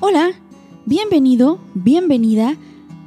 Hola, 0.00 0.30
bienvenido, 0.86 1.58
bienvenida 1.74 2.56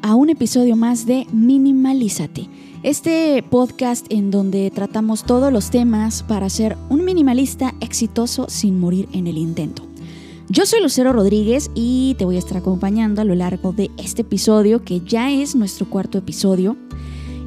a 0.02 0.14
un 0.16 0.30
episodio 0.30 0.76
más 0.76 1.06
de 1.06 1.26
Minimalízate. 1.32 2.50
Este 2.84 3.42
podcast 3.50 4.06
en 4.10 4.30
donde 4.30 4.70
tratamos 4.72 5.24
todos 5.24 5.54
los 5.54 5.70
temas 5.70 6.22
para 6.22 6.50
ser 6.50 6.76
un 6.90 7.06
minimalista 7.06 7.74
exitoso 7.80 8.50
sin 8.50 8.78
morir 8.78 9.08
en 9.14 9.28
el 9.28 9.38
intento. 9.38 9.88
Yo 10.50 10.66
soy 10.66 10.82
Lucero 10.82 11.14
Rodríguez 11.14 11.72
y 11.76 12.16
te 12.20 12.26
voy 12.26 12.36
a 12.36 12.40
estar 12.40 12.58
acompañando 12.58 13.22
a 13.22 13.26
lo 13.26 13.36
largo 13.36 13.72
de 13.72 13.90
este 13.98 14.24
episodio 14.24 14.84
que 14.84 15.00
ya 15.00 15.32
es 15.32 15.56
nuestro 15.56 15.90
cuarto 15.90 16.18
episodio. 16.18 16.76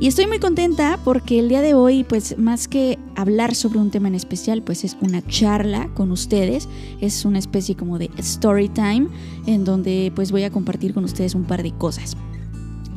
Y 0.05 0.09
estoy 0.09 0.27
muy 0.27 0.39
contenta 0.39 0.99
porque 1.03 1.39
el 1.39 1.49
día 1.49 1.63
de 1.63 1.73
hoy, 1.73 2.05
pues 2.05 2.37
más 2.37 2.69
que 2.69 2.99
hablar 3.17 3.55
sobre 3.55 3.79
un 3.79 3.91
tema 3.91 4.07
en 4.07 4.15
especial, 4.15 4.61
pues 4.61 4.85
es 4.85 4.99
una 5.01 5.27
charla 5.27 5.89
con 5.95 6.13
ustedes. 6.13 6.69
Es 7.01 7.25
una 7.25 7.39
especie 7.39 7.75
como 7.75 7.99
de 7.99 8.11
story 8.19 8.69
time 8.69 9.09
en 9.47 9.65
donde 9.65 10.13
pues 10.15 10.31
voy 10.31 10.43
a 10.43 10.51
compartir 10.51 10.93
con 10.93 11.05
ustedes 11.05 11.35
un 11.35 11.45
par 11.45 11.63
de 11.63 11.73
cosas. 11.73 12.19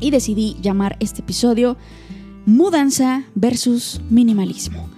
Y 0.02 0.12
decidí 0.12 0.58
llamar 0.62 0.98
este 1.00 1.22
episodio 1.22 1.78
Mudanza 2.46 3.24
versus 3.36 4.02
Minimalismo. 4.10 4.90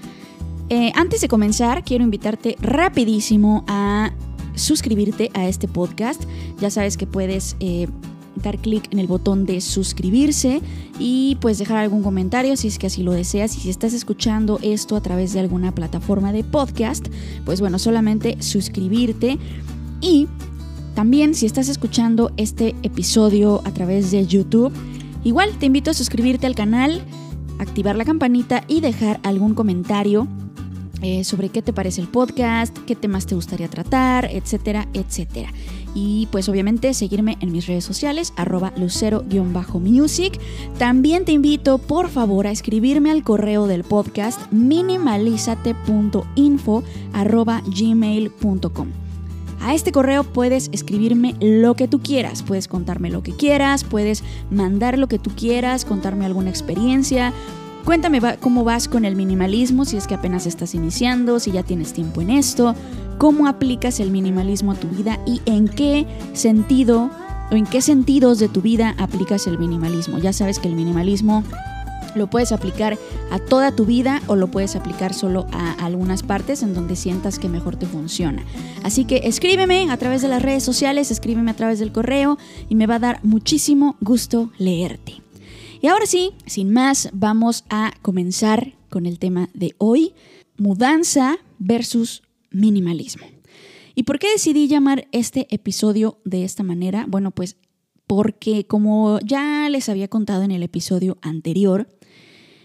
Eh, 0.69 0.91
antes 0.95 1.21
de 1.21 1.27
comenzar, 1.27 1.83
quiero 1.83 2.03
invitarte 2.03 2.55
rapidísimo 2.59 3.63
a 3.67 4.13
suscribirte 4.55 5.29
a 5.35 5.47
este 5.47 5.67
podcast. 5.67 6.23
Ya 6.59 6.71
sabes 6.71 6.97
que 6.97 7.05
puedes... 7.05 7.55
Eh, 7.59 7.87
dar 8.41 8.57
clic 8.57 8.87
en 8.91 8.99
el 8.99 9.07
botón 9.07 9.45
de 9.45 9.61
suscribirse 9.61 10.61
y 10.99 11.37
pues 11.41 11.57
dejar 11.57 11.77
algún 11.77 12.03
comentario 12.03 12.55
si 12.57 12.67
es 12.67 12.79
que 12.79 12.87
así 12.87 13.03
lo 13.03 13.11
deseas. 13.11 13.55
Y 13.57 13.61
si 13.61 13.69
estás 13.69 13.93
escuchando 13.93 14.59
esto 14.61 14.95
a 14.95 15.01
través 15.01 15.33
de 15.33 15.39
alguna 15.39 15.73
plataforma 15.73 16.31
de 16.31 16.43
podcast, 16.43 17.07
pues 17.45 17.61
bueno, 17.61 17.79
solamente 17.79 18.41
suscribirte. 18.41 19.37
Y 20.01 20.27
también 20.95 21.35
si 21.35 21.45
estás 21.45 21.69
escuchando 21.69 22.31
este 22.37 22.75
episodio 22.83 23.61
a 23.65 23.71
través 23.71 24.11
de 24.11 24.25
YouTube, 24.25 24.73
igual 25.23 25.51
te 25.59 25.67
invito 25.67 25.91
a 25.91 25.93
suscribirte 25.93 26.47
al 26.47 26.55
canal, 26.55 27.01
activar 27.59 27.95
la 27.95 28.05
campanita 28.05 28.63
y 28.67 28.81
dejar 28.81 29.19
algún 29.23 29.53
comentario 29.53 30.27
eh, 31.01 31.23
sobre 31.23 31.47
qué 31.47 31.61
te 31.61 31.71
parece 31.71 32.01
el 32.01 32.09
podcast, 32.09 32.77
qué 32.79 32.93
temas 32.93 33.25
te 33.25 33.33
gustaría 33.33 33.69
tratar, 33.69 34.25
etcétera, 34.29 34.89
etcétera. 34.93 35.53
Y 35.95 36.27
pues 36.31 36.47
obviamente 36.49 36.93
seguirme 36.93 37.37
en 37.41 37.51
mis 37.51 37.65
redes 37.67 37.83
sociales, 37.83 38.33
arroba 38.35 38.73
lucero-music. 38.77 40.39
También 40.77 41.25
te 41.25 41.31
invito 41.31 41.77
por 41.77 42.09
favor 42.09 42.47
a 42.47 42.51
escribirme 42.51 43.11
al 43.11 43.23
correo 43.23 43.67
del 43.67 43.83
podcast 43.83 44.51
minimalizate.info 44.51 46.83
arroba 47.13 47.61
gmail.com. 47.65 48.87
A 49.61 49.75
este 49.75 49.91
correo 49.91 50.23
puedes 50.23 50.69
escribirme 50.71 51.35
lo 51.41 51.75
que 51.75 51.89
tú 51.89 51.99
quieras, 51.99 52.43
puedes 52.43 52.69
contarme 52.69 53.09
lo 53.09 53.23
que 53.23 53.33
quieras, 53.33 53.83
puedes 53.83 54.23
mandar 54.49 54.97
lo 54.97 55.07
que 55.07 55.19
tú 55.19 55.31
quieras, 55.35 55.83
contarme 55.83 56.25
alguna 56.25 56.49
experiencia, 56.49 57.33
Cuéntame 57.85 58.21
cómo 58.39 58.63
vas 58.63 58.87
con 58.87 59.03
el 59.03 59.15
minimalismo, 59.15 59.85
si 59.85 59.97
es 59.97 60.05
que 60.05 60.13
apenas 60.13 60.45
estás 60.45 60.75
iniciando, 60.75 61.39
si 61.39 61.51
ya 61.51 61.63
tienes 61.63 61.93
tiempo 61.93 62.21
en 62.21 62.29
esto, 62.29 62.75
cómo 63.19 63.47
aplicas 63.47 63.99
el 63.99 64.09
minimalismo 64.09 64.71
a 64.71 64.75
tu 64.75 64.87
vida 64.87 65.19
y 65.27 65.41
en 65.45 65.67
qué 65.67 66.07
sentido 66.33 67.11
o 67.51 67.55
en 67.55 67.65
qué 67.65 67.81
sentidos 67.81 68.39
de 68.39 68.47
tu 68.47 68.61
vida 68.61 68.95
aplicas 68.97 69.45
el 69.45 69.59
minimalismo. 69.59 70.17
Ya 70.19 70.31
sabes 70.33 70.57
que 70.57 70.69
el 70.69 70.75
minimalismo 70.75 71.43
lo 72.15 72.29
puedes 72.29 72.53
aplicar 72.53 72.97
a 73.29 73.37
toda 73.37 73.75
tu 73.75 73.85
vida 73.85 74.21
o 74.27 74.37
lo 74.37 74.47
puedes 74.47 74.75
aplicar 74.77 75.13
solo 75.13 75.47
a 75.51 75.73
algunas 75.73 76.23
partes 76.23 76.63
en 76.63 76.73
donde 76.73 76.95
sientas 76.95 77.39
que 77.39 77.49
mejor 77.49 77.75
te 77.75 77.85
funciona. 77.85 78.43
Así 78.83 79.03
que 79.03 79.17
escríbeme 79.25 79.91
a 79.91 79.97
través 79.97 80.21
de 80.21 80.29
las 80.29 80.41
redes 80.41 80.63
sociales, 80.63 81.11
escríbeme 81.11 81.51
a 81.51 81.55
través 81.55 81.79
del 81.79 81.91
correo 81.91 82.37
y 82.69 82.75
me 82.75 82.87
va 82.87 82.95
a 82.95 82.99
dar 82.99 83.19
muchísimo 83.23 83.97
gusto 83.99 84.49
leerte. 84.57 85.21
Y 85.81 85.87
ahora 85.87 86.05
sí, 86.05 86.31
sin 86.45 86.71
más, 86.71 87.09
vamos 87.11 87.65
a 87.69 87.91
comenzar 88.01 88.73
con 88.89 89.05
el 89.05 89.19
tema 89.19 89.49
de 89.53 89.75
hoy, 89.77 90.13
mudanza 90.57 91.37
versus 91.59 92.23
minimalismo. 92.51 93.25
¿Y 93.95 94.03
por 94.03 94.19
qué 94.19 94.31
decidí 94.31 94.67
llamar 94.67 95.07
este 95.11 95.47
episodio 95.53 96.19
de 96.23 96.43
esta 96.43 96.63
manera? 96.63 97.05
Bueno, 97.07 97.31
pues 97.31 97.57
porque 98.07 98.65
como 98.65 99.19
ya 99.19 99.69
les 99.69 99.89
había 99.89 100.07
contado 100.07 100.43
en 100.43 100.51
el 100.51 100.63
episodio 100.63 101.17
anterior, 101.21 101.87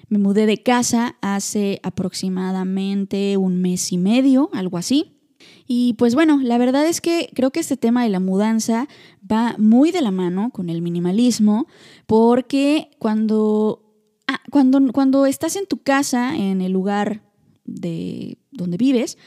me 0.09 0.19
mudé 0.19 0.47
de 0.47 0.63
casa 0.63 1.17
hace 1.21 1.81
aproximadamente 1.83 3.37
un 3.37 3.61
mes 3.61 3.93
y 3.93 3.99
medio, 3.99 4.49
algo 4.53 4.79
así. 4.79 5.15
Y 5.67 5.95
pues 5.95 6.15
bueno, 6.15 6.41
la 6.43 6.59
verdad 6.59 6.87
es 6.87 7.01
que 7.01 7.31
creo 7.35 7.51
que 7.51 7.61
este 7.61 7.77
tema 7.77 8.05
de 8.05 8.11
la 8.11 8.21
mudanza 8.21 8.89
va 9.31 9.55
muy 9.59 9.91
de 9.91 10.03
la 10.03 10.11
mano 10.11 10.51
con 10.51 10.69
el 10.69 10.83
minimalismo, 10.83 11.67
porque 12.07 12.91
cuando, 12.99 13.83
ah, 14.27 14.41
cuando, 14.51 14.93
cuando 14.93 15.27
estás 15.27 15.57
en 15.57 15.67
tu 15.67 15.83
casa, 15.83 16.37
en 16.37 16.61
el 16.61 16.73
lugar 16.73 17.23
de 17.65 18.39
donde 18.51 18.77
vives, 18.77 19.19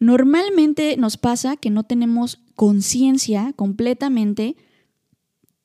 normalmente 0.00 0.96
nos 0.96 1.16
pasa 1.16 1.56
que 1.56 1.70
no 1.70 1.84
tenemos 1.84 2.40
conciencia 2.54 3.52
completamente 3.56 4.56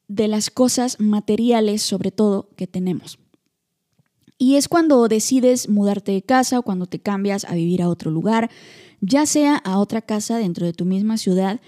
de 0.08 0.28
las 0.28 0.50
cosas 0.50 1.00
materiales, 1.00 1.82
sobre 1.82 2.12
todo, 2.12 2.50
que 2.56 2.68
tenemos. 2.68 3.20
Y 4.38 4.56
es 4.56 4.68
cuando 4.68 5.08
decides 5.08 5.70
mudarte 5.70 6.14
de 6.14 6.22
casa 6.22 6.60
o 6.60 6.64
cuando 6.64 6.86
te 6.86 7.00
cambias 7.00 7.46
a 7.46 7.54
vivir 7.54 7.82
a 7.82 7.90
otro 7.90 8.10
lugar, 8.10 8.50
ya 9.02 9.26
sea 9.26 9.56
a 9.58 9.78
otra 9.78 10.02
casa 10.02 10.38
dentro 10.38 10.66
de 10.66 10.74
tu 10.74 10.86
misma 10.86 11.18
ciudad 11.18 11.60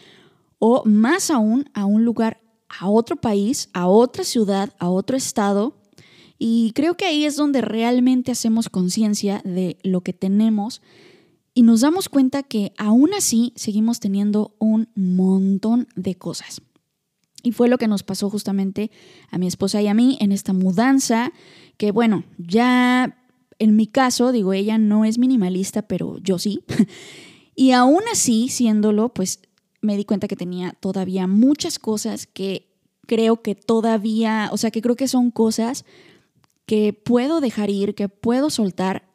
o 0.57 0.83
más 0.85 1.29
aún 1.29 1.69
a 1.73 1.85
un 1.85 2.05
lugar, 2.05 2.39
a 2.69 2.89
otro 2.89 3.17
país, 3.17 3.69
a 3.73 3.87
otra 3.87 4.23
ciudad, 4.23 4.73
a 4.79 4.89
otro 4.89 5.17
estado. 5.17 5.75
Y 6.39 6.71
creo 6.73 6.95
que 6.95 7.05
ahí 7.05 7.25
es 7.25 7.35
donde 7.35 7.61
realmente 7.61 8.31
hacemos 8.31 8.69
conciencia 8.69 9.41
de 9.43 9.77
lo 9.83 10.01
que 10.01 10.13
tenemos 10.13 10.81
y 11.53 11.63
nos 11.63 11.81
damos 11.81 12.09
cuenta 12.09 12.43
que 12.43 12.73
aún 12.77 13.13
así 13.13 13.53
seguimos 13.55 13.99
teniendo 13.99 14.55
un 14.59 14.89
montón 14.95 15.87
de 15.95 16.15
cosas. 16.15 16.61
Y 17.43 17.51
fue 17.51 17.67
lo 17.67 17.77
que 17.77 17.87
nos 17.87 18.03
pasó 18.03 18.29
justamente 18.29 18.91
a 19.29 19.37
mi 19.37 19.47
esposa 19.47 19.81
y 19.81 19.87
a 19.87 19.93
mí 19.93 20.17
en 20.21 20.31
esta 20.31 20.53
mudanza, 20.53 21.31
que 21.77 21.91
bueno, 21.91 22.23
ya 22.37 23.17
en 23.59 23.75
mi 23.75 23.87
caso, 23.87 24.31
digo, 24.31 24.53
ella 24.53 24.77
no 24.77 25.05
es 25.05 25.17
minimalista, 25.17 25.83
pero 25.83 26.17
yo 26.19 26.39
sí. 26.39 26.63
y 27.55 27.71
aún 27.71 28.01
así, 28.11 28.49
siéndolo, 28.49 29.09
pues 29.09 29.41
me 29.81 29.97
di 29.97 30.05
cuenta 30.05 30.27
que 30.27 30.35
tenía 30.35 30.73
todavía 30.79 31.27
muchas 31.27 31.79
cosas 31.79 32.27
que 32.27 32.71
creo 33.07 33.41
que 33.41 33.55
todavía, 33.55 34.49
o 34.51 34.57
sea, 34.57 34.71
que 34.71 34.81
creo 34.81 34.95
que 34.95 35.07
son 35.07 35.31
cosas 35.31 35.85
que 36.65 36.93
puedo 36.93 37.41
dejar 37.41 37.69
ir, 37.69 37.95
que 37.95 38.07
puedo 38.07 38.49
soltar 38.49 39.11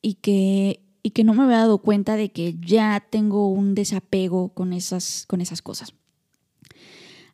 y 0.00 0.14
que, 0.14 0.89
y 1.02 1.10
que 1.10 1.24
no 1.24 1.34
me 1.34 1.44
había 1.44 1.58
dado 1.58 1.78
cuenta 1.78 2.16
de 2.16 2.30
que 2.30 2.56
ya 2.60 3.04
tengo 3.10 3.48
un 3.48 3.74
desapego 3.74 4.50
con 4.50 4.72
esas, 4.72 5.24
con 5.26 5.40
esas 5.40 5.62
cosas. 5.62 5.94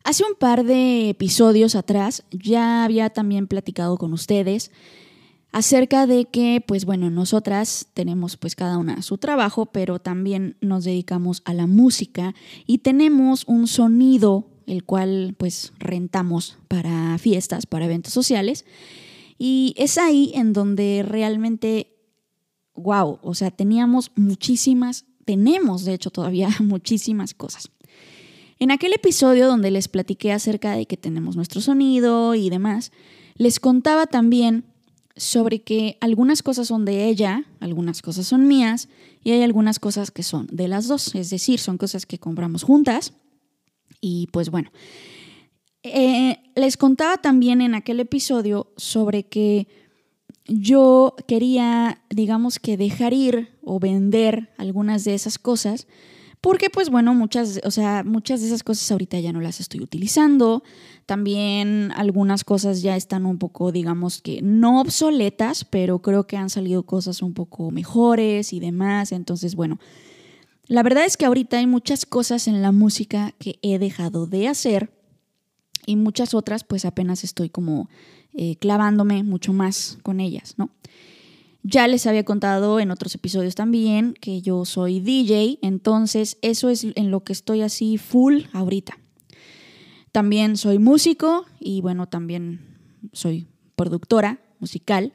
Hace 0.03 0.23
un 0.23 0.35
par 0.35 0.63
de 0.63 1.09
episodios 1.09 1.75
atrás 1.75 2.23
ya 2.31 2.85
había 2.85 3.09
también 3.09 3.47
platicado 3.47 3.97
con 3.97 4.13
ustedes 4.13 4.71
acerca 5.51 6.07
de 6.07 6.25
que, 6.25 6.63
pues 6.65 6.85
bueno, 6.85 7.09
nosotras 7.09 7.87
tenemos 7.93 8.37
pues 8.37 8.55
cada 8.55 8.77
una 8.77 9.01
su 9.01 9.17
trabajo, 9.17 9.65
pero 9.65 9.99
también 9.99 10.55
nos 10.61 10.83
dedicamos 10.83 11.41
a 11.45 11.53
la 11.53 11.67
música 11.67 12.35
y 12.65 12.79
tenemos 12.79 13.43
un 13.47 13.67
sonido 13.67 14.47
el 14.67 14.83
cual 14.83 15.33
pues 15.37 15.73
rentamos 15.79 16.57
para 16.67 17.17
fiestas, 17.17 17.65
para 17.65 17.85
eventos 17.85 18.13
sociales. 18.13 18.65
Y 19.39 19.73
es 19.77 19.97
ahí 19.97 20.31
en 20.35 20.53
donde 20.53 21.03
realmente, 21.07 21.96
wow, 22.77 23.19
o 23.21 23.35
sea, 23.35 23.51
teníamos 23.51 24.11
muchísimas, 24.15 25.05
tenemos 25.25 25.83
de 25.83 25.93
hecho 25.93 26.09
todavía 26.09 26.49
muchísimas 26.59 27.33
cosas. 27.33 27.69
En 28.59 28.71
aquel 28.71 28.93
episodio 28.93 29.47
donde 29.47 29.69
les 29.69 29.87
platiqué 29.87 30.31
acerca 30.31 30.71
de 30.71 30.85
que 30.85 30.97
tenemos 30.97 31.35
nuestro 31.35 31.61
sonido 31.61 32.33
y 32.33 32.49
demás, 32.49 32.91
les 33.35 33.59
contaba 33.59 34.07
también 34.07 34.65
sobre 35.15 35.61
que 35.61 35.97
algunas 35.99 36.43
cosas 36.43 36.67
son 36.67 36.85
de 36.85 37.07
ella, 37.07 37.45
algunas 37.59 38.01
cosas 38.01 38.27
son 38.27 38.47
mías 38.47 38.87
y 39.23 39.31
hay 39.31 39.43
algunas 39.43 39.79
cosas 39.79 40.11
que 40.11 40.23
son 40.23 40.47
de 40.51 40.67
las 40.67 40.87
dos, 40.87 41.13
es 41.15 41.29
decir, 41.29 41.59
son 41.59 41.77
cosas 41.77 42.05
que 42.05 42.19
compramos 42.19 42.63
juntas 42.63 43.13
y 43.99 44.27
pues 44.31 44.49
bueno, 44.49 44.71
eh, 45.83 46.37
les 46.55 46.77
contaba 46.77 47.17
también 47.17 47.61
en 47.61 47.75
aquel 47.75 47.99
episodio 47.99 48.71
sobre 48.77 49.23
que 49.23 49.67
yo 50.47 51.15
quería, 51.27 52.01
digamos 52.09 52.59
que 52.59 52.77
dejar 52.77 53.13
ir 53.13 53.49
o 53.63 53.79
vender 53.79 54.49
algunas 54.57 55.03
de 55.03 55.13
esas 55.13 55.37
cosas 55.37 55.87
porque 56.41 56.69
pues 56.69 56.89
bueno, 56.89 57.13
muchas, 57.13 57.59
o 57.63 57.71
sea, 57.71 58.03
muchas 58.03 58.41
de 58.41 58.47
esas 58.47 58.63
cosas 58.63 58.89
ahorita 58.91 59.19
ya 59.19 59.33
no 59.33 59.41
las 59.41 59.59
estoy 59.59 59.81
utilizando. 59.81 60.63
También 61.05 61.91
algunas 61.95 62.43
cosas 62.43 62.81
ya 62.81 62.95
están 62.95 63.25
un 63.25 63.37
poco, 63.39 63.71
digamos 63.71 64.21
que 64.21 64.41
no 64.41 64.79
obsoletas, 64.79 65.65
pero 65.65 65.99
creo 66.01 66.27
que 66.27 66.37
han 66.37 66.49
salido 66.49 66.83
cosas 66.83 67.21
un 67.21 67.33
poco 67.33 67.71
mejores 67.71 68.53
y 68.53 68.59
demás. 68.59 69.11
Entonces, 69.11 69.55
bueno, 69.55 69.79
La 70.69 70.83
verdad 70.83 71.05
es 71.05 71.15
que 71.15 71.25
ahorita 71.25 71.57
hay 71.57 71.65
muchas 71.65 72.05
cosas 72.05 72.47
en 72.47 72.61
la 72.61 72.73
música 72.73 73.33
que 73.39 73.57
he 73.61 73.79
dejado 73.79 74.27
de 74.27 74.49
hacer 74.49 74.91
y 75.87 75.95
muchas 75.95 76.35
otras 76.35 76.63
pues 76.63 76.85
apenas 76.85 77.23
estoy 77.23 77.49
como 77.49 77.89
eh, 78.33 78.57
clavándome 78.57 79.23
mucho 79.23 79.53
más 79.53 79.97
con 80.03 80.19
ellas, 80.19 80.53
¿no? 80.57 80.69
Ya 81.63 81.87
les 81.87 82.05
había 82.05 82.23
contado 82.23 82.79
en 82.79 82.91
otros 82.91 83.15
episodios 83.15 83.55
también 83.55 84.13
que 84.21 84.41
yo 84.41 84.63
soy 84.63 84.99
DJ, 84.99 85.57
entonces 85.61 86.37
eso 86.41 86.69
es 86.69 86.85
en 86.95 87.09
lo 87.09 87.23
que 87.23 87.33
estoy 87.33 87.61
así 87.61 87.97
full 87.97 88.43
ahorita. 88.53 88.99
También 90.11 90.55
soy 90.55 90.79
músico 90.79 91.45
y 91.59 91.81
bueno, 91.81 92.07
también 92.07 92.61
soy 93.11 93.47
productora 93.75 94.39
musical. 94.59 95.13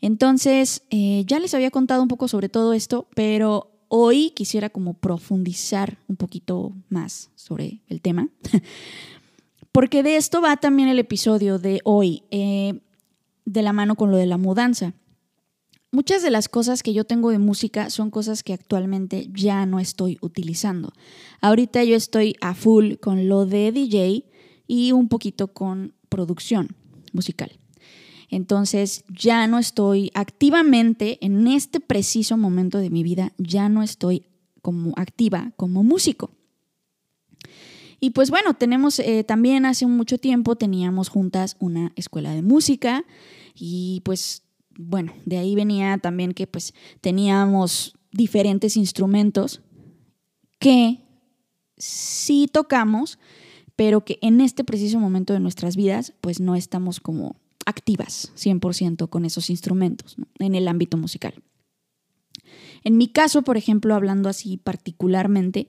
Entonces, 0.00 0.82
eh, 0.90 1.24
ya 1.26 1.38
les 1.38 1.54
había 1.54 1.70
contado 1.70 2.02
un 2.02 2.08
poco 2.08 2.28
sobre 2.28 2.48
todo 2.48 2.72
esto, 2.72 3.08
pero 3.14 3.76
hoy 3.88 4.30
quisiera 4.30 4.70
como 4.70 4.94
profundizar 4.94 5.98
un 6.08 6.16
poquito 6.16 6.72
más 6.88 7.30
sobre 7.34 7.80
el 7.88 8.00
tema, 8.00 8.28
porque 9.76 10.02
de 10.02 10.16
esto 10.16 10.40
va 10.40 10.56
también 10.56 10.88
el 10.88 10.98
episodio 10.98 11.58
de 11.58 11.82
hoy, 11.84 12.22
eh, 12.30 12.80
de 13.44 13.60
la 13.60 13.74
mano 13.74 13.94
con 13.94 14.10
lo 14.10 14.16
de 14.16 14.24
la 14.24 14.38
mudanza. 14.38 14.94
Muchas 15.92 16.22
de 16.22 16.30
las 16.30 16.48
cosas 16.48 16.82
que 16.82 16.94
yo 16.94 17.04
tengo 17.04 17.28
de 17.28 17.38
música 17.38 17.90
son 17.90 18.10
cosas 18.10 18.42
que 18.42 18.54
actualmente 18.54 19.28
ya 19.34 19.66
no 19.66 19.78
estoy 19.78 20.16
utilizando. 20.22 20.94
Ahorita 21.42 21.84
yo 21.84 21.94
estoy 21.94 22.36
a 22.40 22.54
full 22.54 22.94
con 23.02 23.28
lo 23.28 23.44
de 23.44 23.70
DJ 23.70 24.24
y 24.66 24.92
un 24.92 25.08
poquito 25.08 25.48
con 25.48 25.92
producción 26.08 26.74
musical. 27.12 27.52
Entonces 28.30 29.04
ya 29.10 29.46
no 29.46 29.58
estoy 29.58 30.10
activamente, 30.14 31.18
en 31.20 31.46
este 31.48 31.80
preciso 31.80 32.38
momento 32.38 32.78
de 32.78 32.88
mi 32.88 33.02
vida, 33.02 33.34
ya 33.36 33.68
no 33.68 33.82
estoy 33.82 34.24
como 34.62 34.94
activa 34.96 35.52
como 35.58 35.82
músico. 35.82 36.30
Y 38.06 38.10
pues 38.10 38.30
bueno, 38.30 38.54
tenemos 38.54 39.00
eh, 39.00 39.24
también 39.24 39.66
hace 39.66 39.84
mucho 39.84 40.16
tiempo 40.16 40.54
teníamos 40.54 41.08
juntas 41.08 41.56
una 41.58 41.92
escuela 41.96 42.30
de 42.30 42.40
música 42.40 43.04
y 43.52 44.00
pues 44.04 44.44
bueno, 44.78 45.12
de 45.24 45.38
ahí 45.38 45.56
venía 45.56 45.98
también 45.98 46.30
que 46.30 46.46
pues 46.46 46.72
teníamos 47.00 47.98
diferentes 48.12 48.76
instrumentos 48.76 49.60
que 50.60 51.00
sí 51.78 52.48
tocamos, 52.52 53.18
pero 53.74 54.04
que 54.04 54.20
en 54.22 54.40
este 54.40 54.62
preciso 54.62 55.00
momento 55.00 55.32
de 55.32 55.40
nuestras 55.40 55.74
vidas 55.74 56.12
pues 56.20 56.38
no 56.38 56.54
estamos 56.54 57.00
como 57.00 57.34
activas 57.64 58.30
100% 58.36 59.08
con 59.08 59.24
esos 59.24 59.50
instrumentos 59.50 60.14
en 60.38 60.54
el 60.54 60.68
ámbito 60.68 60.96
musical. 60.96 61.42
En 62.84 62.98
mi 62.98 63.08
caso, 63.08 63.42
por 63.42 63.56
ejemplo, 63.56 63.96
hablando 63.96 64.28
así 64.28 64.58
particularmente, 64.58 65.66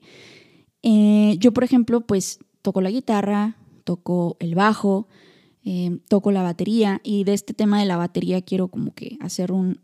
eh, 0.82 1.36
yo, 1.38 1.52
por 1.52 1.64
ejemplo, 1.64 2.00
pues 2.00 2.38
toco 2.62 2.80
la 2.80 2.90
guitarra, 2.90 3.56
toco 3.84 4.36
el 4.40 4.54
bajo, 4.54 5.08
eh, 5.64 5.98
toco 6.08 6.30
la 6.30 6.42
batería 6.42 7.00
y 7.02 7.24
de 7.24 7.34
este 7.34 7.54
tema 7.54 7.80
de 7.80 7.86
la 7.86 7.96
batería 7.96 8.42
quiero 8.42 8.68
como 8.68 8.94
que 8.94 9.18
hacer 9.20 9.52
un, 9.52 9.80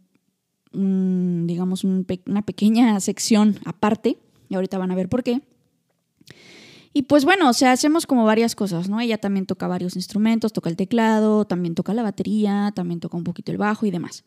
digamos, 1.46 1.85
una 1.85 2.43
pequeña 2.43 2.99
sección 3.00 3.58
aparte 3.64 4.19
y 4.49 4.55
ahorita 4.55 4.79
van 4.79 4.91
a 4.91 4.94
ver 4.94 5.08
por 5.08 5.23
qué. 5.23 5.43
Y 6.97 7.02
pues 7.02 7.25
bueno, 7.25 7.50
o 7.50 7.52
sea, 7.52 7.73
hacemos 7.73 8.06
como 8.06 8.25
varias 8.25 8.55
cosas, 8.55 8.88
¿no? 8.88 9.00
Ella 9.00 9.19
también 9.19 9.47
toca 9.47 9.67
varios 9.67 9.97
instrumentos, 9.97 10.52
toca 10.52 10.70
el 10.70 10.76
teclado, 10.76 11.44
también 11.44 11.75
toca 11.75 11.93
la 11.93 12.05
batería, 12.05 12.73
también 12.73 13.00
toca 13.00 13.17
un 13.17 13.25
poquito 13.25 13.50
el 13.50 13.58
bajo 13.58 13.85
y 13.85 13.90
demás. 13.90 14.25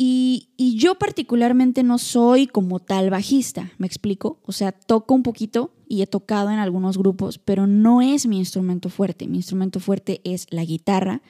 Y, 0.00 0.50
yo 0.76 0.94
particularmente 0.94 1.82
no 1.82 1.98
soy 1.98 2.46
como 2.46 2.78
tal 2.78 3.10
bajista, 3.10 3.72
¿me 3.78 3.86
explico? 3.88 4.38
O 4.44 4.52
sea, 4.52 4.70
toco 4.70 5.12
un 5.12 5.24
poquito 5.24 5.72
y 5.88 6.02
he 6.02 6.06
tocado 6.06 6.50
en 6.50 6.60
algunos 6.60 6.96
grupos, 6.96 7.38
pero 7.38 7.66
no 7.66 8.00
es 8.00 8.28
mi 8.28 8.38
instrumento 8.38 8.90
fuerte. 8.90 9.26
Mi 9.26 9.38
instrumento 9.38 9.80
fuerte 9.80 10.20
es 10.22 10.46
la 10.50 10.64
guitarra. 10.64 11.20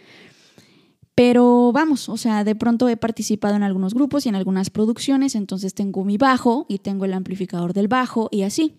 Pero 1.14 1.72
vamos, 1.72 2.10
o 2.10 2.18
sea, 2.18 2.44
de 2.44 2.54
pronto 2.54 2.90
he 2.90 2.98
participado 2.98 3.56
en 3.56 3.62
algunos 3.62 3.94
grupos 3.94 4.26
y 4.26 4.28
en 4.28 4.34
algunas 4.34 4.68
producciones, 4.68 5.34
entonces 5.34 5.72
tengo 5.72 6.04
mi 6.04 6.18
bajo 6.18 6.66
y 6.68 6.80
tengo 6.80 7.06
el 7.06 7.14
amplificador 7.14 7.72
del 7.72 7.88
bajo 7.88 8.28
y 8.30 8.42
así. 8.42 8.74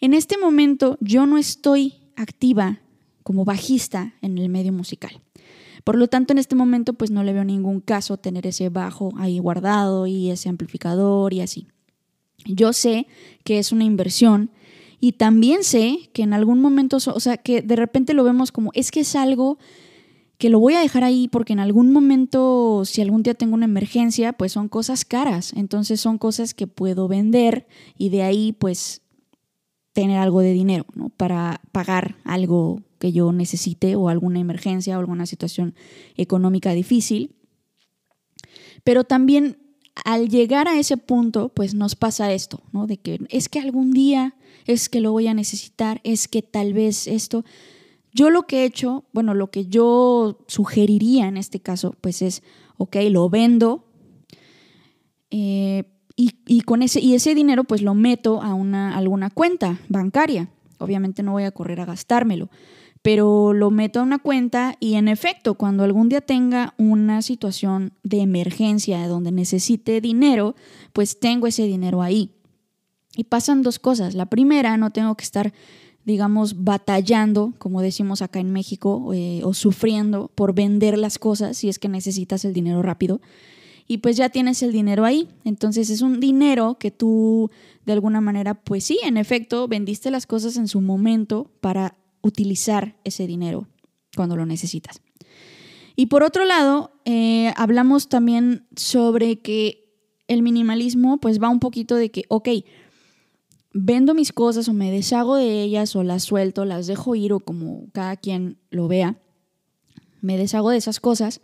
En 0.00 0.14
este 0.14 0.36
momento 0.36 0.98
yo 1.00 1.26
no 1.26 1.38
estoy 1.38 1.94
activa 2.16 2.80
como 3.22 3.44
bajista 3.44 4.14
en 4.20 4.36
el 4.38 4.48
medio 4.48 4.72
musical. 4.72 5.22
Por 5.84 5.96
lo 5.96 6.08
tanto, 6.08 6.32
en 6.32 6.38
este 6.38 6.54
momento 6.54 6.94
pues 6.94 7.10
no 7.10 7.24
le 7.24 7.32
veo 7.32 7.44
ningún 7.44 7.80
caso 7.80 8.16
tener 8.16 8.46
ese 8.46 8.68
bajo 8.68 9.12
ahí 9.16 9.38
guardado 9.38 10.06
y 10.06 10.30
ese 10.30 10.48
amplificador 10.48 11.32
y 11.32 11.40
así. 11.40 11.66
Yo 12.44 12.72
sé 12.72 13.06
que 13.44 13.58
es 13.58 13.72
una 13.72 13.84
inversión 13.84 14.50
y 15.00 15.12
también 15.12 15.64
sé 15.64 16.10
que 16.12 16.22
en 16.22 16.32
algún 16.32 16.60
momento, 16.60 16.96
o 16.96 17.20
sea, 17.20 17.36
que 17.36 17.62
de 17.62 17.76
repente 17.76 18.14
lo 18.14 18.24
vemos 18.24 18.52
como, 18.52 18.70
es 18.74 18.90
que 18.90 19.00
es 19.00 19.16
algo 19.16 19.58
que 20.38 20.48
lo 20.48 20.58
voy 20.58 20.74
a 20.74 20.80
dejar 20.80 21.04
ahí 21.04 21.28
porque 21.28 21.52
en 21.52 21.60
algún 21.60 21.92
momento, 21.92 22.82
si 22.84 23.00
algún 23.00 23.22
día 23.22 23.34
tengo 23.34 23.54
una 23.54 23.64
emergencia, 23.64 24.32
pues 24.32 24.52
son 24.52 24.68
cosas 24.68 25.04
caras. 25.04 25.52
Entonces 25.54 26.00
son 26.00 26.18
cosas 26.18 26.54
que 26.54 26.66
puedo 26.66 27.08
vender 27.08 27.66
y 27.96 28.08
de 28.08 28.22
ahí 28.22 28.52
pues 28.52 29.02
tener 29.92 30.18
algo 30.18 30.40
de 30.40 30.52
dinero 30.52 30.86
¿no? 30.94 31.10
para 31.10 31.60
pagar 31.72 32.16
algo 32.24 32.82
que 32.98 33.12
yo 33.12 33.32
necesite 33.32 33.96
o 33.96 34.08
alguna 34.08 34.40
emergencia 34.40 34.96
o 34.96 35.00
alguna 35.00 35.26
situación 35.26 35.74
económica 36.16 36.72
difícil. 36.72 37.34
Pero 38.84 39.04
también 39.04 39.58
al 40.04 40.28
llegar 40.28 40.68
a 40.68 40.78
ese 40.78 40.96
punto, 40.96 41.50
pues 41.50 41.74
nos 41.74 41.96
pasa 41.96 42.32
esto, 42.32 42.62
¿no? 42.72 42.86
De 42.86 42.96
que 42.96 43.20
es 43.28 43.48
que 43.48 43.60
algún 43.60 43.92
día 43.92 44.34
es 44.66 44.88
que 44.88 45.00
lo 45.00 45.12
voy 45.12 45.26
a 45.26 45.34
necesitar, 45.34 46.00
es 46.04 46.28
que 46.28 46.42
tal 46.42 46.72
vez 46.72 47.06
esto. 47.06 47.44
Yo 48.14 48.30
lo 48.30 48.46
que 48.46 48.62
he 48.62 48.64
hecho, 48.64 49.04
bueno, 49.12 49.34
lo 49.34 49.50
que 49.50 49.66
yo 49.66 50.44
sugeriría 50.46 51.28
en 51.28 51.36
este 51.36 51.60
caso, 51.60 51.94
pues 52.00 52.22
es, 52.22 52.42
ok, 52.76 52.96
lo 53.10 53.28
vendo, 53.28 53.86
eh, 55.30 55.84
y, 56.16 56.60
con 56.62 56.82
ese, 56.82 57.00
y 57.00 57.14
ese 57.14 57.34
dinero 57.34 57.64
pues 57.64 57.82
lo 57.82 57.94
meto 57.94 58.42
a 58.42 58.54
una, 58.54 58.96
alguna 58.96 59.30
cuenta 59.30 59.78
bancaria. 59.88 60.48
Obviamente 60.78 61.22
no 61.22 61.32
voy 61.32 61.44
a 61.44 61.52
correr 61.52 61.80
a 61.80 61.84
gastármelo, 61.84 62.50
pero 63.02 63.52
lo 63.52 63.70
meto 63.70 64.00
a 64.00 64.02
una 64.02 64.18
cuenta 64.18 64.76
y 64.80 64.94
en 64.94 65.08
efecto, 65.08 65.54
cuando 65.54 65.84
algún 65.84 66.08
día 66.08 66.20
tenga 66.20 66.74
una 66.78 67.22
situación 67.22 67.92
de 68.02 68.20
emergencia 68.20 69.06
donde 69.08 69.32
necesite 69.32 70.00
dinero, 70.00 70.54
pues 70.92 71.18
tengo 71.18 71.46
ese 71.46 71.64
dinero 71.64 72.02
ahí. 72.02 72.30
Y 73.16 73.24
pasan 73.24 73.62
dos 73.62 73.78
cosas. 73.78 74.14
La 74.14 74.26
primera, 74.26 74.76
no 74.76 74.90
tengo 74.90 75.14
que 75.16 75.24
estar, 75.24 75.52
digamos, 76.04 76.64
batallando, 76.64 77.52
como 77.58 77.82
decimos 77.82 78.22
acá 78.22 78.40
en 78.40 78.52
México, 78.52 79.12
eh, 79.12 79.42
o 79.44 79.52
sufriendo 79.52 80.30
por 80.34 80.54
vender 80.54 80.96
las 80.96 81.18
cosas 81.18 81.56
si 81.56 81.68
es 81.68 81.78
que 81.78 81.88
necesitas 81.88 82.44
el 82.44 82.54
dinero 82.54 82.82
rápido 82.82 83.20
y 83.86 83.98
pues 83.98 84.16
ya 84.16 84.28
tienes 84.28 84.62
el 84.62 84.72
dinero 84.72 85.04
ahí. 85.04 85.28
Entonces 85.44 85.90
es 85.90 86.02
un 86.02 86.20
dinero 86.20 86.76
que 86.78 86.90
tú 86.90 87.50
de 87.84 87.92
alguna 87.92 88.20
manera, 88.20 88.54
pues 88.54 88.84
sí, 88.84 88.98
en 89.04 89.16
efecto, 89.16 89.68
vendiste 89.68 90.10
las 90.10 90.26
cosas 90.26 90.56
en 90.56 90.68
su 90.68 90.80
momento 90.80 91.50
para 91.60 91.96
utilizar 92.22 92.96
ese 93.04 93.26
dinero 93.26 93.68
cuando 94.14 94.36
lo 94.36 94.46
necesitas. 94.46 95.00
Y 95.96 96.06
por 96.06 96.22
otro 96.22 96.44
lado, 96.44 96.92
eh, 97.04 97.52
hablamos 97.56 98.08
también 98.08 98.66
sobre 98.76 99.40
que 99.40 99.82
el 100.28 100.42
minimalismo 100.42 101.18
pues 101.18 101.42
va 101.42 101.48
un 101.48 101.60
poquito 101.60 101.96
de 101.96 102.10
que, 102.10 102.24
ok, 102.28 102.48
vendo 103.74 104.14
mis 104.14 104.32
cosas 104.32 104.68
o 104.68 104.72
me 104.72 104.90
deshago 104.90 105.36
de 105.36 105.62
ellas 105.62 105.96
o 105.96 106.02
las 106.02 106.22
suelto, 106.22 106.64
las 106.64 106.86
dejo 106.86 107.14
ir 107.14 107.32
o 107.32 107.40
como 107.40 107.88
cada 107.92 108.16
quien 108.16 108.58
lo 108.70 108.88
vea, 108.88 109.16
me 110.20 110.38
deshago 110.38 110.70
de 110.70 110.76
esas 110.76 111.00
cosas 111.00 111.40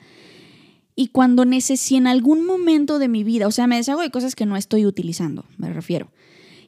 y 0.98 1.06
cuando 1.06 1.44
necesite 1.44 1.96
en 1.96 2.08
algún 2.08 2.44
momento 2.44 2.98
de 2.98 3.06
mi 3.06 3.22
vida, 3.22 3.46
o 3.46 3.52
sea, 3.52 3.68
me 3.68 3.76
deshago 3.76 4.00
de 4.00 4.10
cosas 4.10 4.34
que 4.34 4.46
no 4.46 4.56
estoy 4.56 4.84
utilizando, 4.84 5.44
me 5.56 5.72
refiero. 5.72 6.10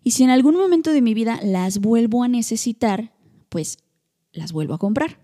Y 0.04 0.12
si 0.12 0.22
en 0.22 0.30
algún 0.30 0.54
momento 0.54 0.92
de 0.92 1.02
mi 1.02 1.14
vida 1.14 1.40
las 1.42 1.80
vuelvo 1.80 2.22
a 2.22 2.28
necesitar, 2.28 3.12
pues 3.48 3.78
las 4.32 4.52
vuelvo 4.52 4.74
a 4.74 4.78
comprar. 4.78 5.18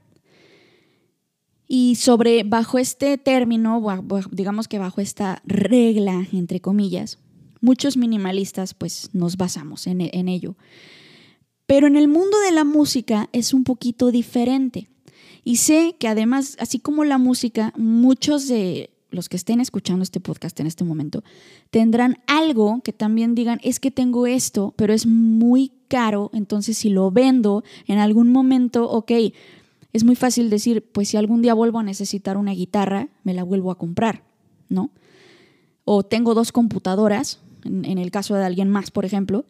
Y 1.69 1.95
sobre, 1.95 2.43
bajo 2.43 2.79
este 2.79 3.17
término, 3.17 3.81
digamos 4.33 4.67
que 4.67 4.81
bajo 4.81 5.01
esta 5.01 5.41
regla, 5.45 6.27
entre 6.33 6.59
comillas, 6.59 7.21
muchos 7.61 7.97
minimalistas 7.97 8.75
pues 8.75 9.11
nos 9.13 9.37
basamos 9.37 9.87
en, 9.87 10.01
en 10.01 10.27
ello. 10.27 10.57
Pero 11.67 11.87
en 11.87 11.95
el 11.95 12.09
mundo 12.09 12.41
de 12.41 12.51
la 12.51 12.65
música 12.65 13.29
es 13.33 13.55
un 13.55 13.63
poquito 13.63 14.11
diferente. 14.11 14.89
Y 15.45 15.59
sé 15.59 15.95
que 16.01 16.09
además, 16.09 16.57
así 16.59 16.81
como 16.81 17.05
la 17.05 17.19
música, 17.19 17.73
muchos 17.77 18.49
de 18.49 18.91
los 19.11 19.29
que 19.29 19.37
estén 19.37 19.61
escuchando 19.61 20.03
este 20.03 20.21
podcast 20.21 20.59
en 20.61 20.67
este 20.67 20.85
momento, 20.85 21.23
tendrán 21.71 22.19
algo 22.27 22.81
que 22.83 22.93
también 22.93 23.35
digan, 23.35 23.61
es 23.63 23.81
que 23.81 23.91
tengo 23.91 24.27
esto, 24.27 24.75
pero 24.77 24.93
es 24.93 25.07
muy 25.07 25.73
caro, 25.89 26.31
entonces 26.33 26.77
si 26.79 26.91
lo 26.91 27.11
vendo 27.11 27.65
en 27.87 27.99
algún 27.99 28.31
momento, 28.31 28.91
ok, 28.91 29.13
es 29.93 30.05
muy 30.05 30.17
fácil 30.17 30.51
decir, 30.51 30.85
pues 30.93 31.09
si 31.09 31.17
algún 31.17 31.43
día 31.43 31.55
vuelvo 31.55 31.79
a 31.79 31.83
necesitar 31.83 32.37
una 32.37 32.53
guitarra, 32.53 33.09
me 33.25 33.33
la 33.33 33.45
vuelvo 33.45 33.71
a 33.71 33.79
comprar, 33.79 34.25
¿no? 34.69 34.91
O 35.85 36.03
tengo 36.03 36.35
dos 36.35 36.53
computadoras, 36.53 37.41
en, 37.65 37.99
el 37.99 38.11
caso 38.11 38.35
de 38.35 38.45
alguien 38.45 38.69
más, 38.69 38.91
por 38.91 39.05
ejemplo, 39.05 39.47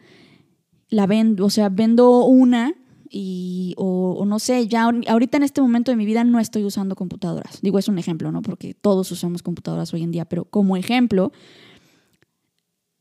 la 0.88 1.06
vendo, 1.06 1.46
o 1.46 1.50
sea, 1.50 1.68
vendo 1.68 2.24
una 2.24 2.74
y, 3.10 3.74
o, 3.76 4.24
no 4.26 4.38
sé, 4.38 4.68
ya 4.68 4.90
ahorita 5.08 5.36
en 5.36 5.42
este 5.42 5.60
momento 5.60 5.90
de 5.90 5.96
mi 5.96 6.06
vida 6.06 6.24
no 6.24 6.40
estoy 6.40 6.64
usando 6.64 6.94
computadoras. 6.96 7.60
Digo, 7.62 7.78
es 7.78 7.88
un 7.88 7.98
ejemplo, 7.98 8.32
¿no? 8.32 8.42
Porque 8.42 8.74
todos 8.74 9.10
usamos 9.10 9.42
computadoras 9.42 9.92
hoy 9.94 10.02
en 10.02 10.10
día, 10.10 10.24
pero 10.24 10.44
como 10.44 10.76
ejemplo, 10.76 11.32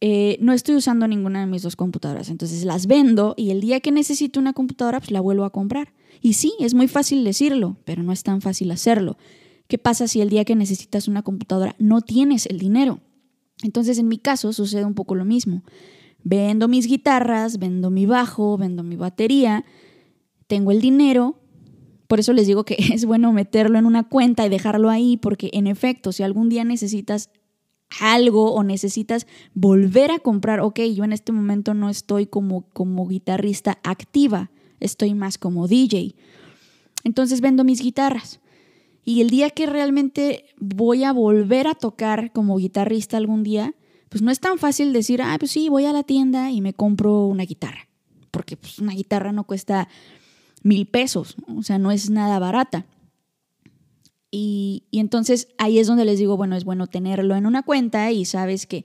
eh, 0.02 0.38
no 0.42 0.54
estoy 0.54 0.76
usando 0.76 1.08
ninguna 1.08 1.42
de 1.42 1.46
mis 1.48 1.64
dos 1.64 1.76
computadoras. 1.76 2.30
Entonces 2.30 2.64
las 2.66 2.88
vendo 2.88 3.34
y 3.38 3.50
el 3.50 3.62
día 3.62 3.80
que 3.80 3.92
necesito 3.92 4.40
una 4.40 4.54
computadora, 4.54 5.00
pues 5.00 5.12
la 5.12 5.22
vuelvo 5.22 5.46
a 5.46 5.52
comprar. 5.52 5.94
Y 6.22 6.34
sí, 6.34 6.54
es 6.60 6.74
muy 6.74 6.88
fácil 6.88 7.24
decirlo, 7.24 7.78
pero 7.86 8.04
no 8.04 8.12
es 8.12 8.24
tan 8.24 8.42
fácil 8.42 8.72
hacerlo. 8.72 9.18
¿Qué 9.68 9.78
pasa 9.78 10.08
si 10.08 10.22
el 10.22 10.30
día 10.30 10.46
que 10.46 10.56
necesitas 10.56 11.08
una 11.08 11.24
computadora 11.24 11.76
no 11.80 12.02
tienes 12.02 12.46
el 12.46 12.60
dinero? 12.60 13.00
Entonces 13.64 13.98
en 13.98 14.08
mi 14.08 14.18
caso 14.18 14.54
sucede 14.54 14.86
un 14.86 14.94
poco 14.94 15.16
lo 15.16 15.26
mismo. 15.26 15.64
Vendo 16.24 16.68
mis 16.68 16.88
guitarras, 16.88 17.58
vendo 17.58 17.90
mi 17.90 18.06
bajo, 18.06 18.58
vendo 18.58 18.84
mi 18.84 18.96
batería, 18.96 19.66
tengo 20.48 20.72
el 20.72 20.82
dinero, 20.82 21.40
por 22.08 22.20
eso 22.20 22.34
les 22.34 22.48
digo 22.48 22.64
que 22.64 22.76
es 22.94 23.06
bueno 23.06 23.32
meterlo 23.34 23.78
en 23.78 23.86
una 23.86 24.04
cuenta 24.04 24.46
y 24.46 24.50
dejarlo 24.50 24.90
ahí, 24.90 25.18
porque 25.18 25.50
en 25.54 25.68
efecto, 25.68 26.12
si 26.12 26.24
algún 26.24 26.50
día 26.50 26.64
necesitas 26.64 27.30
algo 28.00 28.54
o 28.54 28.64
necesitas 28.64 29.28
volver 29.54 30.12
a 30.12 30.20
comprar, 30.20 30.60
ok, 30.60 30.82
yo 30.94 31.04
en 31.04 31.14
este 31.14 31.32
momento 31.32 31.74
no 31.74 31.90
estoy 31.90 32.26
como, 32.26 32.68
como 32.70 33.08
guitarrista 33.08 33.80
activa, 33.84 34.52
estoy 34.80 35.14
más 35.14 35.38
como 35.38 35.68
DJ. 35.68 36.16
Entonces 37.04 37.42
vendo 37.42 37.64
mis 37.64 37.82
guitarras. 37.82 38.40
Y 39.08 39.22
el 39.22 39.30
día 39.30 39.52
que 39.52 39.68
realmente 39.68 40.46
voy 40.58 41.04
a 41.04 41.14
volver 41.14 41.68
a 41.68 41.76
tocar 41.76 42.32
como 42.32 42.58
guitarrista 42.58 43.18
algún 43.18 43.44
día, 43.44 43.76
pues 44.10 44.24
no 44.24 44.32
es 44.32 44.40
tan 44.40 44.58
fácil 44.58 44.94
decir, 44.94 45.22
ah, 45.22 45.36
pues 45.38 45.52
sí, 45.52 45.70
voy 45.70 45.86
a 45.86 45.94
la 45.94 46.02
tienda 46.02 46.50
y 46.50 46.60
me 46.60 46.74
compro 46.74 47.28
una 47.28 47.44
guitarra. 47.44 47.88
Porque 48.32 48.58
pues, 48.58 48.80
una 48.80 48.94
guitarra 48.94 49.32
no 49.32 49.44
cuesta 49.44 49.88
mil 50.66 50.88
pesos, 50.88 51.36
o 51.56 51.62
sea, 51.62 51.78
no 51.78 51.92
es 51.92 52.10
nada 52.10 52.40
barata. 52.40 52.88
Y, 54.32 54.84
y, 54.90 55.00
entonces 55.00 55.48
ahí 55.60 55.78
es 55.78 55.86
donde 55.86 56.06
les 56.06 56.18
digo, 56.18 56.36
bueno, 56.38 56.56
es 56.56 56.66
bueno 56.66 56.88
tenerlo 56.88 57.36
en 57.36 57.46
una 57.46 57.62
cuenta 57.62 58.12
y 58.12 58.26
sabes 58.26 58.66
que 58.66 58.84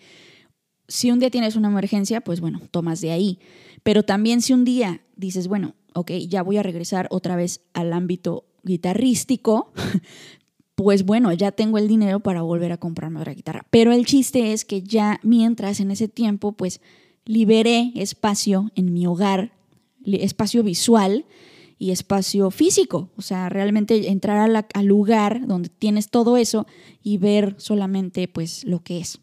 si 0.88 1.10
un 1.10 1.20
día 1.20 1.30
tienes 1.30 1.56
una 1.56 1.68
emergencia, 1.68 2.20
pues 2.20 2.40
bueno, 2.40 2.60
tomas 2.70 3.00
de 3.00 3.12
ahí. 3.12 3.38
Pero 3.82 4.02
también 4.02 4.42
si 4.42 4.52
un 4.52 4.64
día 4.64 5.00
dices, 5.16 5.48
bueno, 5.48 5.74
ok, 5.94 6.10
ya 6.28 6.42
voy 6.42 6.58
a 6.58 6.62
regresar 6.62 7.08
otra 7.10 7.34
vez 7.34 7.62
al 7.72 7.94
ámbito 7.94 8.44
guitarrístico, 8.62 9.72
pues 10.74 11.06
bueno, 11.06 11.32
ya 11.32 11.50
tengo 11.50 11.78
el 11.78 11.88
dinero 11.88 12.20
para 12.20 12.42
volver 12.42 12.72
a 12.72 12.76
comprarme 12.76 13.20
otra 13.20 13.32
guitarra. 13.32 13.64
Pero 13.70 13.92
el 13.92 14.04
chiste 14.04 14.52
es 14.52 14.66
que 14.66 14.82
ya 14.82 15.18
mientras 15.22 15.80
en 15.80 15.90
ese 15.90 16.08
tiempo, 16.08 16.52
pues 16.52 16.82
liberé 17.24 17.92
espacio 17.94 18.70
en 18.74 18.92
mi 18.92 19.06
hogar, 19.06 19.52
espacio 20.04 20.62
visual 20.62 21.24
y 21.80 21.92
espacio 21.92 22.50
físico, 22.50 23.08
o 23.16 23.22
sea, 23.22 23.48
realmente 23.48 24.10
entrar 24.10 24.66
al 24.74 24.86
lugar 24.86 25.46
donde 25.46 25.70
tienes 25.70 26.10
todo 26.10 26.36
eso 26.36 26.66
y 27.02 27.16
ver 27.16 27.54
solamente 27.56 28.28
pues 28.28 28.64
lo 28.64 28.80
que 28.80 28.98
es. 28.98 29.18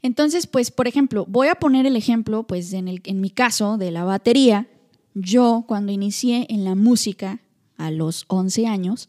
Entonces, 0.00 0.46
pues, 0.46 0.70
por 0.70 0.86
ejemplo, 0.86 1.26
voy 1.28 1.48
a 1.48 1.56
poner 1.56 1.86
el 1.86 1.96
ejemplo, 1.96 2.46
pues, 2.46 2.72
en, 2.72 2.86
el, 2.86 3.02
en 3.04 3.20
mi 3.20 3.30
caso 3.30 3.78
de 3.78 3.90
la 3.90 4.04
batería. 4.04 4.68
Yo, 5.12 5.64
cuando 5.66 5.90
inicié 5.90 6.46
en 6.48 6.64
la 6.64 6.76
música 6.76 7.40
a 7.76 7.90
los 7.90 8.24
11 8.28 8.68
años, 8.68 9.08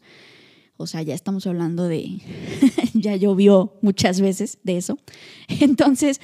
o 0.76 0.88
sea, 0.88 1.00
ya 1.02 1.14
estamos 1.14 1.46
hablando 1.46 1.86
de, 1.86 2.18
ya 2.92 3.14
llovió 3.14 3.78
muchas 3.82 4.20
veces 4.20 4.58
de 4.64 4.78
eso. 4.78 4.98
Entonces, 5.48 6.20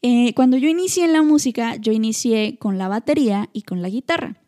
eh, 0.00 0.32
cuando 0.32 0.56
yo 0.56 0.70
inicié 0.70 1.04
en 1.04 1.12
la 1.12 1.22
música, 1.22 1.76
yo 1.76 1.92
inicié 1.92 2.56
con 2.58 2.78
la 2.78 2.88
batería 2.88 3.50
y 3.52 3.62
con 3.62 3.82
la 3.82 3.90
guitarra. 3.90 4.39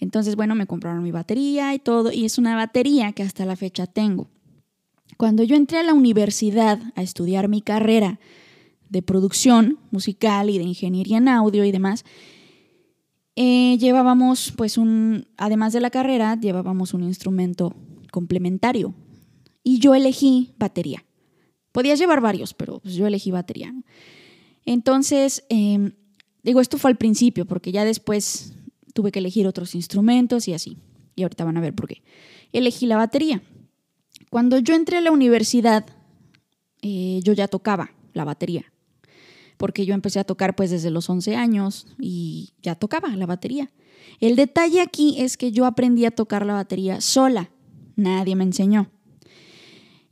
Entonces, 0.00 0.36
bueno, 0.36 0.54
me 0.54 0.66
compraron 0.66 1.02
mi 1.02 1.10
batería 1.10 1.74
y 1.74 1.78
todo, 1.78 2.12
y 2.12 2.24
es 2.24 2.38
una 2.38 2.54
batería 2.54 3.12
que 3.12 3.22
hasta 3.22 3.44
la 3.44 3.56
fecha 3.56 3.86
tengo. 3.86 4.28
Cuando 5.16 5.42
yo 5.42 5.56
entré 5.56 5.78
a 5.78 5.82
la 5.82 5.94
universidad 5.94 6.80
a 6.94 7.02
estudiar 7.02 7.48
mi 7.48 7.60
carrera 7.60 8.20
de 8.88 9.02
producción 9.02 9.78
musical 9.90 10.50
y 10.50 10.58
de 10.58 10.64
ingeniería 10.64 11.18
en 11.18 11.28
audio 11.28 11.64
y 11.64 11.72
demás, 11.72 12.04
eh, 13.34 13.76
llevábamos, 13.78 14.52
pues, 14.56 14.78
un, 14.78 15.26
además 15.36 15.72
de 15.72 15.80
la 15.80 15.90
carrera, 15.90 16.38
llevábamos 16.40 16.94
un 16.94 17.02
instrumento 17.04 17.74
complementario. 18.10 18.94
Y 19.62 19.78
yo 19.80 19.94
elegí 19.94 20.54
batería. 20.58 21.04
Podías 21.72 21.98
llevar 21.98 22.20
varios, 22.20 22.54
pero 22.54 22.80
pues, 22.80 22.94
yo 22.94 23.06
elegí 23.06 23.30
batería. 23.30 23.74
Entonces, 24.64 25.44
em, 25.48 25.92
digo, 26.42 26.60
esto 26.60 26.78
fue 26.78 26.90
al 26.90 26.96
principio, 26.96 27.46
porque 27.46 27.72
ya 27.72 27.84
después 27.84 28.54
tuve 28.94 29.12
que 29.12 29.18
elegir 29.18 29.46
otros 29.46 29.74
instrumentos 29.74 30.48
y 30.48 30.54
así. 30.54 30.78
Y 31.16 31.22
ahorita 31.22 31.44
van 31.44 31.56
a 31.56 31.60
ver 31.60 31.74
por 31.74 31.88
qué. 31.88 32.02
Elegí 32.52 32.86
la 32.86 32.96
batería. 32.96 33.42
Cuando 34.30 34.58
yo 34.58 34.74
entré 34.74 34.98
a 34.98 35.00
la 35.00 35.10
universidad, 35.10 35.86
eh, 36.82 37.20
yo 37.24 37.32
ya 37.32 37.48
tocaba 37.48 37.90
la 38.12 38.24
batería, 38.24 38.72
porque 39.56 39.86
yo 39.86 39.94
empecé 39.94 40.20
a 40.20 40.24
tocar 40.24 40.54
pues 40.54 40.70
desde 40.70 40.90
los 40.90 41.08
11 41.08 41.36
años 41.36 41.86
y 41.98 42.52
ya 42.62 42.74
tocaba 42.74 43.08
la 43.16 43.26
batería. 43.26 43.70
El 44.20 44.36
detalle 44.36 44.80
aquí 44.80 45.16
es 45.18 45.36
que 45.36 45.52
yo 45.52 45.64
aprendí 45.64 46.04
a 46.04 46.10
tocar 46.10 46.44
la 46.44 46.54
batería 46.54 47.00
sola, 47.00 47.50
nadie 47.96 48.36
me 48.36 48.44
enseñó. 48.44 48.90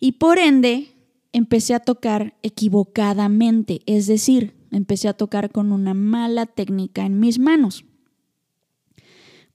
Y 0.00 0.12
por 0.12 0.38
ende, 0.38 0.88
empecé 1.32 1.74
a 1.74 1.80
tocar 1.80 2.34
equivocadamente, 2.42 3.82
es 3.86 4.06
decir, 4.06 4.54
empecé 4.70 5.08
a 5.08 5.14
tocar 5.14 5.50
con 5.50 5.72
una 5.72 5.94
mala 5.94 6.46
técnica 6.46 7.04
en 7.04 7.20
mis 7.20 7.38
manos. 7.38 7.84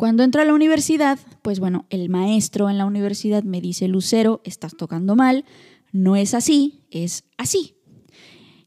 Cuando 0.01 0.23
entro 0.23 0.41
a 0.41 0.45
la 0.45 0.55
universidad, 0.55 1.19
pues 1.43 1.59
bueno, 1.59 1.85
el 1.91 2.09
maestro 2.09 2.71
en 2.71 2.79
la 2.79 2.87
universidad 2.87 3.43
me 3.43 3.61
dice, 3.61 3.87
Lucero, 3.87 4.41
estás 4.43 4.75
tocando 4.75 5.15
mal, 5.15 5.45
no 5.91 6.15
es 6.15 6.33
así, 6.33 6.81
es 6.89 7.25
así. 7.37 7.75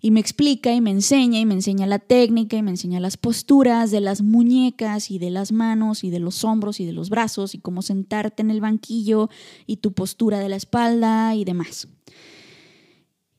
Y 0.01 0.13
me 0.13 0.21
explica 0.21 0.73
y 0.73 0.81
me 0.81 0.93
enseña 0.93 1.41
y 1.41 1.45
me 1.45 1.55
enseña 1.55 1.89
la 1.89 1.99
técnica 1.99 2.57
y 2.57 2.63
me 2.63 2.71
enseña 2.71 3.01
las 3.01 3.17
posturas 3.17 3.91
de 3.91 4.01
las 4.01 4.23
muñecas 4.23 5.11
y 5.11 5.19
de 5.19 5.31
las 5.31 5.51
manos 5.51 6.05
y 6.05 6.11
de 6.11 6.21
los 6.21 6.45
hombros 6.45 6.79
y 6.79 6.87
de 6.87 6.93
los 6.93 7.11
brazos 7.11 7.57
y 7.57 7.59
cómo 7.59 7.83
sentarte 7.83 8.43
en 8.43 8.53
el 8.53 8.61
banquillo 8.61 9.29
y 9.67 9.79
tu 9.79 9.93
postura 9.93 10.39
de 10.39 10.51
la 10.51 10.55
espalda 10.55 11.35
y 11.35 11.45
demás. 11.45 11.89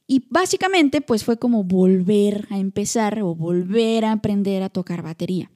Y 0.05 0.25
básicamente 0.29 0.99
pues 0.99 1.23
fue 1.23 1.39
como 1.39 1.63
volver 1.63 2.45
a 2.49 2.57
empezar 2.59 3.21
o 3.21 3.35
volver 3.35 4.03
a 4.03 4.11
aprender 4.11 4.63
a 4.63 4.69
tocar 4.69 5.01
batería. 5.01 5.49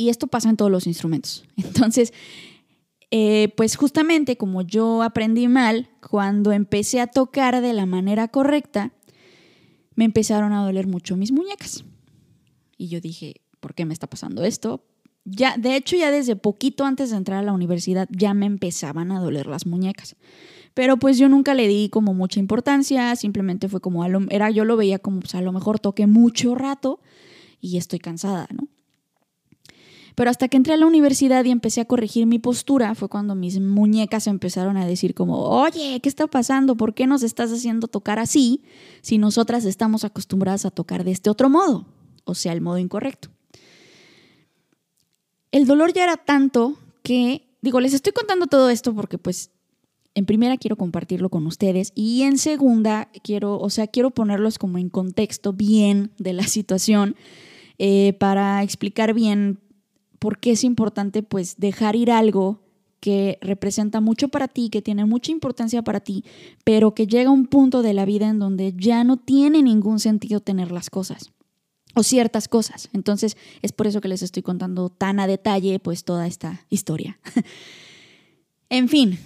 Y 0.00 0.08
esto 0.08 0.28
pasa 0.28 0.48
en 0.48 0.56
todos 0.56 0.70
los 0.70 0.86
instrumentos. 0.86 1.44
Entonces, 1.56 2.14
eh, 3.10 3.52
pues 3.54 3.76
justamente 3.76 4.38
como 4.38 4.62
yo 4.62 5.02
aprendí 5.02 5.46
mal, 5.46 5.90
cuando 6.08 6.52
empecé 6.52 7.00
a 7.00 7.06
tocar 7.06 7.60
de 7.60 7.74
la 7.74 7.84
manera 7.84 8.28
correcta, 8.28 8.92
me 9.94 10.06
empezaron 10.06 10.54
a 10.54 10.64
doler 10.64 10.86
mucho 10.86 11.18
mis 11.18 11.32
muñecas. 11.32 11.84
Y 12.78 12.88
yo 12.88 13.02
dije, 13.02 13.42
¿por 13.60 13.74
qué 13.74 13.84
me 13.84 13.92
está 13.92 14.06
pasando 14.06 14.42
esto? 14.42 14.86
Ya, 15.26 15.58
de 15.58 15.76
hecho, 15.76 15.96
ya 15.96 16.10
desde 16.10 16.34
poquito 16.34 16.86
antes 16.86 17.10
de 17.10 17.18
entrar 17.18 17.40
a 17.40 17.42
la 17.42 17.52
universidad 17.52 18.08
ya 18.10 18.32
me 18.32 18.46
empezaban 18.46 19.12
a 19.12 19.20
doler 19.20 19.48
las 19.48 19.66
muñecas. 19.66 20.16
Pero 20.72 20.96
pues 20.96 21.18
yo 21.18 21.28
nunca 21.28 21.52
le 21.52 21.68
di 21.68 21.90
como 21.90 22.14
mucha 22.14 22.40
importancia, 22.40 23.14
simplemente 23.16 23.68
fue 23.68 23.82
como, 23.82 24.02
era, 24.30 24.48
yo 24.48 24.64
lo 24.64 24.78
veía 24.78 24.98
como, 24.98 25.20
pues 25.20 25.34
a 25.34 25.42
lo 25.42 25.52
mejor 25.52 25.78
toqué 25.78 26.06
mucho 26.06 26.54
rato 26.54 27.00
y 27.60 27.76
estoy 27.76 27.98
cansada, 27.98 28.48
¿no? 28.50 28.69
Pero 30.20 30.30
hasta 30.30 30.48
que 30.48 30.58
entré 30.58 30.74
a 30.74 30.76
la 30.76 30.84
universidad 30.84 31.46
y 31.46 31.50
empecé 31.50 31.80
a 31.80 31.86
corregir 31.86 32.26
mi 32.26 32.38
postura, 32.38 32.94
fue 32.94 33.08
cuando 33.08 33.34
mis 33.34 33.58
muñecas 33.58 34.26
empezaron 34.26 34.76
a 34.76 34.84
decir 34.84 35.14
como, 35.14 35.38
oye, 35.48 35.98
¿qué 36.02 36.10
está 36.10 36.26
pasando? 36.26 36.76
¿Por 36.76 36.92
qué 36.92 37.06
nos 37.06 37.22
estás 37.22 37.50
haciendo 37.50 37.88
tocar 37.88 38.18
así 38.18 38.62
si 39.00 39.16
nosotras 39.16 39.64
estamos 39.64 40.04
acostumbradas 40.04 40.66
a 40.66 40.70
tocar 40.70 41.04
de 41.04 41.12
este 41.12 41.30
otro 41.30 41.48
modo? 41.48 41.86
O 42.24 42.34
sea, 42.34 42.52
el 42.52 42.60
modo 42.60 42.76
incorrecto. 42.76 43.30
El 45.52 45.66
dolor 45.66 45.94
ya 45.94 46.04
era 46.04 46.18
tanto 46.18 46.76
que, 47.02 47.48
digo, 47.62 47.80
les 47.80 47.94
estoy 47.94 48.12
contando 48.12 48.46
todo 48.46 48.68
esto 48.68 48.94
porque 48.94 49.16
pues 49.16 49.52
en 50.14 50.26
primera 50.26 50.58
quiero 50.58 50.76
compartirlo 50.76 51.30
con 51.30 51.46
ustedes 51.46 51.92
y 51.94 52.24
en 52.24 52.36
segunda 52.36 53.08
quiero, 53.24 53.58
o 53.58 53.70
sea, 53.70 53.86
quiero 53.86 54.10
ponerlos 54.10 54.58
como 54.58 54.76
en 54.76 54.90
contexto 54.90 55.54
bien 55.54 56.12
de 56.18 56.34
la 56.34 56.42
situación 56.46 57.16
eh, 57.78 58.12
para 58.20 58.62
explicar 58.62 59.14
bien 59.14 59.60
por 60.20 60.38
qué 60.38 60.52
es 60.52 60.62
importante 60.62 61.24
pues 61.24 61.56
dejar 61.56 61.96
ir 61.96 62.12
algo 62.12 62.60
que 63.00 63.38
representa 63.40 64.00
mucho 64.00 64.28
para 64.28 64.46
ti, 64.46 64.68
que 64.68 64.82
tiene 64.82 65.06
mucha 65.06 65.32
importancia 65.32 65.82
para 65.82 66.00
ti, 66.00 66.22
pero 66.62 66.94
que 66.94 67.06
llega 67.06 67.30
a 67.30 67.32
un 67.32 67.46
punto 67.46 67.82
de 67.82 67.94
la 67.94 68.04
vida 68.04 68.28
en 68.28 68.38
donde 68.38 68.74
ya 68.76 69.02
no 69.02 69.16
tiene 69.16 69.62
ningún 69.62 69.98
sentido 69.98 70.40
tener 70.40 70.70
las 70.70 70.90
cosas 70.90 71.32
o 71.94 72.02
ciertas 72.02 72.46
cosas. 72.46 72.90
Entonces 72.92 73.38
es 73.62 73.72
por 73.72 73.86
eso 73.86 74.02
que 74.02 74.08
les 74.08 74.22
estoy 74.22 74.42
contando 74.42 74.90
tan 74.90 75.18
a 75.18 75.26
detalle 75.26 75.78
pues 75.80 76.04
toda 76.04 76.26
esta 76.26 76.66
historia. 76.68 77.18
en 78.68 78.88
fin, 78.90 79.18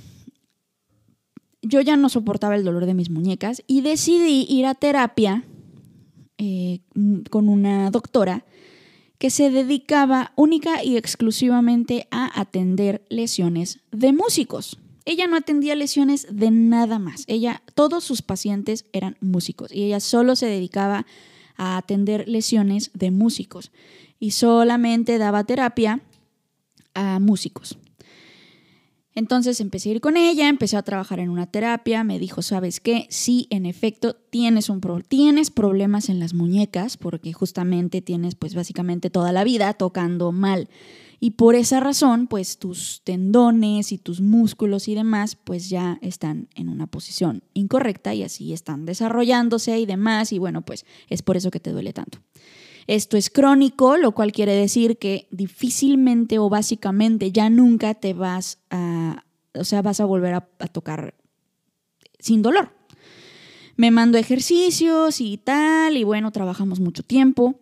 yo 1.60 1.80
ya 1.80 1.96
no 1.96 2.08
soportaba 2.08 2.54
el 2.54 2.64
dolor 2.64 2.86
de 2.86 2.94
mis 2.94 3.10
muñecas 3.10 3.64
y 3.66 3.80
decidí 3.80 4.46
ir 4.48 4.66
a 4.66 4.74
terapia 4.76 5.44
eh, 6.38 6.80
con 7.30 7.48
una 7.48 7.90
doctora 7.90 8.44
que 9.24 9.30
se 9.30 9.48
dedicaba 9.48 10.34
única 10.36 10.84
y 10.84 10.98
exclusivamente 10.98 12.06
a 12.10 12.38
atender 12.38 13.06
lesiones 13.08 13.80
de 13.90 14.12
músicos. 14.12 14.78
Ella 15.06 15.26
no 15.26 15.36
atendía 15.36 15.74
lesiones 15.76 16.26
de 16.30 16.50
nada 16.50 16.98
más. 16.98 17.24
Ella, 17.26 17.62
todos 17.74 18.04
sus 18.04 18.20
pacientes 18.20 18.84
eran 18.92 19.16
músicos 19.22 19.72
y 19.72 19.84
ella 19.84 20.00
solo 20.00 20.36
se 20.36 20.44
dedicaba 20.44 21.06
a 21.56 21.78
atender 21.78 22.28
lesiones 22.28 22.90
de 22.92 23.10
músicos 23.12 23.72
y 24.20 24.32
solamente 24.32 25.16
daba 25.16 25.44
terapia 25.44 26.02
a 26.92 27.18
músicos. 27.18 27.78
Entonces 29.14 29.60
empecé 29.60 29.90
a 29.90 29.92
ir 29.92 30.00
con 30.00 30.16
ella, 30.16 30.48
empecé 30.48 30.76
a 30.76 30.82
trabajar 30.82 31.20
en 31.20 31.30
una 31.30 31.46
terapia, 31.46 32.02
me 32.02 32.18
dijo, 32.18 32.42
¿sabes 32.42 32.80
qué? 32.80 33.06
Sí, 33.10 33.46
en 33.50 33.64
efecto, 33.64 34.16
tienes, 34.30 34.68
un 34.68 34.80
tienes 35.06 35.50
problemas 35.50 36.08
en 36.08 36.18
las 36.18 36.34
muñecas 36.34 36.96
porque 36.96 37.32
justamente 37.32 38.02
tienes 38.02 38.34
pues 38.34 38.54
básicamente 38.54 39.10
toda 39.10 39.30
la 39.32 39.44
vida 39.44 39.72
tocando 39.74 40.32
mal. 40.32 40.68
Y 41.20 41.30
por 41.30 41.54
esa 41.54 41.80
razón, 41.80 42.26
pues 42.26 42.58
tus 42.58 43.00
tendones 43.04 43.92
y 43.92 43.98
tus 43.98 44.20
músculos 44.20 44.88
y 44.88 44.94
demás, 44.94 45.36
pues 45.36 45.70
ya 45.70 45.98
están 46.02 46.48
en 46.54 46.68
una 46.68 46.86
posición 46.86 47.42
incorrecta 47.54 48.12
y 48.12 48.24
así 48.24 48.52
están 48.52 48.84
desarrollándose 48.84 49.78
y 49.78 49.86
demás. 49.86 50.32
Y 50.32 50.38
bueno, 50.38 50.62
pues 50.62 50.84
es 51.08 51.22
por 51.22 51.36
eso 51.36 51.50
que 51.50 51.60
te 51.60 51.70
duele 51.70 51.92
tanto. 51.92 52.18
Esto 52.86 53.16
es 53.16 53.30
crónico, 53.30 53.96
lo 53.96 54.12
cual 54.12 54.32
quiere 54.32 54.54
decir 54.54 54.98
que 54.98 55.26
difícilmente 55.30 56.38
o 56.38 56.50
básicamente 56.50 57.32
ya 57.32 57.48
nunca 57.48 57.94
te 57.94 58.12
vas 58.12 58.58
a, 58.70 59.24
o 59.54 59.64
sea, 59.64 59.80
vas 59.80 60.00
a 60.00 60.04
volver 60.04 60.34
a, 60.34 60.40
tocar 60.72 61.14
sin 62.18 62.42
dolor. 62.42 62.70
Me 63.76 63.90
mando 63.90 64.18
ejercicios 64.18 65.20
y 65.20 65.38
tal, 65.38 65.96
y 65.96 66.04
bueno, 66.04 66.30
trabajamos 66.30 66.78
mucho 66.78 67.02
tiempo. 67.02 67.56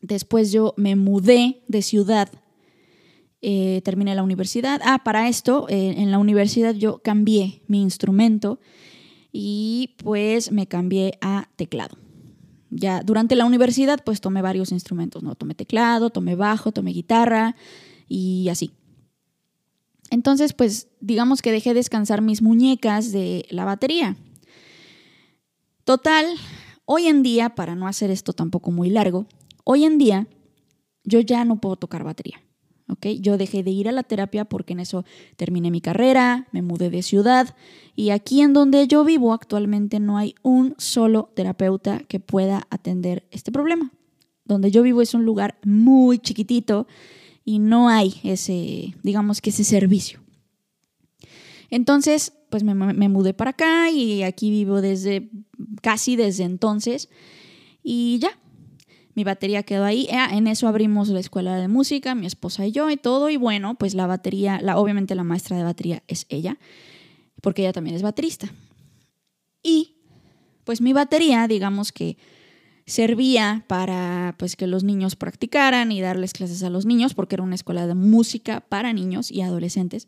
Después 0.00 0.50
yo 0.50 0.74
me 0.76 0.96
mudé 0.96 1.62
de 1.68 1.82
ciudad, 1.82 2.30
eh, 3.42 3.82
terminé 3.84 4.14
la 4.14 4.22
universidad. 4.22 4.80
Ah, 4.84 5.04
para 5.04 5.28
esto, 5.28 5.66
eh, 5.68 5.94
en 5.98 6.10
la 6.10 6.18
universidad 6.18 6.74
yo 6.74 6.98
cambié 7.02 7.62
mi 7.66 7.82
instrumento 7.82 8.58
y 9.30 9.94
pues 10.02 10.52
me 10.52 10.66
cambié 10.66 11.18
a 11.20 11.48
teclado 11.56 11.98
ya 12.70 13.02
durante 13.02 13.36
la 13.36 13.44
universidad 13.44 14.02
pues 14.04 14.20
tomé 14.20 14.42
varios 14.42 14.72
instrumentos, 14.72 15.22
¿no? 15.22 15.34
Tomé 15.34 15.54
teclado, 15.54 16.10
tomé 16.10 16.34
bajo, 16.34 16.72
tomé 16.72 16.92
guitarra 16.92 17.56
y 18.08 18.48
así. 18.48 18.72
Entonces 20.10 20.52
pues 20.52 20.88
digamos 21.00 21.42
que 21.42 21.52
dejé 21.52 21.74
descansar 21.74 22.22
mis 22.22 22.42
muñecas 22.42 23.12
de 23.12 23.46
la 23.50 23.64
batería. 23.64 24.16
Total, 25.84 26.26
hoy 26.84 27.06
en 27.06 27.22
día, 27.22 27.54
para 27.54 27.74
no 27.74 27.88
hacer 27.88 28.10
esto 28.10 28.34
tampoco 28.34 28.70
muy 28.70 28.90
largo, 28.90 29.26
hoy 29.64 29.84
en 29.84 29.96
día 29.96 30.26
yo 31.04 31.20
ya 31.20 31.44
no 31.44 31.60
puedo 31.60 31.76
tocar 31.76 32.04
batería. 32.04 32.42
Yo 33.20 33.36
dejé 33.36 33.62
de 33.62 33.70
ir 33.70 33.88
a 33.88 33.92
la 33.92 34.02
terapia 34.02 34.44
porque 34.44 34.72
en 34.72 34.80
eso 34.80 35.04
terminé 35.36 35.70
mi 35.70 35.80
carrera, 35.80 36.48
me 36.52 36.62
mudé 36.62 36.90
de 36.90 37.02
ciudad 37.02 37.54
y 37.94 38.10
aquí 38.10 38.40
en 38.40 38.52
donde 38.52 38.86
yo 38.86 39.04
vivo 39.04 39.32
actualmente 39.32 40.00
no 40.00 40.16
hay 40.16 40.34
un 40.42 40.74
solo 40.78 41.30
terapeuta 41.34 42.00
que 42.00 42.18
pueda 42.18 42.66
atender 42.70 43.26
este 43.30 43.52
problema. 43.52 43.92
Donde 44.44 44.70
yo 44.70 44.82
vivo 44.82 45.02
es 45.02 45.12
un 45.12 45.24
lugar 45.24 45.58
muy 45.64 46.18
chiquitito 46.18 46.86
y 47.44 47.58
no 47.58 47.88
hay 47.88 48.14
ese, 48.24 48.94
digamos 49.02 49.40
que 49.40 49.50
ese 49.50 49.64
servicio. 49.64 50.20
Entonces, 51.70 52.32
pues 52.48 52.64
me, 52.64 52.74
me 52.74 53.08
mudé 53.10 53.34
para 53.34 53.50
acá 53.50 53.90
y 53.90 54.22
aquí 54.22 54.50
vivo 54.50 54.80
desde 54.80 55.30
casi 55.82 56.16
desde 56.16 56.44
entonces 56.44 57.10
y 57.82 58.18
ya, 58.18 58.38
mi 59.18 59.24
batería 59.24 59.64
quedó 59.64 59.84
ahí. 59.84 60.06
Ah, 60.12 60.28
en 60.30 60.46
eso 60.46 60.68
abrimos 60.68 61.08
la 61.08 61.18
escuela 61.18 61.56
de 61.56 61.66
música, 61.66 62.14
mi 62.14 62.24
esposa 62.24 62.64
y 62.64 62.70
yo 62.70 62.88
y 62.88 62.96
todo. 62.96 63.30
Y 63.30 63.36
bueno, 63.36 63.74
pues 63.74 63.94
la 63.94 64.06
batería, 64.06 64.60
la, 64.62 64.78
obviamente 64.78 65.16
la 65.16 65.24
maestra 65.24 65.56
de 65.56 65.64
batería 65.64 66.04
es 66.06 66.24
ella, 66.28 66.56
porque 67.42 67.62
ella 67.62 67.72
también 67.72 67.96
es 67.96 68.02
baterista. 68.02 68.48
Y 69.60 69.96
pues 70.62 70.80
mi 70.80 70.92
batería, 70.92 71.48
digamos 71.48 71.90
que 71.90 72.16
servía 72.86 73.64
para 73.66 74.36
pues 74.38 74.54
que 74.54 74.68
los 74.68 74.84
niños 74.84 75.16
practicaran 75.16 75.90
y 75.90 76.00
darles 76.00 76.32
clases 76.32 76.62
a 76.62 76.70
los 76.70 76.86
niños, 76.86 77.14
porque 77.14 77.34
era 77.34 77.42
una 77.42 77.56
escuela 77.56 77.88
de 77.88 77.96
música 77.96 78.60
para 78.60 78.92
niños 78.92 79.32
y 79.32 79.40
adolescentes. 79.40 80.06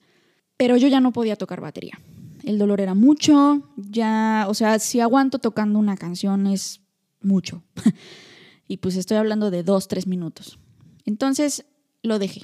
Pero 0.56 0.76
yo 0.76 0.86
ya 0.86 1.00
no 1.00 1.12
podía 1.12 1.34
tocar 1.34 1.60
batería. 1.60 1.98
El 2.44 2.58
dolor 2.58 2.80
era 2.80 2.94
mucho, 2.94 3.72
ya, 3.76 4.46
o 4.48 4.54
sea, 4.54 4.78
si 4.78 5.00
aguanto 5.00 5.40
tocando 5.40 5.80
una 5.80 5.96
canción 5.96 6.46
es 6.46 6.80
mucho. 7.20 7.64
Y 8.70 8.76
pues 8.76 8.94
estoy 8.94 9.16
hablando 9.16 9.50
de 9.50 9.64
dos, 9.64 9.88
tres 9.88 10.06
minutos. 10.06 10.60
Entonces 11.04 11.64
lo 12.04 12.20
dejé. 12.20 12.42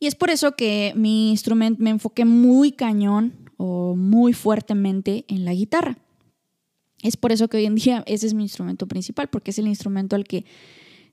Y 0.00 0.08
es 0.08 0.16
por 0.16 0.28
eso 0.28 0.56
que 0.56 0.92
mi 0.96 1.30
instrumento 1.30 1.80
me 1.80 1.90
enfoqué 1.90 2.24
muy 2.24 2.72
cañón 2.72 3.32
o 3.58 3.94
muy 3.94 4.32
fuertemente 4.32 5.24
en 5.28 5.44
la 5.44 5.54
guitarra. 5.54 5.98
Es 7.00 7.16
por 7.16 7.30
eso 7.30 7.46
que 7.46 7.58
hoy 7.58 7.66
en 7.66 7.76
día 7.76 8.02
ese 8.08 8.26
es 8.26 8.34
mi 8.34 8.42
instrumento 8.42 8.88
principal, 8.88 9.28
porque 9.28 9.52
es 9.52 9.58
el 9.60 9.68
instrumento 9.68 10.16
al 10.16 10.24
que 10.24 10.44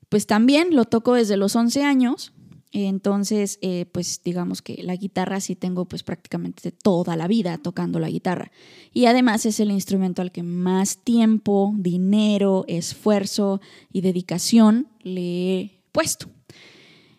pues 0.08 0.26
también 0.26 0.74
lo 0.74 0.84
toco 0.84 1.14
desde 1.14 1.36
los 1.36 1.54
11 1.54 1.84
años 1.84 2.32
entonces, 2.72 3.58
eh, 3.60 3.84
pues 3.92 4.22
digamos 4.24 4.62
que 4.62 4.82
la 4.82 4.96
guitarra 4.96 5.40
sí 5.40 5.54
tengo 5.54 5.84
pues 5.84 6.02
prácticamente 6.02 6.72
toda 6.72 7.16
la 7.16 7.28
vida 7.28 7.58
tocando 7.58 7.98
la 7.98 8.08
guitarra. 8.08 8.50
Y 8.94 9.04
además 9.06 9.44
es 9.44 9.60
el 9.60 9.70
instrumento 9.70 10.22
al 10.22 10.32
que 10.32 10.42
más 10.42 10.98
tiempo, 11.04 11.74
dinero, 11.76 12.64
esfuerzo 12.68 13.60
y 13.92 14.00
dedicación 14.00 14.88
le 15.02 15.60
he 15.60 15.82
puesto. 15.92 16.30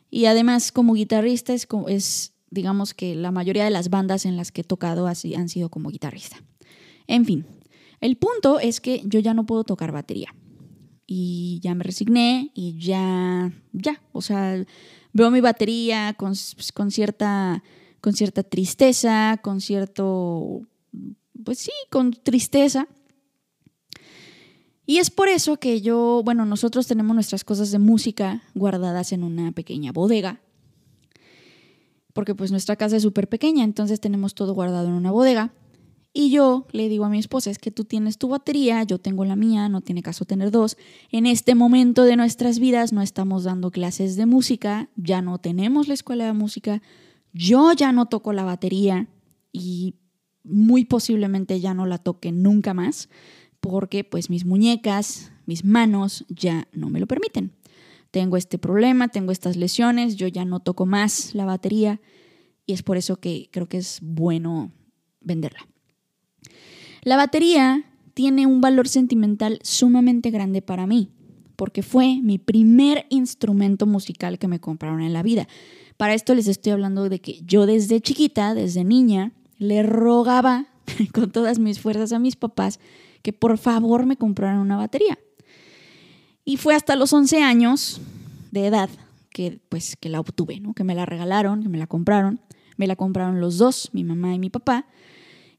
Y 0.09 0.25
además 0.25 0.71
como 0.71 0.95
guitarrista 0.95 1.53
es, 1.53 1.67
es 1.87 2.33
digamos 2.49 2.95
que 2.95 3.13
la 3.15 3.31
mayoría 3.31 3.63
de 3.63 3.69
las 3.69 3.89
bandas 3.89 4.25
en 4.25 4.37
las 4.37 4.51
que 4.51 4.61
he 4.61 4.63
tocado 4.63 5.07
así 5.07 5.35
han 5.35 5.49
sido 5.49 5.69
como 5.69 5.89
guitarrista. 5.89 6.37
En 7.05 7.25
fin, 7.25 7.45
el 8.01 8.17
punto 8.17 8.59
es 8.59 8.81
que 8.81 9.03
yo 9.05 9.19
ya 9.19 9.33
no 9.35 9.45
puedo 9.45 9.63
tocar 9.63 9.91
batería. 9.91 10.33
Y 11.05 11.59
ya 11.61 11.75
me 11.75 11.83
resigné 11.83 12.51
y 12.53 12.77
ya, 12.79 13.51
ya, 13.71 14.01
o 14.13 14.21
sea, 14.21 14.65
veo 15.13 15.32
mi 15.32 15.41
batería 15.41 16.13
con, 16.17 16.34
pues, 16.56 16.71
con, 16.73 16.91
cierta, 16.91 17.63
con 18.02 18.13
cierta 18.13 18.43
tristeza, 18.43 19.39
con 19.41 19.62
cierto, 19.62 20.62
pues 21.43 21.60
sí, 21.60 21.71
con 21.89 22.12
tristeza. 22.12 22.88
Y 24.86 24.97
es 24.97 25.10
por 25.10 25.30
eso 25.30 25.58
que 25.58 25.82
yo, 25.82 26.21
bueno, 26.26 26.45
nosotros 26.45 26.88
tenemos 26.88 27.15
nuestras 27.15 27.45
cosas 27.45 27.71
de 27.71 27.80
música 27.80 28.43
guardadas 28.54 29.13
en 29.13 29.23
una 29.23 29.54
pequeña 29.54 29.93
bodega, 29.93 30.41
porque 32.12 32.36
pues 32.36 32.52
nuestra 32.52 32.76
casa 32.76 32.97
es 32.97 33.04
súper 33.04 33.30
pequeña, 33.30 33.63
entonces 33.63 34.02
tenemos 34.02 34.36
todo 34.36 34.54
guardado 34.54 34.88
en 34.88 34.93
una 34.93 35.12
bodega. 35.12 35.54
Y 36.15 36.30
yo 36.30 36.67
le 36.71 36.89
digo 36.89 37.06
a 37.06 37.10
mi 37.10 37.17
esposa, 37.17 37.49
es 37.49 37.58
que 37.58 37.71
tú 37.71 37.86
tienes 37.86 38.19
tu 38.19 38.28
batería, 38.28 38.84
yo 38.84 38.99
tengo 38.99 39.26
la 39.26 39.36
mía, 39.36 39.67
no 39.67 39.82
tiene 39.82 40.04
caso 40.04 40.26
tener 40.26 40.52
dos. 40.52 40.78
En 41.12 41.26
este 41.26 41.56
momento 41.56 42.04
de 42.04 42.15
nuestras 42.15 42.60
vidas 42.60 42.93
no 42.93 43.02
estamos 43.02 43.45
dando 43.45 43.71
clases 43.71 44.15
de 44.15 44.28
música, 44.28 44.89
ya 44.95 45.23
no 45.23 45.39
tenemos 45.39 45.88
la 45.88 45.95
escuela 45.95 46.26
de 46.26 46.34
música, 46.34 46.84
yo 47.34 47.73
ya 47.73 47.91
no 47.91 48.06
toco 48.06 48.32
la 48.32 48.43
batería 48.43 49.08
y 49.52 49.95
muy 50.43 50.86
posiblemente 50.86 51.60
ya 51.60 51.73
no 51.73 51.88
la 51.88 51.97
toque 51.97 52.32
nunca 52.32 52.76
más 52.76 53.10
porque 53.60 54.04
pues 54.04 54.30
mis 54.30 54.45
muñecas, 54.45 55.32
mis 55.47 55.65
manos 55.65 56.26
ya 56.30 56.67
no 56.73 56.91
me 56.91 56.99
lo 56.99 57.08
permiten. 57.08 57.54
Tengo 58.12 58.38
este 58.38 58.60
problema, 58.60 59.08
tengo 59.08 59.32
estas 59.32 59.56
lesiones, 59.56 60.15
yo 60.15 60.28
ya 60.28 60.45
no 60.45 60.60
toco 60.60 60.86
más 60.86 61.34
la 61.34 61.45
batería 61.45 62.02
y 62.67 62.73
es 62.73 62.84
por 62.84 62.97
eso 62.97 63.15
que 63.15 63.49
creo 63.52 63.67
que 63.67 63.78
es 63.78 63.99
bueno 64.04 64.71
venderla. 65.21 65.72
La 67.03 67.17
batería 67.17 67.83
tiene 68.13 68.45
un 68.45 68.61
valor 68.61 68.87
sentimental 68.87 69.59
sumamente 69.61 70.31
grande 70.31 70.61
para 70.61 70.87
mí, 70.87 71.09
porque 71.55 71.83
fue 71.83 72.19
mi 72.21 72.37
primer 72.37 73.05
instrumento 73.09 73.85
musical 73.85 74.39
que 74.39 74.47
me 74.47 74.59
compraron 74.59 75.01
en 75.01 75.13
la 75.13 75.23
vida. 75.23 75.47
Para 75.97 76.13
esto 76.13 76.33
les 76.33 76.47
estoy 76.47 76.71
hablando 76.71 77.09
de 77.09 77.19
que 77.19 77.41
yo 77.45 77.65
desde 77.65 78.01
chiquita, 78.01 78.53
desde 78.53 78.83
niña, 78.83 79.33
le 79.57 79.83
rogaba 79.83 80.67
con 81.13 81.31
todas 81.31 81.59
mis 81.59 81.79
fuerzas 81.79 82.11
a 82.13 82.19
mis 82.19 82.35
papás 82.35 82.79
que 83.21 83.33
por 83.33 83.57
favor 83.57 84.05
me 84.05 84.17
compraran 84.17 84.59
una 84.59 84.77
batería. 84.77 85.17
Y 86.45 86.57
fue 86.57 86.75
hasta 86.75 86.95
los 86.95 87.13
11 87.13 87.41
años 87.41 88.01
de 88.51 88.67
edad 88.67 88.89
que 89.29 89.59
pues 89.69 89.95
que 89.95 90.09
la 90.09 90.19
obtuve, 90.19 90.59
¿no? 90.59 90.73
Que 90.73 90.83
me 90.83 90.93
la 90.93 91.05
regalaron, 91.05 91.63
que 91.63 91.69
me 91.69 91.77
la 91.77 91.87
compraron. 91.87 92.39
Me 92.75 92.87
la 92.87 92.95
compraron 92.95 93.39
los 93.39 93.57
dos, 93.57 93.89
mi 93.93 94.03
mamá 94.03 94.33
y 94.33 94.39
mi 94.39 94.49
papá. 94.49 94.87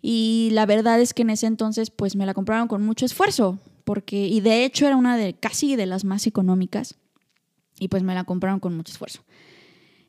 Y 0.06 0.50
la 0.52 0.66
verdad 0.66 1.00
es 1.00 1.14
que 1.14 1.22
en 1.22 1.30
ese 1.30 1.46
entonces 1.46 1.90
pues 1.90 2.14
me 2.14 2.26
la 2.26 2.34
compraron 2.34 2.68
con 2.68 2.84
mucho 2.84 3.06
esfuerzo, 3.06 3.58
porque, 3.84 4.28
y 4.28 4.42
de 4.42 4.66
hecho 4.66 4.86
era 4.86 4.96
una 4.96 5.16
de 5.16 5.32
casi 5.32 5.76
de 5.76 5.86
las 5.86 6.04
más 6.04 6.26
económicas, 6.26 6.96
y 7.78 7.88
pues 7.88 8.02
me 8.02 8.14
la 8.14 8.24
compraron 8.24 8.60
con 8.60 8.76
mucho 8.76 8.92
esfuerzo. 8.92 9.24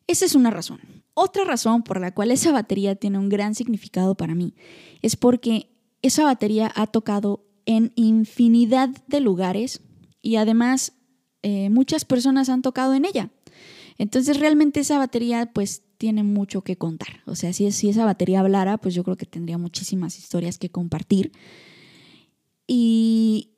Esa 0.06 0.26
es 0.26 0.36
una 0.36 0.52
razón. 0.52 0.82
Otra 1.14 1.46
razón 1.46 1.82
por 1.82 2.02
la 2.02 2.14
cual 2.14 2.32
esa 2.32 2.52
batería 2.52 2.96
tiene 2.96 3.20
un 3.20 3.30
gran 3.30 3.56
significado 3.56 4.16
para 4.16 4.36
mí 4.36 4.54
es 5.02 5.16
porque 5.16 5.70
esa 6.02 6.26
batería 6.26 6.70
ha 6.76 6.88
tocado 6.88 7.46
en 7.66 7.94
infinidad 7.96 8.90
de 9.08 9.22
lugares 9.22 9.80
y 10.22 10.36
además 10.36 10.92
eh, 11.42 11.70
muchas 11.70 12.04
personas 12.04 12.50
han 12.50 12.62
tocado 12.62 12.96
en 12.96 13.06
ella. 13.06 13.30
Entonces 13.98 14.42
realmente 14.42 14.82
esa 14.82 14.98
batería 14.98 15.54
pues 15.54 15.85
tiene 15.98 16.24
mucho 16.24 16.62
que 16.62 16.78
contar. 16.78 17.22
O 17.26 17.36
sea, 17.36 17.54
si, 17.54 17.72
si 17.72 17.90
esa 17.90 18.06
batería 18.06 18.40
hablara, 18.40 18.78
pues 18.78 18.94
yo 18.96 19.04
creo 19.04 19.18
que 19.18 19.26
tendría 19.26 19.58
muchísimas 19.58 20.18
historias 20.18 20.58
que 20.58 20.70
compartir. 20.70 21.32
Y, 22.68 23.56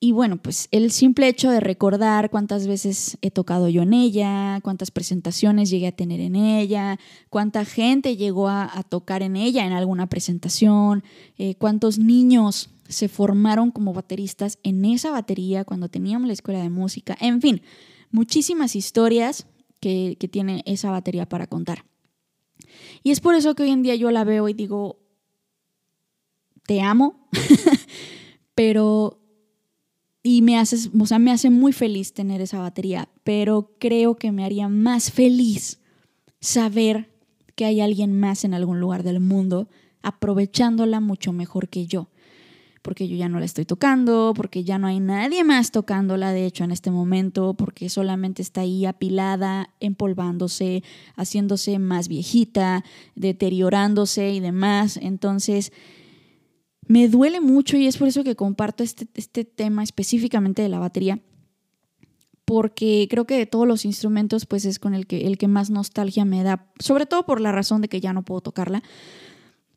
y 0.00 0.12
bueno, 0.12 0.36
pues 0.36 0.68
el 0.70 0.92
simple 0.92 1.26
hecho 1.26 1.50
de 1.50 1.58
recordar 1.58 2.30
cuántas 2.30 2.68
veces 2.68 3.18
he 3.20 3.32
tocado 3.32 3.68
yo 3.68 3.82
en 3.82 3.92
ella, 3.92 4.60
cuántas 4.62 4.92
presentaciones 4.92 5.70
llegué 5.70 5.88
a 5.88 5.92
tener 5.92 6.20
en 6.20 6.36
ella, 6.36 7.00
cuánta 7.30 7.64
gente 7.64 8.16
llegó 8.16 8.48
a, 8.48 8.84
tocar 8.88 9.22
en 9.22 9.34
ella 9.34 9.66
en 9.66 9.72
alguna 9.72 10.08
presentación, 10.08 11.02
eh, 11.36 11.56
cuántos 11.56 11.98
niños 11.98 12.70
se 12.88 13.08
formaron 13.08 13.72
como 13.72 13.92
bateristas 13.92 14.58
en 14.62 14.84
esa 14.84 15.10
batería 15.10 15.64
cuando 15.64 15.88
teníamos 15.88 16.28
la 16.28 16.32
escuela 16.32 16.62
de 16.62 16.70
música, 16.70 17.16
en 17.20 17.40
fin, 17.40 17.62
muchísimas 18.12 18.76
historias 18.76 19.46
que, 19.80 20.16
tiene 20.30 20.62
esa 20.66 20.90
batería 20.90 21.28
para 21.28 21.46
contar. 21.46 21.84
Y 23.02 23.10
es 23.10 23.20
por 23.20 23.34
eso 23.34 23.54
que 23.54 23.62
hoy 23.62 23.70
en 23.70 23.82
día 23.82 23.94
yo 23.94 24.10
la 24.10 24.24
veo 24.24 24.48
y 24.48 24.52
digo, 24.52 24.98
te 26.66 26.80
amo, 26.80 27.28
pero 28.54 29.20
y 30.22 30.42
me 30.42 30.58
hace, 30.58 30.90
o 30.98 31.06
sea, 31.06 31.18
me 31.18 31.30
hace 31.30 31.48
muy 31.48 31.72
feliz 31.72 32.12
tener 32.12 32.40
esa 32.40 32.58
batería, 32.60 33.08
pero 33.24 33.76
creo 33.78 34.16
que 34.16 34.32
me 34.32 34.44
haría 34.44 34.68
más 34.68 35.10
feliz 35.10 35.80
saber 36.40 37.10
que 37.54 37.64
hay 37.64 37.80
alguien 37.80 38.18
más 38.18 38.44
en 38.44 38.54
algún 38.54 38.80
lugar 38.80 39.02
del 39.02 39.20
mundo 39.20 39.68
aprovechándola 40.02 41.00
mucho 41.00 41.32
mejor 41.32 41.68
que 41.68 41.86
yo. 41.86 42.08
Porque 42.88 43.06
yo 43.06 43.16
ya 43.16 43.28
no 43.28 43.38
la 43.38 43.44
estoy 43.44 43.66
tocando, 43.66 44.32
porque 44.34 44.64
ya 44.64 44.78
no 44.78 44.86
hay 44.86 44.98
nadie 44.98 45.44
más 45.44 45.72
tocándola, 45.72 46.32
de 46.32 46.46
hecho, 46.46 46.64
en 46.64 46.70
este 46.70 46.90
momento, 46.90 47.52
porque 47.52 47.90
solamente 47.90 48.40
está 48.40 48.62
ahí 48.62 48.86
apilada, 48.86 49.74
empolvándose, 49.78 50.82
haciéndose 51.14 51.78
más 51.78 52.08
viejita, 52.08 52.86
deteriorándose 53.14 54.32
y 54.32 54.40
demás. 54.40 54.96
Entonces, 55.02 55.70
me 56.86 57.08
duele 57.08 57.42
mucho 57.42 57.76
y 57.76 57.86
es 57.86 57.98
por 57.98 58.08
eso 58.08 58.24
que 58.24 58.36
comparto 58.36 58.82
este, 58.82 59.06
este 59.16 59.44
tema 59.44 59.82
específicamente 59.82 60.62
de 60.62 60.70
la 60.70 60.78
batería, 60.78 61.20
porque 62.46 63.06
creo 63.10 63.26
que 63.26 63.36
de 63.36 63.44
todos 63.44 63.68
los 63.68 63.84
instrumentos 63.84 64.46
pues 64.46 64.64
es 64.64 64.78
con 64.78 64.94
el 64.94 65.06
que, 65.06 65.26
el 65.26 65.36
que 65.36 65.46
más 65.46 65.68
nostalgia 65.68 66.24
me 66.24 66.42
da, 66.42 66.72
sobre 66.78 67.04
todo 67.04 67.26
por 67.26 67.42
la 67.42 67.52
razón 67.52 67.82
de 67.82 67.88
que 67.88 68.00
ya 68.00 68.14
no 68.14 68.24
puedo 68.24 68.40
tocarla, 68.40 68.82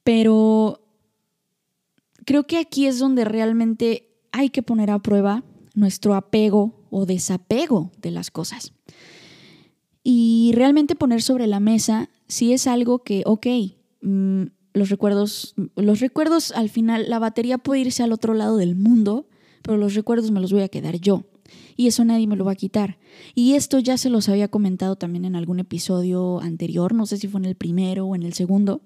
pero 0.06 0.82
creo 2.26 2.46
que 2.46 2.58
aquí 2.58 2.88
es 2.88 3.00
donde 3.00 3.26
realmente 3.26 4.10
hay 4.32 4.50
que 4.50 4.64
poner 4.64 4.90
a 4.92 5.00
prueba 5.00 5.44
nuestro 5.74 6.16
apego 6.16 6.88
o 6.90 7.06
desapego 7.06 7.92
de 8.02 8.12
las 8.12 8.32
cosas. 8.32 8.74
Y 10.04 10.52
realmente 10.56 10.96
poner 10.96 11.22
sobre 11.22 11.48
la 11.48 11.60
mesa 11.60 12.10
si 12.28 12.54
es 12.54 12.68
algo 12.68 13.04
que, 13.04 13.24
ok, 13.26 13.48
mm, 14.02 14.44
los 14.74 14.90
recuerdos, 14.90 15.54
los 15.76 16.00
recuerdos 16.00 16.52
al 16.54 16.70
final, 16.70 17.10
la 17.10 17.20
batería 17.20 17.58
puede 17.58 17.82
irse 17.82 18.04
al 18.04 18.14
otro 18.14 18.34
lado 18.34 18.58
del 18.58 18.76
mundo, 18.76 19.28
pero 19.62 19.78
los 19.78 19.96
recuerdos 19.96 20.32
me 20.32 20.40
los 20.40 20.52
voy 20.52 20.62
a 20.62 20.70
quedar 20.70 21.00
yo. 21.00 21.26
Y 21.76 21.88
eso 21.88 22.06
nadie 22.06 22.28
me 22.28 22.38
lo 22.38 22.46
va 22.46 22.54
a 22.54 22.56
quitar. 22.56 22.98
Y 23.36 23.54
esto 23.54 23.80
ya 23.80 23.98
se 23.98 24.10
los 24.10 24.30
había 24.30 24.48
comentado 24.48 24.96
también 24.96 25.26
en 25.26 25.36
algún 25.36 25.60
episodio 25.60 26.40
anterior, 26.40 26.94
no 26.94 27.06
sé 27.06 27.18
si 27.18 27.28
fue 27.28 27.40
en 27.42 27.46
el 27.46 27.56
primero 27.56 28.06
o 28.06 28.16
en 28.16 28.24
el 28.24 28.34
segundo. 28.34 28.82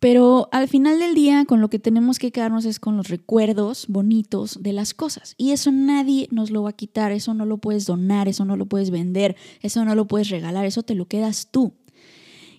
Pero 0.00 0.48
al 0.50 0.66
final 0.66 0.98
del 0.98 1.14
día, 1.14 1.44
con 1.44 1.60
lo 1.60 1.68
que 1.68 1.78
tenemos 1.78 2.18
que 2.18 2.32
quedarnos 2.32 2.64
es 2.64 2.80
con 2.80 2.96
los 2.96 3.08
recuerdos 3.08 3.86
bonitos 3.86 4.62
de 4.62 4.72
las 4.72 4.94
cosas. 4.94 5.34
Y 5.36 5.52
eso 5.52 5.70
nadie 5.72 6.26
nos 6.30 6.50
lo 6.50 6.62
va 6.62 6.70
a 6.70 6.74
quitar, 6.74 7.12
eso 7.12 7.34
no 7.34 7.44
lo 7.44 7.58
puedes 7.58 7.84
donar, 7.84 8.26
eso 8.26 8.46
no 8.46 8.56
lo 8.56 8.64
puedes 8.64 8.90
vender, 8.90 9.36
eso 9.60 9.84
no 9.84 9.94
lo 9.94 10.06
puedes 10.06 10.30
regalar, 10.30 10.64
eso 10.64 10.82
te 10.82 10.94
lo 10.94 11.06
quedas 11.06 11.50
tú. 11.50 11.74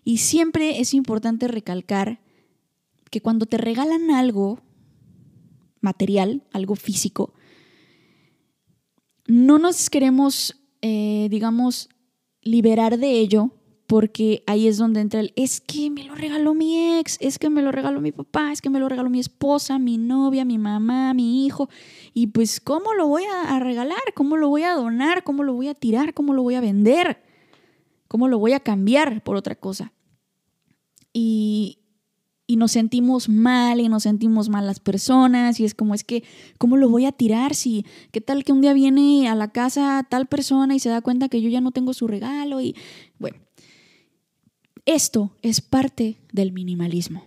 Y 0.03 0.17
siempre 0.17 0.79
es 0.79 0.93
importante 0.93 1.47
recalcar 1.47 2.21
que 3.09 3.21
cuando 3.21 3.47
te 3.47 3.57
regalan 3.57 4.11
algo 4.11 4.61
material, 5.79 6.43
algo 6.53 6.75
físico, 6.75 7.33
no 9.25 9.57
nos 9.57 9.89
queremos, 9.89 10.61
eh, 10.83 11.27
digamos, 11.31 11.89
liberar 12.43 12.99
de 12.99 13.19
ello 13.19 13.51
porque 13.91 14.41
ahí 14.47 14.69
es 14.69 14.77
donde 14.77 15.01
entra 15.01 15.19
el, 15.19 15.33
es 15.35 15.59
que 15.59 15.89
me 15.89 16.05
lo 16.05 16.15
regaló 16.15 16.53
mi 16.53 16.97
ex, 16.97 17.17
es 17.19 17.37
que 17.37 17.49
me 17.49 17.61
lo 17.61 17.73
regaló 17.73 17.99
mi 17.99 18.13
papá, 18.13 18.53
es 18.53 18.61
que 18.61 18.69
me 18.69 18.79
lo 18.79 18.87
regaló 18.87 19.09
mi 19.09 19.19
esposa, 19.19 19.79
mi 19.79 19.97
novia, 19.97 20.45
mi 20.45 20.57
mamá, 20.57 21.13
mi 21.13 21.45
hijo, 21.45 21.67
y 22.13 22.27
pues 22.27 22.61
¿cómo 22.61 22.93
lo 22.93 23.07
voy 23.07 23.23
a 23.25 23.59
regalar? 23.59 23.99
¿Cómo 24.15 24.37
lo 24.37 24.47
voy 24.47 24.63
a 24.63 24.75
donar? 24.75 25.25
¿Cómo 25.25 25.43
lo 25.43 25.55
voy 25.55 25.67
a 25.67 25.73
tirar? 25.73 26.13
¿Cómo 26.13 26.33
lo 26.33 26.41
voy 26.41 26.55
a 26.55 26.61
vender? 26.61 27.21
¿Cómo 28.07 28.29
lo 28.29 28.39
voy 28.39 28.53
a 28.53 28.61
cambiar 28.61 29.25
por 29.25 29.35
otra 29.35 29.55
cosa? 29.55 29.91
Y, 31.11 31.79
y 32.47 32.55
nos 32.55 32.71
sentimos 32.71 33.27
mal 33.27 33.81
y 33.81 33.89
nos 33.89 34.03
sentimos 34.03 34.47
mal 34.47 34.67
las 34.67 34.79
personas 34.79 35.59
y 35.59 35.65
es 35.65 35.75
como 35.75 35.95
es 35.95 36.05
que, 36.05 36.23
¿cómo 36.57 36.77
lo 36.77 36.87
voy 36.87 37.07
a 37.07 37.11
tirar? 37.11 37.55
Si, 37.55 37.85
¿qué 38.13 38.21
tal 38.21 38.45
que 38.45 38.53
un 38.53 38.61
día 38.61 38.71
viene 38.71 39.27
a 39.27 39.35
la 39.35 39.51
casa 39.51 40.07
tal 40.09 40.27
persona 40.27 40.75
y 40.75 40.79
se 40.79 40.87
da 40.87 41.01
cuenta 41.01 41.27
que 41.27 41.41
yo 41.41 41.49
ya 41.49 41.59
no 41.59 41.71
tengo 41.71 41.93
su 41.93 42.07
regalo? 42.07 42.61
Y 42.61 42.73
bueno, 43.19 43.37
esto 44.85 45.35
es 45.41 45.61
parte 45.61 46.17
del 46.31 46.51
minimalismo. 46.51 47.25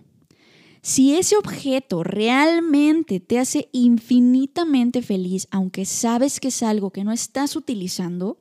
Si 0.81 1.15
ese 1.15 1.35
objeto 1.35 2.03
realmente 2.03 3.19
te 3.19 3.39
hace 3.39 3.69
infinitamente 3.71 5.01
feliz, 5.01 5.47
aunque 5.49 5.83
sabes 5.85 6.39
que 6.39 6.49
es 6.49 6.61
algo 6.61 6.91
que 6.91 7.03
no 7.03 7.11
estás 7.11 7.55
utilizando, 7.55 8.37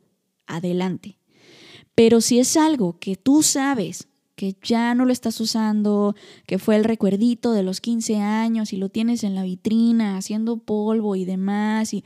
adelante. 0.46 1.18
Pero 1.94 2.20
si 2.20 2.38
es 2.38 2.57
algo 2.57 2.98
que 2.98 3.16
tú 3.16 3.42
sabes 3.42 4.09
que 4.37 4.57
ya 4.62 4.94
no 4.94 5.05
lo 5.05 5.12
estás 5.12 5.40
usando, 5.40 6.14
que 6.46 6.59
fue 6.59 6.77
el 6.77 6.85
recuerdito 6.85 7.53
de 7.53 7.62
los 7.62 7.81
15 7.81 8.16
años 8.16 8.72
y 8.72 8.77
lo 8.77 8.88
tienes 8.88 9.24
en 9.24 9.35
la 9.35 9.44
vitrina 9.44 10.16
haciendo 10.16 10.59
polvo 10.59 11.16
y 11.16 11.24
demás 11.24 11.94
y 11.94 12.05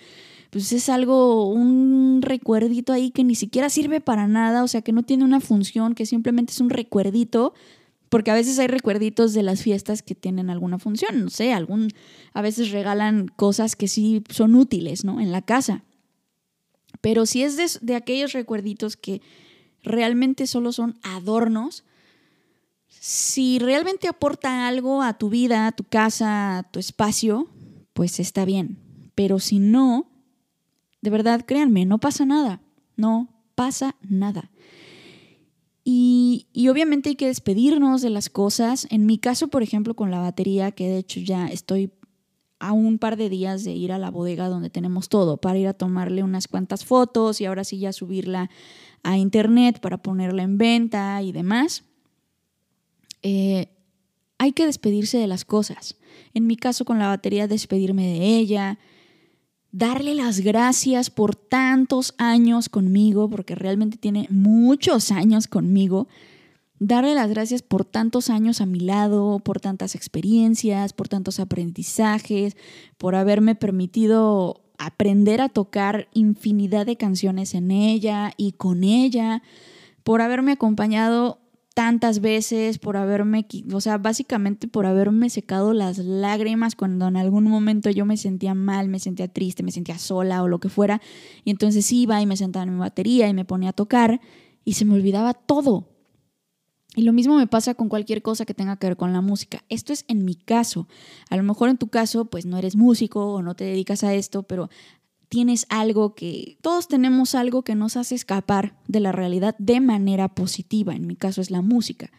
pues 0.50 0.72
es 0.72 0.88
algo, 0.88 1.48
un 1.48 2.20
recuerdito 2.22 2.92
ahí 2.92 3.10
que 3.10 3.24
ni 3.24 3.34
siquiera 3.34 3.68
sirve 3.68 4.00
para 4.00 4.26
nada, 4.26 4.64
o 4.64 4.68
sea, 4.68 4.82
que 4.82 4.92
no 4.92 5.02
tiene 5.02 5.24
una 5.24 5.40
función, 5.40 5.94
que 5.94 6.06
simplemente 6.06 6.52
es 6.52 6.60
un 6.60 6.70
recuerdito, 6.70 7.52
porque 8.08 8.30
a 8.30 8.34
veces 8.34 8.58
hay 8.58 8.68
recuerditos 8.68 9.34
de 9.34 9.42
las 9.42 9.62
fiestas 9.62 10.02
que 10.02 10.14
tienen 10.14 10.48
alguna 10.48 10.78
función, 10.78 11.24
no 11.24 11.30
sé, 11.30 11.52
algún, 11.52 11.88
a 12.32 12.40
veces 12.40 12.70
regalan 12.70 13.28
cosas 13.28 13.76
que 13.76 13.88
sí 13.88 14.22
son 14.30 14.54
útiles, 14.54 15.04
¿no? 15.04 15.20
En 15.20 15.32
la 15.32 15.42
casa. 15.42 15.84
Pero 17.00 17.26
si 17.26 17.42
es 17.42 17.56
de, 17.56 17.68
de 17.82 17.94
aquellos 17.94 18.32
recuerditos 18.32 18.96
que 18.96 19.20
realmente 19.82 20.46
solo 20.46 20.72
son 20.72 20.98
adornos, 21.02 21.84
si 22.88 23.58
realmente 23.58 24.08
aporta 24.08 24.66
algo 24.66 25.02
a 25.02 25.18
tu 25.18 25.28
vida, 25.28 25.66
a 25.66 25.72
tu 25.72 25.84
casa, 25.84 26.58
a 26.58 26.62
tu 26.62 26.78
espacio, 26.78 27.48
pues 27.92 28.18
está 28.18 28.44
bien. 28.46 28.78
Pero 29.14 29.38
si 29.38 29.58
no, 29.58 30.08
de 31.00 31.10
verdad, 31.10 31.44
créanme, 31.46 31.84
no 31.86 31.98
pasa 31.98 32.24
nada. 32.24 32.60
No 32.96 33.28
pasa 33.54 33.96
nada. 34.02 34.50
Y, 35.84 36.46
obviamente 36.70 37.08
hay 37.08 37.16
que 37.16 37.26
despedirnos 37.28 38.02
de 38.02 38.10
las 38.10 38.28
cosas. 38.28 38.86
En 38.90 39.06
mi 39.06 39.18
caso, 39.18 39.48
por 39.48 39.62
ejemplo, 39.62 39.94
con 39.94 40.10
la 40.10 40.18
batería, 40.18 40.70
que 40.72 40.88
de 40.88 40.98
hecho 40.98 41.20
ya 41.20 41.46
estoy 41.46 41.90
a 42.58 42.72
un 42.72 42.98
par 42.98 43.16
de 43.16 43.30
días 43.30 43.64
de 43.64 43.72
ir 43.72 43.92
a 43.92 43.98
la 43.98 44.10
bodega 44.10 44.48
donde 44.48 44.68
tenemos 44.68 45.08
todo, 45.08 45.38
para 45.38 45.58
ir 45.58 45.66
a 45.66 45.74
tomarle 45.74 46.22
unas 46.22 46.46
cuantas 46.46 46.84
fotos 46.84 47.40
y 47.40 47.46
ahora 47.46 47.64
sí 47.64 47.78
ya 47.78 47.92
subirla 47.92 48.50
a 49.02 49.16
internet 49.16 49.80
para 49.80 50.02
ponerla 50.02 50.42
en 50.42 50.58
venta 50.58 51.22
y 51.22 51.32
demás. 51.32 51.84
Eh, 53.22 53.68
hay 54.38 54.52
que 54.52 54.66
despedirse 54.66 55.18
de 55.18 55.26
las 55.26 55.44
cosas. 55.44 55.96
En 56.34 56.46
mi 56.46 56.56
caso 56.56 56.84
con 56.84 56.98
la 56.98 57.08
batería, 57.08 57.48
despedirme 57.48 58.06
de 58.06 58.36
ella, 58.36 58.78
darle 59.72 60.14
las 60.14 60.40
gracias 60.40 61.10
por 61.10 61.34
tantos 61.34 62.14
años 62.18 62.68
conmigo, 62.68 63.28
porque 63.28 63.54
realmente 63.54 63.96
tiene 63.96 64.26
muchos 64.30 65.10
años 65.10 65.46
conmigo. 65.46 66.08
Darle 66.80 67.14
las 67.14 67.28
gracias 67.28 67.62
por 67.62 67.84
tantos 67.84 68.30
años 68.30 68.60
a 68.60 68.66
mi 68.66 68.80
lado, 68.80 69.40
por 69.40 69.60
tantas 69.60 69.94
experiencias, 69.94 70.92
por 70.92 71.08
tantos 71.08 71.40
aprendizajes, 71.40 72.56
por 72.98 73.14
haberme 73.14 73.54
permitido 73.54 74.62
aprender 74.78 75.40
a 75.40 75.48
tocar 75.48 76.08
infinidad 76.14 76.86
de 76.86 76.96
canciones 76.96 77.54
en 77.54 77.72
ella 77.72 78.32
y 78.36 78.52
con 78.52 78.84
ella, 78.84 79.42
por 80.04 80.22
haberme 80.22 80.52
acompañado 80.52 81.40
tantas 81.78 82.20
veces, 82.20 82.80
por 82.80 82.96
haberme, 82.96 83.46
o 83.72 83.80
sea, 83.80 83.98
básicamente 83.98 84.66
por 84.66 84.84
haberme 84.84 85.30
secado 85.30 85.72
las 85.74 85.98
lágrimas 85.98 86.74
cuando 86.74 87.06
en 87.06 87.16
algún 87.16 87.44
momento 87.44 87.88
yo 87.90 88.04
me 88.04 88.16
sentía 88.16 88.52
mal, 88.52 88.88
me 88.88 88.98
sentía 88.98 89.28
triste, 89.28 89.62
me 89.62 89.70
sentía 89.70 89.96
sola 89.96 90.42
o 90.42 90.48
lo 90.48 90.58
que 90.58 90.70
fuera. 90.70 91.00
Y 91.44 91.50
entonces 91.50 91.92
iba 91.92 92.20
y 92.20 92.26
me 92.26 92.36
sentaba 92.36 92.64
en 92.64 92.74
mi 92.74 92.80
batería 92.80 93.28
y 93.28 93.32
me 93.32 93.44
ponía 93.44 93.68
a 93.68 93.72
tocar 93.72 94.20
y 94.64 94.72
se 94.72 94.84
me 94.84 94.94
olvidaba 94.94 95.34
todo. 95.34 95.86
Y 96.96 97.02
lo 97.02 97.12
mismo 97.12 97.36
me 97.36 97.46
pasa 97.46 97.74
con 97.74 97.88
cualquier 97.88 98.22
cosa 98.22 98.44
que 98.44 98.54
tenga 98.54 98.76
que 98.76 98.88
ver 98.88 98.96
con 98.96 99.12
la 99.12 99.20
música. 99.20 99.62
Esto 99.68 99.92
es 99.92 100.04
en 100.08 100.24
mi 100.24 100.34
caso. 100.34 100.88
A 101.30 101.36
lo 101.36 101.44
mejor 101.44 101.68
en 101.68 101.78
tu 101.78 101.86
caso, 101.86 102.24
pues 102.24 102.44
no 102.44 102.58
eres 102.58 102.74
músico 102.74 103.34
o 103.34 103.40
no 103.40 103.54
te 103.54 103.62
dedicas 103.62 104.02
a 104.02 104.14
esto, 104.14 104.42
pero 104.42 104.68
tienes 105.28 105.66
algo 105.68 106.14
que, 106.14 106.58
todos 106.62 106.88
tenemos 106.88 107.34
algo 107.34 107.62
que 107.62 107.74
nos 107.74 107.96
hace 107.96 108.14
escapar 108.14 108.76
de 108.86 109.00
la 109.00 109.12
realidad 109.12 109.54
de 109.58 109.80
manera 109.80 110.28
positiva. 110.34 110.94
En 110.94 111.06
mi 111.06 111.16
caso 111.16 111.40
es 111.40 111.50
la 111.50 111.62
música. 111.62 112.10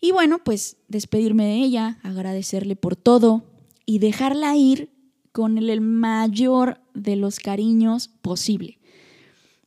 Y 0.00 0.12
bueno, 0.12 0.42
pues 0.42 0.76
despedirme 0.88 1.44
de 1.44 1.56
ella, 1.56 1.98
agradecerle 2.02 2.76
por 2.76 2.96
todo 2.96 3.44
y 3.86 3.98
dejarla 3.98 4.56
ir 4.56 4.90
con 5.32 5.58
el 5.58 5.80
mayor 5.80 6.80
de 6.94 7.16
los 7.16 7.38
cariños 7.38 8.08
posible. 8.08 8.78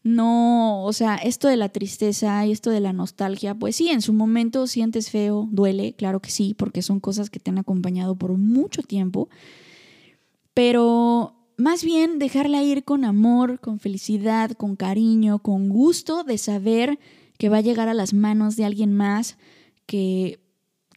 No, 0.03 0.83
o 0.83 0.93
sea, 0.93 1.15
esto 1.15 1.47
de 1.47 1.57
la 1.57 1.69
tristeza 1.69 2.45
y 2.45 2.51
esto 2.51 2.69
de 2.69 2.79
la 2.79 2.93
nostalgia, 2.93 3.55
pues 3.55 3.75
sí, 3.75 3.89
en 3.89 4.03
su 4.03 4.13
momento 4.13 4.67
sientes 4.67 5.09
feo, 5.09 5.47
duele, 5.51 5.93
claro 5.93 6.19
que 6.19 6.29
sí, 6.29 6.53
porque 6.53 6.83
son 6.83 6.99
cosas 6.99 7.31
que 7.31 7.39
te 7.39 7.49
han 7.49 7.57
acompañado 7.57 8.15
por 8.15 8.37
mucho 8.37 8.83
tiempo, 8.83 9.29
pero 10.53 11.35
más 11.57 11.83
bien 11.83 12.19
dejarla 12.19 12.63
ir 12.63 12.83
con 12.83 13.05
amor, 13.05 13.59
con 13.59 13.79
felicidad, 13.79 14.51
con 14.51 14.75
cariño, 14.75 15.39
con 15.39 15.69
gusto 15.69 16.23
de 16.23 16.37
saber 16.37 16.99
que 17.37 17.49
va 17.49 17.57
a 17.57 17.61
llegar 17.61 17.87
a 17.87 17.93
las 17.93 18.13
manos 18.13 18.55
de 18.55 18.65
alguien 18.65 18.93
más 18.93 19.37
que, 19.85 20.39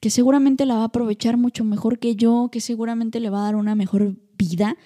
que 0.00 0.10
seguramente 0.10 0.66
la 0.66 0.76
va 0.76 0.82
a 0.82 0.86
aprovechar 0.86 1.36
mucho 1.36 1.64
mejor 1.64 1.98
que 1.98 2.16
yo, 2.16 2.48
que 2.50 2.60
seguramente 2.60 3.20
le 3.20 3.30
va 3.30 3.40
a 3.40 3.44
dar 3.44 3.56
una 3.56 3.74
mejor 3.74 4.16
vida. 4.36 4.76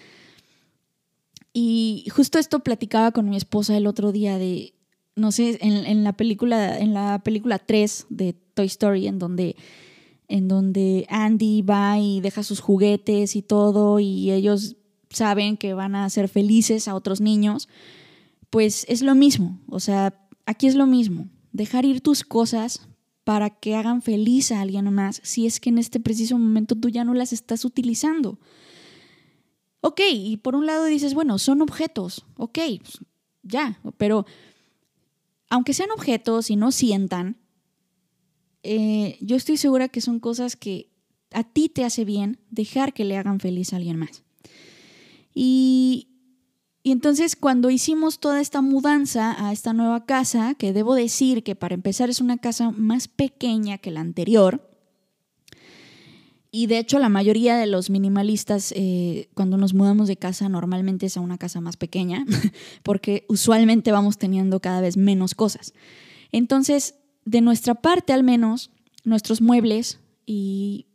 Y 1.53 2.07
justo 2.15 2.39
esto 2.39 2.61
platicaba 2.61 3.13
con 3.13 3.29
mi 3.29 3.37
esposa 3.37 3.77
el 3.77 3.87
otro 3.87 4.13
día 4.13 4.39
de, 4.39 4.75
no 5.17 5.33
sé, 5.33 5.59
en, 5.61 6.05
la 6.05 6.15
película, 6.15 6.79
en 6.79 6.95
la 6.95 7.23
película 7.23 7.59
3 7.59 8.07
de 8.09 8.33
Toy 8.33 8.67
Story, 8.67 9.07
en 9.07 9.19
donde, 9.19 9.57
en 10.29 10.49
donde 10.49 11.07
Andy 11.11 11.61
va 11.63 11.99
y 11.99 12.21
deja 12.21 12.43
sus 12.43 12.61
juguetes 12.61 13.37
y 13.37 13.43
todo, 13.43 14.01
y 14.01 14.31
ellos 14.31 14.77
saben 15.13 15.57
que 15.57 15.75
van 15.75 15.95
a 15.95 16.09
ser 16.11 16.29
felices 16.29 16.89
a 16.89 16.95
otros 16.95 17.21
niños, 17.21 17.69
pues 18.51 18.85
es 18.89 19.03
lo 19.03 19.15
mismo. 19.15 19.61
O 19.69 19.81
sea, 19.81 20.15
aquí 20.47 20.67
es 20.67 20.75
lo 20.75 20.87
mismo. 20.87 21.29
Dejar 21.53 21.85
ir 21.85 22.01
tus 22.01 22.25
cosas 22.25 22.89
para 23.25 23.51
que 23.51 23.77
hagan 23.77 24.03
feliz 24.03 24.53
a 24.53 24.61
alguien 24.61 24.93
más 24.93 25.21
si 25.23 25.47
es 25.47 25.61
que 25.61 25.71
en 25.71 25.79
este 25.79 26.01
preciso 26.01 26.39
momento 26.39 26.75
tú 26.75 26.89
ya 26.89 27.05
no 27.05 27.15
las 27.15 27.33
estás 27.33 27.65
utilizando. 27.65 28.39
Ok, 29.81 30.01
y 30.13 30.37
por 30.37 30.55
un 30.55 30.67
lado 30.67 30.85
dices, 30.85 31.15
bueno, 31.15 31.39
son 31.39 31.61
objetos, 31.61 32.25
ok, 32.37 32.59
pues, 32.81 32.99
ya, 33.43 33.81
pero 33.97 34.27
aunque 35.51 35.75
sean 35.75 35.91
objetos 35.91 36.51
y 36.51 36.57
no 36.57 36.71
sientan, 36.71 37.37
eh, 38.63 39.19
yo 39.21 39.35
estoy 39.35 39.57
segura 39.57 39.89
que 39.89 40.01
son 40.01 40.21
cosas 40.21 40.55
que 40.55 40.93
a 41.33 41.43
ti 41.43 41.69
te 41.69 41.85
hace 41.85 42.05
bien 42.05 42.39
dejar 42.51 42.95
que 42.95 43.05
le 43.05 43.17
hagan 43.17 43.41
feliz 43.41 43.73
a 43.73 43.77
alguien 43.77 43.99
más. 43.99 44.23
Y, 45.35 46.09
entonces 46.85 47.37
cuando 47.37 47.71
hicimos 47.71 48.19
toda 48.19 48.41
esta 48.41 48.61
mudanza 48.61 49.47
a 49.47 49.53
esta 49.53 49.73
nueva 49.73 50.05
casa, 50.05 50.55
que 50.55 50.73
debo 50.73 50.95
decir 50.97 51.45
que 51.45 51.55
para 51.55 51.75
empezar 51.75 52.11
es 52.11 52.21
una 52.21 52.39
casa 52.39 52.73
más 52.73 53.07
pequeña 53.07 53.79
que 53.79 53.93
la 53.93 54.01
anterior, 54.01 54.69
y 56.51 56.67
de 56.67 56.79
hecho 56.79 56.99
la 56.99 57.09
mayoría 57.09 57.57
de 57.57 57.67
los 57.67 57.89
minimalistas 57.89 58.75
eh, 58.77 59.31
cuando 59.33 59.57
nos 59.57 59.73
mudamos 59.73 60.07
de 60.07 60.19
casa 60.19 60.51
normalmente 60.51 61.07
es 61.07 61.17
a 61.17 61.21
una 61.21 61.39
casa 61.39 61.63
más 61.63 61.79
pequeña 61.79 62.27
porque 62.83 63.25
usualmente 63.29 63.91
vamos 63.91 64.19
teniendo 64.19 64.61
cada 64.61 64.83
vez 64.83 64.99
menos 64.99 65.35
cosas. 65.35 65.73
Entonces, 66.31 66.97
de 67.25 67.41
nuestra 67.41 67.75
parte 67.75 68.13
al 68.13 68.23
menos, 68.23 68.71
nuestros 69.05 69.41
muebles 69.41 69.99
y, 70.27 70.87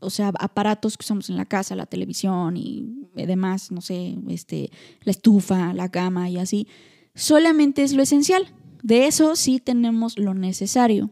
o 0.00 0.10
sea, 0.10 0.32
aparatos 0.38 0.96
que 0.96 1.04
usamos 1.04 1.30
en 1.30 1.36
la 1.36 1.46
casa, 1.46 1.76
la 1.76 1.86
televisión 1.86 2.56
y 2.56 3.06
demás, 3.14 3.70
no 3.70 3.80
sé, 3.80 4.16
este, 4.28 4.70
la 5.02 5.10
estufa, 5.10 5.72
la 5.72 5.90
cama 5.90 6.28
y 6.28 6.38
así, 6.38 6.68
solamente 7.14 7.82
es 7.82 7.92
lo 7.92 8.02
esencial. 8.02 8.46
De 8.82 9.06
eso 9.06 9.34
sí 9.34 9.60
tenemos 9.60 10.18
lo 10.18 10.34
necesario. 10.34 11.10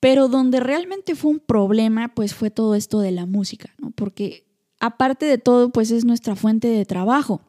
Pero 0.00 0.28
donde 0.28 0.58
realmente 0.58 1.14
fue 1.14 1.30
un 1.30 1.38
problema, 1.38 2.14
pues 2.14 2.34
fue 2.34 2.50
todo 2.50 2.74
esto 2.74 3.00
de 3.00 3.12
la 3.12 3.26
música, 3.26 3.74
¿no? 3.78 3.90
Porque 3.92 4.46
aparte 4.80 5.26
de 5.26 5.38
todo, 5.38 5.70
pues 5.70 5.90
es 5.90 6.04
nuestra 6.04 6.34
fuente 6.34 6.66
de 6.66 6.84
trabajo. 6.84 7.40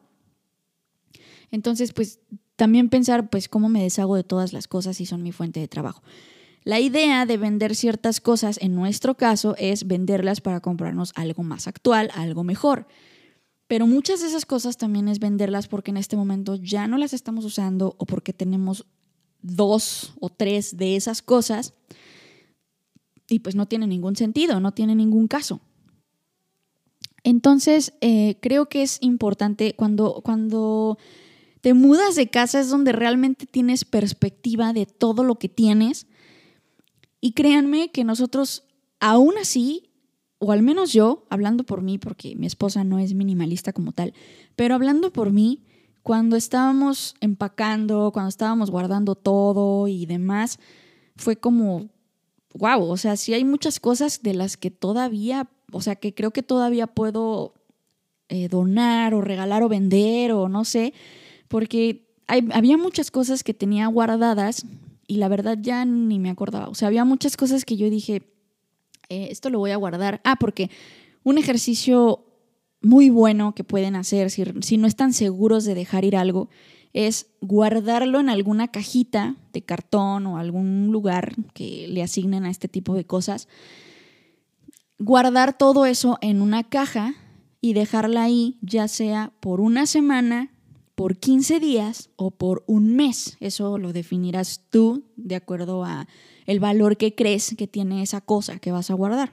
Entonces, 1.50 1.92
pues 1.92 2.20
también 2.56 2.88
pensar, 2.88 3.28
pues, 3.28 3.48
cómo 3.48 3.68
me 3.68 3.82
deshago 3.82 4.14
de 4.14 4.24
todas 4.24 4.52
las 4.52 4.68
cosas 4.68 4.96
si 4.96 5.06
son 5.06 5.22
mi 5.22 5.32
fuente 5.32 5.58
de 5.58 5.68
trabajo. 5.68 6.02
La 6.64 6.80
idea 6.80 7.26
de 7.26 7.36
vender 7.36 7.74
ciertas 7.74 8.20
cosas, 8.20 8.58
en 8.60 8.74
nuestro 8.74 9.16
caso, 9.16 9.54
es 9.58 9.86
venderlas 9.86 10.40
para 10.40 10.60
comprarnos 10.60 11.12
algo 11.14 11.42
más 11.42 11.68
actual, 11.68 12.10
algo 12.14 12.42
mejor. 12.42 12.86
Pero 13.66 13.86
muchas 13.86 14.20
de 14.20 14.28
esas 14.28 14.46
cosas 14.46 14.78
también 14.78 15.08
es 15.08 15.18
venderlas 15.18 15.68
porque 15.68 15.90
en 15.90 15.98
este 15.98 16.16
momento 16.16 16.56
ya 16.56 16.88
no 16.88 16.96
las 16.96 17.12
estamos 17.12 17.44
usando 17.44 17.94
o 17.98 18.06
porque 18.06 18.32
tenemos 18.32 18.86
dos 19.42 20.14
o 20.20 20.30
tres 20.30 20.76
de 20.76 20.96
esas 20.96 21.20
cosas 21.20 21.74
y 23.28 23.40
pues 23.40 23.54
no 23.54 23.66
tiene 23.66 23.86
ningún 23.86 24.16
sentido, 24.16 24.58
no 24.58 24.72
tiene 24.72 24.94
ningún 24.94 25.28
caso. 25.28 25.60
Entonces, 27.24 27.94
eh, 28.00 28.36
creo 28.40 28.66
que 28.68 28.82
es 28.82 28.98
importante 29.00 29.74
cuando, 29.74 30.20
cuando 30.22 30.98
te 31.62 31.72
mudas 31.72 32.14
de 32.14 32.28
casa 32.28 32.60
es 32.60 32.68
donde 32.68 32.92
realmente 32.92 33.46
tienes 33.46 33.84
perspectiva 33.84 34.72
de 34.74 34.84
todo 34.84 35.24
lo 35.24 35.36
que 35.36 35.48
tienes. 35.48 36.06
Y 37.24 37.32
créanme 37.32 37.88
que 37.90 38.04
nosotros, 38.04 38.64
aún 39.00 39.38
así, 39.40 39.88
o 40.38 40.52
al 40.52 40.62
menos 40.62 40.92
yo, 40.92 41.24
hablando 41.30 41.64
por 41.64 41.80
mí, 41.80 41.96
porque 41.96 42.36
mi 42.36 42.46
esposa 42.46 42.84
no 42.84 42.98
es 42.98 43.14
minimalista 43.14 43.72
como 43.72 43.92
tal, 43.92 44.12
pero 44.56 44.74
hablando 44.74 45.10
por 45.10 45.32
mí, 45.32 45.62
cuando 46.02 46.36
estábamos 46.36 47.14
empacando, 47.22 48.10
cuando 48.12 48.28
estábamos 48.28 48.70
guardando 48.70 49.14
todo 49.14 49.88
y 49.88 50.04
demás, 50.04 50.58
fue 51.16 51.36
como, 51.36 51.88
wow, 52.52 52.82
o 52.82 52.98
sea, 52.98 53.16
sí 53.16 53.32
hay 53.32 53.46
muchas 53.46 53.80
cosas 53.80 54.22
de 54.22 54.34
las 54.34 54.58
que 54.58 54.70
todavía, 54.70 55.48
o 55.72 55.80
sea, 55.80 55.96
que 55.96 56.12
creo 56.12 56.30
que 56.30 56.42
todavía 56.42 56.88
puedo 56.88 57.54
eh, 58.28 58.48
donar 58.48 59.14
o 59.14 59.22
regalar 59.22 59.62
o 59.62 59.70
vender 59.70 60.32
o 60.32 60.50
no 60.50 60.66
sé, 60.66 60.92
porque 61.48 62.06
había 62.26 62.76
muchas 62.76 63.10
cosas 63.10 63.42
que 63.42 63.54
tenía 63.54 63.86
guardadas 63.86 64.66
y 65.06 65.16
la 65.16 65.28
verdad 65.28 65.58
ya 65.60 65.84
ni 65.84 66.18
me 66.18 66.30
acordaba. 66.30 66.68
O 66.68 66.74
sea, 66.74 66.88
había 66.88 67.04
muchas 67.04 67.36
cosas 67.36 67.64
que 67.64 67.76
yo 67.76 67.90
dije, 67.90 68.22
eh, 69.08 69.28
esto 69.30 69.50
lo 69.50 69.58
voy 69.58 69.70
a 69.70 69.76
guardar. 69.76 70.20
Ah, 70.24 70.36
porque 70.36 70.70
un 71.22 71.38
ejercicio 71.38 72.24
muy 72.80 73.10
bueno 73.10 73.54
que 73.54 73.64
pueden 73.64 73.96
hacer 73.96 74.30
si, 74.30 74.44
si 74.60 74.76
no 74.76 74.86
están 74.86 75.12
seguros 75.12 75.64
de 75.64 75.74
dejar 75.74 76.04
ir 76.04 76.16
algo 76.16 76.48
es 76.94 77.26
guardarlo 77.40 78.20
en 78.20 78.30
alguna 78.30 78.68
cajita 78.68 79.34
de 79.52 79.62
cartón 79.62 80.26
o 80.28 80.38
algún 80.38 80.90
lugar 80.92 81.34
que 81.52 81.88
le 81.88 82.02
asignen 82.02 82.44
a 82.44 82.50
este 82.50 82.68
tipo 82.68 82.94
de 82.94 83.04
cosas. 83.04 83.48
Guardar 84.98 85.58
todo 85.58 85.86
eso 85.86 86.18
en 86.22 86.40
una 86.40 86.62
caja 86.62 87.14
y 87.60 87.72
dejarla 87.72 88.22
ahí 88.22 88.58
ya 88.62 88.86
sea 88.86 89.32
por 89.40 89.60
una 89.60 89.86
semana, 89.86 90.52
por 90.94 91.16
15 91.16 91.60
días 91.60 92.10
o 92.16 92.30
por 92.30 92.64
un 92.66 92.94
mes. 92.94 93.36
Eso 93.40 93.78
lo 93.78 93.92
definirás 93.92 94.62
tú 94.70 95.04
de 95.16 95.34
acuerdo 95.34 95.84
a 95.84 96.06
el 96.46 96.60
valor 96.60 96.96
que 96.96 97.14
crees 97.14 97.54
que 97.56 97.66
tiene 97.66 98.02
esa 98.02 98.20
cosa 98.20 98.58
que 98.58 98.72
vas 98.72 98.90
a 98.90 98.94
guardar. 98.94 99.32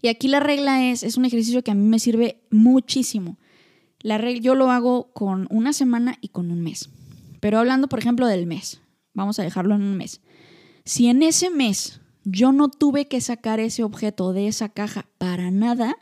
Y 0.00 0.08
aquí 0.08 0.28
la 0.28 0.40
regla 0.40 0.90
es, 0.90 1.02
es 1.02 1.16
un 1.16 1.24
ejercicio 1.24 1.62
que 1.62 1.70
a 1.70 1.74
mí 1.74 1.84
me 1.84 1.98
sirve 1.98 2.40
muchísimo. 2.50 3.38
La 4.00 4.30
yo 4.30 4.54
lo 4.54 4.70
hago 4.70 5.12
con 5.12 5.48
una 5.50 5.72
semana 5.72 6.18
y 6.20 6.28
con 6.28 6.50
un 6.50 6.62
mes. 6.62 6.90
Pero 7.40 7.58
hablando, 7.58 7.88
por 7.88 7.98
ejemplo, 7.98 8.26
del 8.26 8.46
mes, 8.46 8.80
vamos 9.14 9.38
a 9.38 9.42
dejarlo 9.42 9.74
en 9.74 9.82
un 9.82 9.96
mes. 9.96 10.20
Si 10.84 11.08
en 11.08 11.22
ese 11.22 11.50
mes 11.50 12.00
yo 12.24 12.52
no 12.52 12.68
tuve 12.68 13.08
que 13.08 13.20
sacar 13.20 13.58
ese 13.58 13.82
objeto 13.82 14.32
de 14.32 14.48
esa 14.48 14.68
caja 14.68 15.06
para 15.18 15.50
nada, 15.50 15.96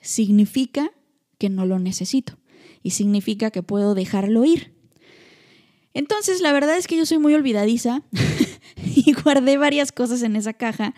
significa 0.00 0.90
que 1.38 1.50
no 1.50 1.66
lo 1.66 1.78
necesito 1.78 2.38
y 2.86 2.90
significa 2.90 3.50
que 3.50 3.64
puedo 3.64 3.96
dejarlo 3.96 4.44
ir. 4.44 4.72
Entonces, 5.92 6.40
la 6.40 6.52
verdad 6.52 6.76
es 6.76 6.86
que 6.86 6.96
yo 6.96 7.04
soy 7.04 7.18
muy 7.18 7.34
olvidadiza 7.34 8.04
y 8.76 9.12
guardé 9.12 9.58
varias 9.58 9.90
cosas 9.90 10.22
en 10.22 10.36
esa 10.36 10.52
caja 10.52 10.94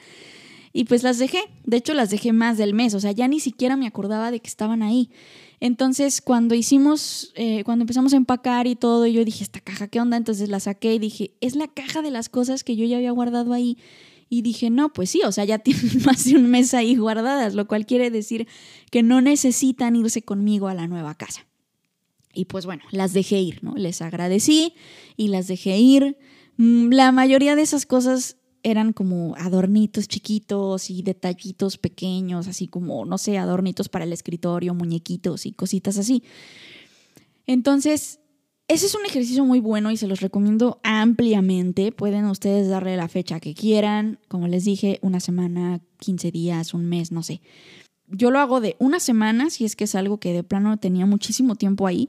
y 0.74 0.84
pues 0.84 1.02
las 1.02 1.16
dejé. 1.16 1.40
De 1.64 1.78
hecho, 1.78 1.94
las 1.94 2.10
dejé 2.10 2.34
más 2.34 2.58
del 2.58 2.74
mes, 2.74 2.92
o 2.92 3.00
sea, 3.00 3.12
ya 3.12 3.26
ni 3.26 3.40
siquiera 3.40 3.78
me 3.78 3.86
acordaba 3.86 4.30
de 4.30 4.40
que 4.40 4.48
estaban 4.48 4.82
ahí. 4.82 5.08
Entonces, 5.60 6.20
cuando 6.20 6.54
hicimos, 6.54 7.32
eh, 7.36 7.64
cuando 7.64 7.84
empezamos 7.84 8.12
a 8.12 8.18
empacar 8.18 8.66
y 8.66 8.76
todo, 8.76 9.06
yo 9.06 9.24
dije, 9.24 9.42
¿esta 9.42 9.60
caja 9.60 9.88
qué 9.88 9.98
onda? 9.98 10.18
Entonces 10.18 10.50
la 10.50 10.60
saqué 10.60 10.92
y 10.92 10.98
dije, 10.98 11.30
es 11.40 11.56
la 11.56 11.68
caja 11.68 12.02
de 12.02 12.10
las 12.10 12.28
cosas 12.28 12.64
que 12.64 12.76
yo 12.76 12.84
ya 12.84 12.98
había 12.98 13.12
guardado 13.12 13.54
ahí. 13.54 13.78
Y 14.28 14.42
dije, 14.42 14.68
no, 14.68 14.92
pues 14.92 15.08
sí, 15.08 15.22
o 15.24 15.32
sea, 15.32 15.46
ya 15.46 15.58
tienen 15.60 16.02
más 16.04 16.26
de 16.26 16.36
un 16.36 16.50
mes 16.50 16.74
ahí 16.74 16.96
guardadas, 16.96 17.54
lo 17.54 17.66
cual 17.66 17.86
quiere 17.86 18.10
decir 18.10 18.46
que 18.90 19.02
no 19.02 19.22
necesitan 19.22 19.96
irse 19.96 20.20
conmigo 20.20 20.68
a 20.68 20.74
la 20.74 20.86
nueva 20.86 21.14
casa. 21.14 21.47
Y 22.38 22.44
pues 22.44 22.66
bueno, 22.66 22.84
las 22.92 23.14
dejé 23.14 23.40
ir, 23.40 23.64
¿no? 23.64 23.74
Les 23.74 24.00
agradecí 24.00 24.74
y 25.16 25.26
las 25.26 25.48
dejé 25.48 25.76
ir. 25.78 26.16
Mm, 26.56 26.92
la 26.92 27.10
mayoría 27.10 27.56
de 27.56 27.62
esas 27.62 27.84
cosas 27.84 28.36
eran 28.62 28.92
como 28.92 29.34
adornitos 29.38 30.06
chiquitos 30.06 30.88
y 30.88 31.02
detallitos 31.02 31.78
pequeños, 31.78 32.46
así 32.46 32.68
como, 32.68 33.04
no 33.04 33.18
sé, 33.18 33.38
adornitos 33.38 33.88
para 33.88 34.04
el 34.04 34.12
escritorio, 34.12 34.72
muñequitos 34.72 35.46
y 35.46 35.52
cositas 35.52 35.98
así. 35.98 36.22
Entonces, 37.44 38.20
ese 38.68 38.86
es 38.86 38.94
un 38.94 39.04
ejercicio 39.04 39.44
muy 39.44 39.58
bueno 39.58 39.90
y 39.90 39.96
se 39.96 40.06
los 40.06 40.20
recomiendo 40.20 40.78
ampliamente. 40.84 41.90
Pueden 41.90 42.24
ustedes 42.26 42.68
darle 42.68 42.96
la 42.96 43.08
fecha 43.08 43.40
que 43.40 43.54
quieran, 43.54 44.20
como 44.28 44.46
les 44.46 44.64
dije, 44.64 45.00
una 45.02 45.18
semana, 45.18 45.80
15 45.98 46.30
días, 46.30 46.72
un 46.72 46.86
mes, 46.86 47.10
no 47.10 47.24
sé. 47.24 47.40
Yo 48.10 48.30
lo 48.30 48.38
hago 48.38 48.60
de 48.60 48.76
una 48.78 49.00
semana 49.00 49.50
si 49.50 49.64
es 49.64 49.76
que 49.76 49.84
es 49.84 49.94
algo 49.94 50.18
que 50.18 50.32
de 50.32 50.42
plano 50.42 50.76
tenía 50.78 51.06
muchísimo 51.06 51.56
tiempo 51.56 51.86
ahí 51.86 52.08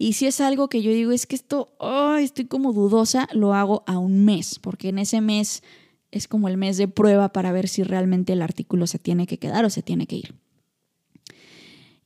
y 0.00 0.14
si 0.14 0.26
es 0.26 0.40
algo 0.40 0.70
que 0.70 0.80
yo 0.80 0.92
digo, 0.92 1.12
es 1.12 1.26
que 1.26 1.36
esto, 1.36 1.76
estoy 2.18 2.46
como 2.46 2.72
dudosa, 2.72 3.28
lo 3.34 3.52
hago 3.52 3.84
a 3.86 3.98
un 3.98 4.24
mes, 4.24 4.58
porque 4.58 4.88
en 4.88 4.98
ese 4.98 5.20
mes 5.20 5.62
es 6.10 6.26
como 6.26 6.48
el 6.48 6.56
mes 6.56 6.78
de 6.78 6.88
prueba 6.88 7.34
para 7.34 7.52
ver 7.52 7.68
si 7.68 7.82
realmente 7.82 8.32
el 8.32 8.40
artículo 8.40 8.86
se 8.86 8.98
tiene 8.98 9.26
que 9.26 9.38
quedar 9.38 9.66
o 9.66 9.68
se 9.68 9.82
tiene 9.82 10.06
que 10.06 10.16
ir. 10.16 10.34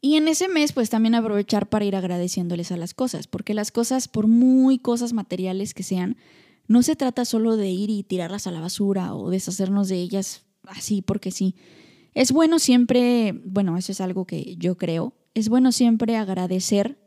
Y 0.01 0.17
en 0.17 0.27
ese 0.27 0.49
mes, 0.49 0.73
pues 0.73 0.91
también 0.91 1.15
aprovechar 1.15 1.69
para 1.69 1.85
ir 1.85 1.95
agradeciéndoles 1.95 2.73
a 2.73 2.77
las 2.77 2.95
cosas, 2.95 3.29
porque 3.29 3.55
las 3.55 3.71
cosas, 3.71 4.09
por 4.09 4.27
muy 4.27 4.81
cosas 4.81 5.13
materiales 5.13 5.73
que 5.73 5.85
sean, 5.85 6.17
no 6.67 6.83
se 6.83 6.97
trata 6.97 7.25
solo 7.25 7.57
de 7.57 7.71
ir 7.71 7.91
y 7.91 8.03
tirarlas 8.03 8.49
a 8.49 8.51
la 8.51 8.59
basura 8.59 9.15
o 9.15 9.31
deshacernos 9.31 9.87
de 9.87 9.99
ellas 9.99 10.43
así 10.65 11.01
porque 11.01 11.31
sí. 11.31 11.55
Es 12.14 12.33
bueno 12.33 12.59
siempre, 12.59 13.33
bueno, 13.44 13.77
eso 13.77 13.92
es 13.92 14.00
algo 14.00 14.24
que 14.24 14.57
yo 14.57 14.77
creo, 14.77 15.14
es 15.35 15.48
bueno 15.48 15.72
siempre 15.72 16.16
agradecer 16.16 16.98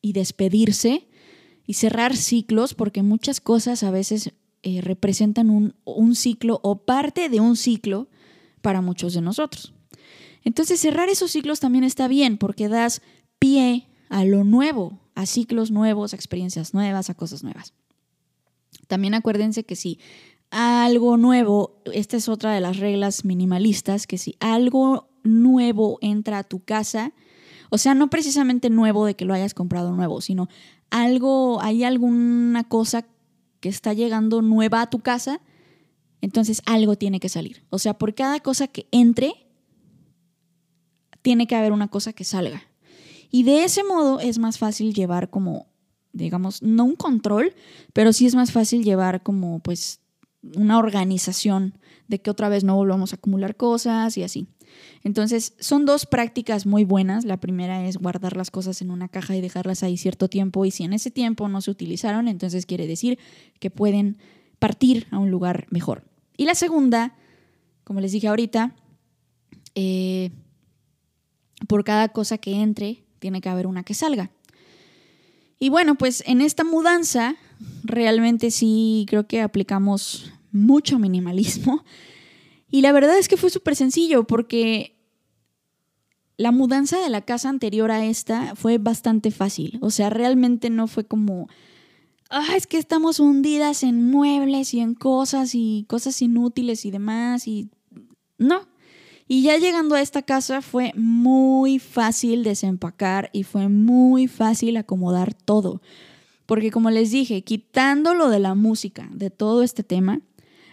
y 0.00 0.12
despedirse 0.12 1.08
y 1.66 1.74
cerrar 1.74 2.16
ciclos, 2.16 2.74
porque 2.74 3.02
muchas 3.02 3.40
cosas 3.40 3.82
a 3.82 3.90
veces 3.90 4.32
eh, 4.62 4.80
representan 4.80 5.50
un, 5.50 5.74
un 5.84 6.14
ciclo 6.14 6.60
o 6.62 6.84
parte 6.84 7.28
de 7.28 7.40
un 7.40 7.56
ciclo 7.56 8.08
para 8.60 8.80
muchos 8.80 9.14
de 9.14 9.20
nosotros. 9.20 9.74
Entonces 10.44 10.80
cerrar 10.80 11.08
esos 11.08 11.32
ciclos 11.32 11.60
también 11.60 11.84
está 11.84 12.08
bien 12.08 12.38
porque 12.38 12.68
das 12.68 13.02
pie 13.38 13.88
a 14.08 14.24
lo 14.24 14.44
nuevo, 14.44 15.00
a 15.14 15.26
ciclos 15.26 15.70
nuevos, 15.70 16.12
a 16.12 16.16
experiencias 16.16 16.74
nuevas, 16.74 17.10
a 17.10 17.14
cosas 17.14 17.42
nuevas. 17.42 17.74
También 18.88 19.14
acuérdense 19.14 19.64
que 19.64 19.76
si 19.76 19.98
algo 20.52 21.16
nuevo, 21.16 21.80
esta 21.92 22.18
es 22.18 22.28
otra 22.28 22.52
de 22.52 22.60
las 22.60 22.76
reglas 22.76 23.24
minimalistas, 23.24 24.06
que 24.06 24.18
si 24.18 24.36
algo 24.38 25.08
nuevo 25.24 25.98
entra 26.02 26.38
a 26.38 26.44
tu 26.44 26.62
casa, 26.62 27.14
o 27.70 27.78
sea, 27.78 27.94
no 27.94 28.10
precisamente 28.10 28.68
nuevo 28.68 29.06
de 29.06 29.16
que 29.16 29.24
lo 29.24 29.32
hayas 29.32 29.54
comprado 29.54 29.92
nuevo, 29.92 30.20
sino 30.20 30.48
algo, 30.90 31.62
hay 31.62 31.84
alguna 31.84 32.64
cosa 32.64 33.06
que 33.60 33.70
está 33.70 33.94
llegando 33.94 34.42
nueva 34.42 34.82
a 34.82 34.90
tu 34.90 35.00
casa, 35.00 35.40
entonces 36.20 36.60
algo 36.66 36.96
tiene 36.96 37.18
que 37.18 37.30
salir. 37.30 37.64
O 37.70 37.78
sea, 37.78 37.94
por 37.94 38.14
cada 38.14 38.38
cosa 38.40 38.68
que 38.68 38.86
entre, 38.90 39.32
tiene 41.22 41.46
que 41.46 41.56
haber 41.56 41.72
una 41.72 41.88
cosa 41.88 42.12
que 42.12 42.24
salga. 42.24 42.62
Y 43.30 43.44
de 43.44 43.64
ese 43.64 43.84
modo 43.84 44.20
es 44.20 44.38
más 44.38 44.58
fácil 44.58 44.92
llevar 44.92 45.30
como, 45.30 45.66
digamos, 46.12 46.62
no 46.62 46.84
un 46.84 46.96
control, 46.96 47.54
pero 47.94 48.12
sí 48.12 48.26
es 48.26 48.34
más 48.34 48.52
fácil 48.52 48.84
llevar 48.84 49.22
como, 49.22 49.60
pues, 49.60 50.01
una 50.56 50.78
organización 50.78 51.74
de 52.08 52.20
que 52.20 52.30
otra 52.30 52.48
vez 52.48 52.64
no 52.64 52.74
volvamos 52.74 53.12
a 53.12 53.16
acumular 53.16 53.56
cosas 53.56 54.16
y 54.16 54.22
así. 54.22 54.48
Entonces, 55.04 55.54
son 55.58 55.84
dos 55.84 56.06
prácticas 56.06 56.66
muy 56.66 56.84
buenas. 56.84 57.24
La 57.24 57.38
primera 57.38 57.86
es 57.86 57.96
guardar 57.96 58.36
las 58.36 58.50
cosas 58.50 58.82
en 58.82 58.90
una 58.90 59.08
caja 59.08 59.36
y 59.36 59.40
dejarlas 59.40 59.82
ahí 59.82 59.96
cierto 59.96 60.28
tiempo 60.28 60.64
y 60.64 60.70
si 60.70 60.84
en 60.84 60.92
ese 60.92 61.10
tiempo 61.10 61.48
no 61.48 61.60
se 61.60 61.70
utilizaron, 61.70 62.28
entonces 62.28 62.66
quiere 62.66 62.86
decir 62.86 63.18
que 63.58 63.70
pueden 63.70 64.18
partir 64.58 65.06
a 65.10 65.18
un 65.18 65.30
lugar 65.30 65.66
mejor. 65.70 66.04
Y 66.36 66.44
la 66.44 66.54
segunda, 66.54 67.14
como 67.84 68.00
les 68.00 68.12
dije 68.12 68.28
ahorita, 68.28 68.74
eh, 69.74 70.30
por 71.68 71.84
cada 71.84 72.08
cosa 72.08 72.38
que 72.38 72.54
entre, 72.54 73.04
tiene 73.18 73.40
que 73.40 73.48
haber 73.48 73.66
una 73.66 73.84
que 73.84 73.94
salga. 73.94 74.30
Y 75.58 75.68
bueno, 75.68 75.94
pues 75.96 76.24
en 76.26 76.40
esta 76.40 76.64
mudanza 76.64 77.36
realmente 77.84 78.50
sí 78.50 79.06
creo 79.08 79.26
que 79.26 79.40
aplicamos 79.40 80.32
mucho 80.50 80.98
minimalismo 80.98 81.84
y 82.72 82.80
la 82.80 82.92
verdad 82.92 83.18
es 83.18 83.28
que 83.28 83.36
fue 83.36 83.50
súper 83.50 83.76
sencillo 83.76 84.24
porque 84.24 84.96
la 86.38 86.52
mudanza 86.52 86.98
de 86.98 87.10
la 87.10 87.20
casa 87.20 87.50
anterior 87.50 87.90
a 87.90 88.04
esta 88.06 88.56
fue 88.56 88.78
bastante 88.78 89.30
fácil. 89.30 89.78
O 89.82 89.90
sea, 89.90 90.08
realmente 90.08 90.70
no 90.70 90.86
fue 90.86 91.04
como, 91.04 91.48
ah, 92.30 92.56
es 92.56 92.66
que 92.66 92.78
estamos 92.78 93.20
hundidas 93.20 93.82
en 93.82 94.10
muebles 94.10 94.72
y 94.72 94.80
en 94.80 94.94
cosas 94.94 95.54
y 95.54 95.84
cosas 95.86 96.20
inútiles 96.22 96.86
y 96.86 96.90
demás. 96.90 97.46
Y 97.46 97.68
no. 98.38 98.66
Y 99.28 99.42
ya 99.42 99.58
llegando 99.58 99.94
a 99.94 100.00
esta 100.00 100.22
casa 100.22 100.62
fue 100.62 100.92
muy 100.96 101.78
fácil 101.78 102.42
desempacar 102.42 103.28
y 103.34 103.42
fue 103.42 103.68
muy 103.68 104.28
fácil 104.28 104.78
acomodar 104.78 105.34
todo. 105.34 105.82
Porque 106.52 106.70
como 106.70 106.90
les 106.90 107.10
dije, 107.10 107.40
quitando 107.40 108.12
lo 108.12 108.28
de 108.28 108.38
la 108.38 108.54
música, 108.54 109.08
de 109.14 109.30
todo 109.30 109.62
este 109.62 109.82
tema, 109.82 110.20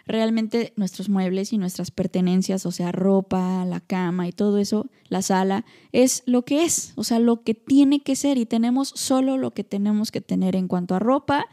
realmente 0.05 0.73
nuestros 0.75 1.07
muebles 1.07 1.53
y 1.53 1.57
nuestras 1.57 1.89
pertenencias, 1.89 2.65
o 2.65 2.71
sea, 2.71 2.91
ropa, 2.91 3.63
la 3.63 3.79
cama 3.79 4.27
y 4.27 4.33
todo 4.33 4.57
eso, 4.57 4.89
la 5.07 5.21
sala, 5.21 5.63
es 5.93 6.23
lo 6.25 6.43
que 6.43 6.65
es, 6.65 6.91
o 6.97 7.05
sea, 7.05 7.19
lo 7.19 7.43
que 7.43 7.53
tiene 7.53 8.01
que 8.01 8.17
ser 8.17 8.37
y 8.37 8.45
tenemos 8.45 8.89
solo 8.89 9.37
lo 9.37 9.51
que 9.51 9.63
tenemos 9.63 10.11
que 10.11 10.19
tener 10.19 10.57
en 10.57 10.67
cuanto 10.67 10.95
a 10.95 10.99
ropa 10.99 11.45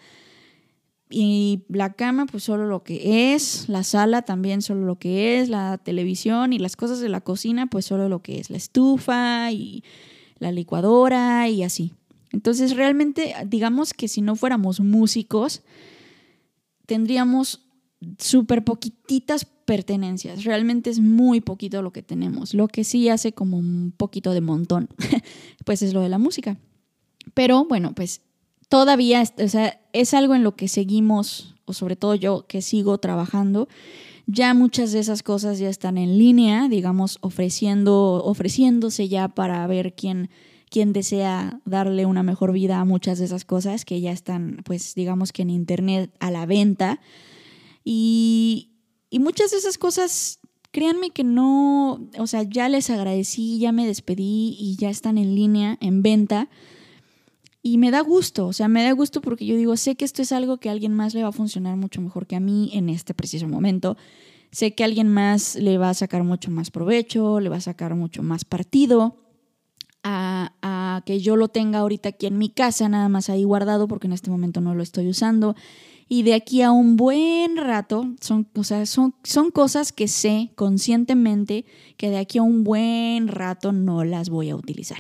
y 1.08 1.62
la 1.68 1.92
cama, 1.92 2.26
pues 2.26 2.42
solo 2.42 2.66
lo 2.66 2.82
que 2.82 3.32
es, 3.32 3.68
la 3.68 3.84
sala 3.84 4.22
también 4.22 4.60
solo 4.60 4.86
lo 4.86 4.98
que 4.98 5.38
es, 5.38 5.48
la 5.48 5.78
televisión 5.78 6.52
y 6.52 6.58
las 6.58 6.74
cosas 6.74 6.98
de 6.98 7.10
la 7.10 7.20
cocina, 7.20 7.68
pues 7.68 7.84
solo 7.84 8.08
lo 8.08 8.22
que 8.22 8.40
es, 8.40 8.50
la 8.50 8.56
estufa 8.56 9.52
y 9.52 9.84
la 10.40 10.50
licuadora 10.50 11.48
y 11.48 11.62
así. 11.62 11.92
Entonces, 12.37 12.77
realmente, 12.77 13.35
digamos 13.46 13.94
que 13.94 14.09
si 14.09 14.20
no 14.20 14.37
fuéramos 14.37 14.79
músicos, 14.79 15.62
tendríamos 16.85 17.66
súper 18.18 18.62
poquititas 18.62 19.46
pertenencias. 19.46 20.44
Realmente 20.44 20.90
es 20.90 21.01
muy 21.01 21.40
poquito 21.40 21.81
lo 21.81 21.94
que 21.94 22.03
tenemos. 22.03 22.53
Lo 22.53 22.68
que 22.68 22.85
sí 22.85 23.09
hace 23.09 23.33
como 23.33 23.57
un 23.57 23.94
poquito 23.96 24.35
de 24.35 24.42
montón, 24.42 24.90
pues 25.64 25.81
es 25.81 25.94
lo 25.94 26.03
de 26.03 26.11
la 26.11 26.18
música. 26.18 26.59
Pero 27.33 27.64
bueno, 27.64 27.94
pues 27.94 28.20
todavía 28.68 29.25
es 29.94 30.14
algo 30.14 30.35
en 30.35 30.42
lo 30.42 30.57
que 30.57 30.68
seguimos, 30.68 31.55
o 31.64 31.72
sobre 31.72 31.96
todo 31.96 32.14
yo 32.16 32.46
que 32.46 32.61
sigo 32.61 32.99
trabajando. 32.99 33.66
Ya 34.27 34.53
muchas 34.53 34.92
de 34.92 34.99
esas 34.99 35.22
cosas 35.22 35.59
ya 35.59 35.70
están 35.70 35.96
en 35.96 36.18
línea, 36.18 36.68
digamos, 36.68 37.16
ofreciendo, 37.22 38.22
ofreciéndose 38.22 39.09
ya 39.09 39.29
para 39.29 39.66
ver 39.66 39.94
quién, 39.94 40.29
quién 40.70 40.92
desea 40.92 41.61
darle 41.64 42.07
una 42.07 42.22
mejor 42.22 42.52
vida 42.52 42.81
a 42.81 42.85
muchas 42.85 43.18
de 43.18 43.24
esas 43.24 43.44
cosas 43.44 43.85
que 43.85 44.00
ya 44.00 44.12
están, 44.12 44.62
pues 44.64 44.94
digamos 44.94 45.33
que 45.33 45.42
en 45.42 45.50
internet 45.50 46.12
a 46.20 46.31
la 46.31 46.46
venta. 46.46 47.00
Y, 47.85 48.72
muchas 49.12 49.50
de 49.50 49.57
esas 49.59 49.79
cosas, 49.79 50.40
créanme 50.72 51.11
que 51.11 51.24
no, 51.24 52.07
o 52.18 52.26
sea, 52.26 52.42
ya 52.42 52.68
les 52.68 52.90
agradecí, 52.90 53.59
ya 53.59 53.72
me 53.72 53.87
despedí 53.87 54.57
y 54.59 54.76
ya 54.76 54.90
están 54.90 55.18
en 55.18 55.35
línea, 55.35 55.79
en 55.81 56.02
venta. 56.02 56.48
Y 57.62 57.79
me 57.79 57.90
da 57.90 58.00
gusto, 58.00 58.46
o 58.46 58.52
sea, 58.52 58.68
me 58.68 58.83
da 58.83 58.92
gusto 58.92 59.20
porque 59.20 59.46
yo 59.46 59.57
digo, 59.57 59.76
sé 59.76 59.96
que 59.96 60.05
esto 60.05 60.22
es 60.22 60.31
algo 60.33 60.59
que 60.59 60.68
a 60.68 60.72
alguien 60.72 60.92
más 60.92 61.14
le 61.14 61.22
va 61.22 61.31
a 61.31 61.33
funcionar 61.33 61.76
mucho 61.76 62.00
mejor 62.00 62.26
que 62.26 62.37
a 62.37 62.40
mí 62.40 62.70
en 62.74 62.88
este 62.88 63.14
preciso 63.14 63.48
momento. 63.48 63.96
Sé 64.52 64.74
que 64.74 64.85
a 64.85 64.87
alguien 64.87 65.09
más 65.09 65.57
le 65.57 65.79
va 65.79 65.90
a 65.90 65.94
sacar 65.94 66.22
mucho 66.22 66.50
más 66.50 66.70
provecho, 66.70 67.40
le 67.40 67.48
va 67.48 67.57
a 67.57 67.61
sacar 67.61 67.94
mucho 67.94 68.22
más 68.22 68.44
partido 68.44 69.25
a, 70.09 71.03
que 71.05 71.21
yo 71.21 71.37
lo 71.37 71.49
tenga 71.49 71.81
ahorita 71.81 72.11
aquí 72.11 72.27
en 72.27 72.38
mi 72.38 72.49
casa, 72.49 72.88
nada 72.88 73.09
más 73.09 73.29
ahí 73.29 73.45
guardado 73.45 73.88
porque 73.88 74.07
en 74.07 74.12
este 74.12 74.31
momento 74.31 74.61
no 74.61 74.75
lo 74.75 74.83
estoy 74.83 75.09
usando. 75.09 75.57
Y 76.09 76.23
de 76.23 76.35
aquí 76.35 76.62
a 76.62 76.71
un 76.71 76.97
buen 76.97 77.57
rato, 77.57 78.14
son, 78.21 78.47
o 78.55 78.62
sea, 78.62 78.87
son, 78.87 79.14
son 79.25 79.51
cosas 79.51 79.92
que 79.92 80.07
sé 80.07 80.53
conscientemente 80.55 81.64
que 81.96 82.11
de 82.11 82.19
aquí 82.19 82.38
a 82.38 82.42
un 82.42 82.63
buen 82.63 83.27
rato 83.27 83.73
no 83.73 84.04
las 84.04 84.31
voy 84.31 84.50
a 84.50 84.57
utilizar. 84.57 84.98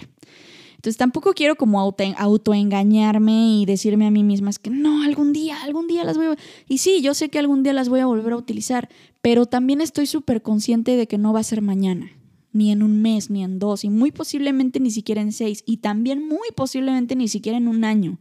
Entonces 0.74 0.96
tampoco 0.98 1.32
quiero 1.32 1.56
como 1.56 1.80
auto, 1.80 2.04
autoengañarme 2.16 3.58
y 3.58 3.66
decirme 3.66 4.06
a 4.06 4.10
mí 4.10 4.24
misma 4.24 4.50
es 4.50 4.58
que 4.58 4.70
no, 4.70 5.02
algún 5.02 5.32
día, 5.32 5.62
algún 5.62 5.86
día 5.86 6.04
las 6.04 6.16
voy 6.16 6.26
a... 6.26 6.36
Y 6.68 6.78
sí, 6.78 7.00
yo 7.00 7.14
sé 7.14 7.28
que 7.28 7.38
algún 7.38 7.62
día 7.62 7.72
las 7.72 7.88
voy 7.88 8.00
a 8.00 8.06
volver 8.06 8.32
a 8.32 8.36
utilizar, 8.36 8.88
pero 9.22 9.46
también 9.46 9.80
estoy 9.80 10.06
súper 10.06 10.42
consciente 10.42 10.96
de 10.96 11.06
que 11.06 11.18
no 11.18 11.32
va 11.32 11.40
a 11.40 11.44
ser 11.44 11.62
mañana, 11.62 12.10
ni 12.56 12.72
en 12.72 12.82
un 12.82 13.02
mes, 13.02 13.30
ni 13.30 13.44
en 13.44 13.58
dos, 13.58 13.84
y 13.84 13.90
muy 13.90 14.10
posiblemente 14.10 14.80
ni 14.80 14.90
siquiera 14.90 15.20
en 15.20 15.32
seis, 15.32 15.62
y 15.66 15.78
también 15.78 16.26
muy 16.26 16.48
posiblemente 16.54 17.14
ni 17.14 17.28
siquiera 17.28 17.58
en 17.58 17.68
un 17.68 17.84
año. 17.84 18.18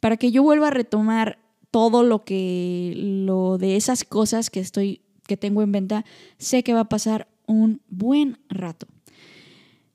Para 0.00 0.16
que 0.18 0.30
yo 0.30 0.42
vuelva 0.42 0.68
a 0.68 0.70
retomar 0.70 1.38
todo 1.70 2.02
lo 2.02 2.24
que 2.24 2.92
lo 2.96 3.58
de 3.58 3.76
esas 3.76 4.04
cosas 4.04 4.50
que 4.50 4.60
estoy 4.60 5.00
que 5.26 5.38
tengo 5.38 5.62
en 5.62 5.72
venta, 5.72 6.04
sé 6.36 6.62
que 6.62 6.74
va 6.74 6.80
a 6.80 6.88
pasar 6.88 7.26
un 7.46 7.80
buen 7.88 8.38
rato. 8.50 8.86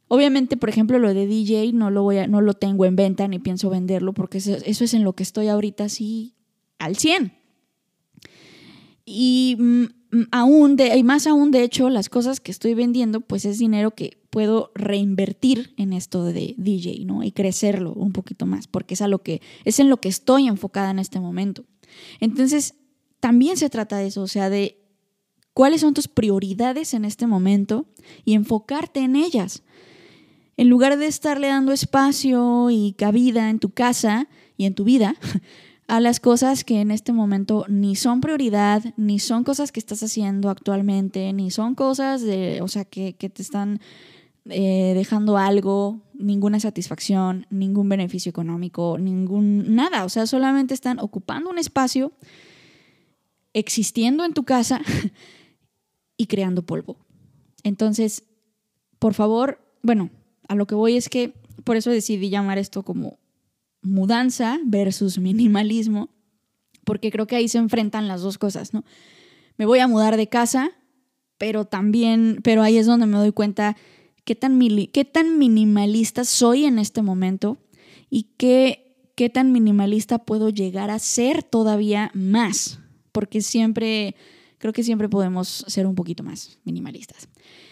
Obviamente, 0.07 0.57
por 0.57 0.69
ejemplo, 0.69 0.97
lo 0.97 1.13
de 1.13 1.27
DJ 1.27 1.71
no 1.73 1.91
lo 1.91 2.01
voy 2.01 2.17
a, 2.17 2.27
no 2.27 2.41
lo 2.41 2.55
tengo 2.55 2.85
en 2.85 2.95
venta 2.95 3.27
ni 3.27 3.37
pienso 3.37 3.69
venderlo 3.69 4.13
porque 4.13 4.39
eso, 4.39 4.57
eso 4.65 4.83
es 4.83 4.95
en 4.95 5.03
lo 5.03 5.13
que 5.13 5.21
estoy 5.21 5.47
ahorita 5.47 5.83
así 5.83 6.33
al 6.79 6.97
100. 6.97 7.33
y 9.05 9.55
mm, 9.59 9.98
aún, 10.31 10.75
de, 10.75 10.97
y 10.97 11.03
más 11.03 11.27
aún, 11.27 11.51
de 11.51 11.63
hecho, 11.63 11.89
las 11.89 12.09
cosas 12.09 12.39
que 12.39 12.51
estoy 12.51 12.73
vendiendo, 12.73 13.21
pues 13.21 13.45
es 13.45 13.59
dinero 13.59 13.91
que 13.91 14.19
puedo 14.29 14.71
reinvertir 14.75 15.73
en 15.77 15.93
esto 15.93 16.23
de 16.23 16.55
DJ, 16.57 17.05
¿no? 17.05 17.23
Y 17.23 17.31
crecerlo 17.31 17.93
un 17.93 18.11
poquito 18.11 18.45
más, 18.45 18.67
porque 18.67 18.95
es, 18.95 19.01
a 19.01 19.07
lo 19.07 19.21
que, 19.21 19.41
es 19.65 19.79
en 19.79 19.89
lo 19.89 19.97
que 19.97 20.09
estoy 20.09 20.47
enfocada 20.47 20.91
en 20.91 20.99
este 20.99 21.19
momento. 21.19 21.65
Entonces, 22.19 22.75
también 23.19 23.57
se 23.57 23.69
trata 23.69 23.97
de 23.97 24.07
eso, 24.07 24.21
o 24.21 24.27
sea, 24.27 24.49
de 24.49 24.79
cuáles 25.53 25.81
son 25.81 25.93
tus 25.93 26.07
prioridades 26.07 26.93
en 26.93 27.05
este 27.05 27.27
momento 27.27 27.85
y 28.25 28.33
enfocarte 28.33 29.01
en 29.01 29.15
ellas. 29.15 29.63
En 30.57 30.69
lugar 30.69 30.97
de 30.97 31.07
estarle 31.07 31.47
dando 31.47 31.71
espacio 31.71 32.69
y 32.69 32.93
cabida 32.93 33.49
en 33.49 33.59
tu 33.59 33.69
casa 33.69 34.27
y 34.57 34.65
en 34.65 34.75
tu 34.75 34.83
vida 34.83 35.15
a 35.89 35.99
las 35.99 36.19
cosas 36.19 36.63
que 36.63 36.81
en 36.81 36.91
este 36.91 37.13
momento 37.13 37.65
ni 37.67 37.95
son 37.95 38.21
prioridad, 38.21 38.93
ni 38.95 39.17
son 39.17 39.43
cosas 39.43 39.71
que 39.71 39.79
estás 39.79 40.03
haciendo 40.03 40.51
actualmente, 40.51 41.33
ni 41.33 41.49
son 41.49 41.73
cosas 41.73 42.21
de, 42.21 42.61
o 42.61 42.67
sea, 42.67 42.85
que, 42.85 43.15
que 43.15 43.27
te 43.27 43.41
están 43.41 43.81
eh, 44.45 44.93
dejando 44.95 45.37
algo, 45.37 46.01
ninguna 46.13 46.59
satisfacción, 46.59 47.47
ningún 47.49 47.89
beneficio 47.89 48.29
económico, 48.29 48.99
ningún 48.99 49.73
nada. 49.73 50.05
O 50.05 50.09
sea, 50.09 50.27
solamente 50.27 50.75
están 50.75 50.99
ocupando 50.99 51.49
un 51.49 51.57
espacio, 51.57 52.13
existiendo 53.53 54.23
en 54.25 54.33
tu 54.33 54.43
casa 54.43 54.81
y 56.17 56.27
creando 56.27 56.67
polvo. 56.67 56.97
Entonces, 57.63 58.25
por 58.99 59.15
favor, 59.15 59.59
bueno, 59.81 60.11
a 60.47 60.53
lo 60.53 60.67
que 60.67 60.75
voy 60.75 60.97
es 60.97 61.09
que 61.09 61.33
por 61.63 61.77
eso 61.77 61.89
decidí 61.89 62.29
llamar 62.29 62.59
esto 62.59 62.83
como 62.83 63.17
mudanza 63.81 64.59
versus 64.65 65.19
minimalismo, 65.19 66.09
porque 66.85 67.11
creo 67.11 67.27
que 67.27 67.35
ahí 67.35 67.47
se 67.47 67.57
enfrentan 67.57 68.07
las 68.07 68.21
dos 68.21 68.37
cosas, 68.37 68.73
¿no? 68.73 68.83
Me 69.57 69.65
voy 69.65 69.79
a 69.79 69.87
mudar 69.87 70.17
de 70.17 70.27
casa, 70.27 70.71
pero 71.37 71.65
también, 71.65 72.39
pero 72.43 72.61
ahí 72.61 72.77
es 72.77 72.85
donde 72.85 73.05
me 73.05 73.17
doy 73.17 73.31
cuenta 73.31 73.75
qué 74.25 74.35
tan, 74.35 74.59
qué 74.93 75.05
tan 75.05 75.37
minimalista 75.37 76.23
soy 76.23 76.65
en 76.65 76.79
este 76.79 77.01
momento 77.01 77.57
y 78.09 78.23
qué, 78.37 79.11
qué 79.15 79.29
tan 79.29 79.51
minimalista 79.51 80.19
puedo 80.19 80.49
llegar 80.49 80.89
a 80.91 80.99
ser 80.99 81.43
todavía 81.43 82.11
más, 82.13 82.79
porque 83.11 83.41
siempre, 83.41 84.15
creo 84.57 84.73
que 84.73 84.83
siempre 84.83 85.09
podemos 85.09 85.65
ser 85.67 85.87
un 85.87 85.95
poquito 85.95 86.23
más 86.23 86.59
minimalistas. 86.63 87.27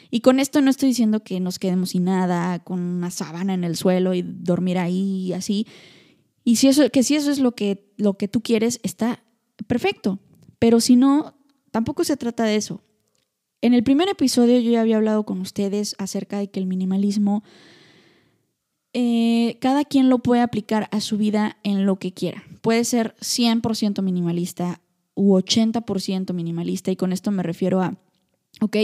Y 0.09 0.21
con 0.21 0.39
esto 0.39 0.61
no 0.61 0.69
estoy 0.69 0.89
diciendo 0.89 1.23
que 1.23 1.39
nos 1.39 1.59
quedemos 1.59 1.89
sin 1.91 2.05
nada, 2.05 2.59
con 2.59 2.79
una 2.79 3.11
sábana 3.11 3.53
en 3.53 3.63
el 3.63 3.75
suelo 3.75 4.13
y 4.13 4.21
dormir 4.21 4.77
ahí 4.77 5.33
así. 5.33 5.67
Y 6.47 6.55
si 6.55 6.69
eso, 6.69 6.89
que 6.91 7.03
si 7.03 7.17
eso 7.17 7.29
es 7.29 7.39
lo 7.39 7.55
que, 7.55 7.91
lo 7.97 8.13
que 8.13 8.29
tú 8.29 8.39
quieres, 8.39 8.79
está 8.81 9.21
perfecto. 9.67 10.19
Pero 10.59 10.79
si 10.79 10.95
no, 10.95 11.35
tampoco 11.71 12.05
se 12.05 12.15
trata 12.15 12.45
de 12.45 12.55
eso. 12.55 12.81
En 13.59 13.73
el 13.73 13.83
primer 13.83 14.07
episodio 14.07 14.57
yo 14.61 14.71
ya 14.71 14.79
había 14.79 14.95
hablado 14.95 15.25
con 15.25 15.41
ustedes 15.41 15.93
acerca 15.99 16.37
de 16.37 16.49
que 16.49 16.61
el 16.61 16.65
minimalismo, 16.65 17.43
eh, 18.93 19.57
cada 19.59 19.83
quien 19.83 20.07
lo 20.07 20.19
puede 20.19 20.41
aplicar 20.41 20.87
a 20.93 21.01
su 21.01 21.17
vida 21.17 21.57
en 21.63 21.85
lo 21.85 21.97
que 21.97 22.13
quiera. 22.13 22.45
Puede 22.61 22.85
ser 22.85 23.17
100% 23.19 24.01
minimalista 24.01 24.79
u 25.15 25.35
80% 25.35 26.31
minimalista 26.31 26.91
y 26.91 26.95
con 26.95 27.11
esto 27.11 27.29
me 27.29 27.43
refiero 27.43 27.81
a, 27.81 27.97
ok, 28.61 28.77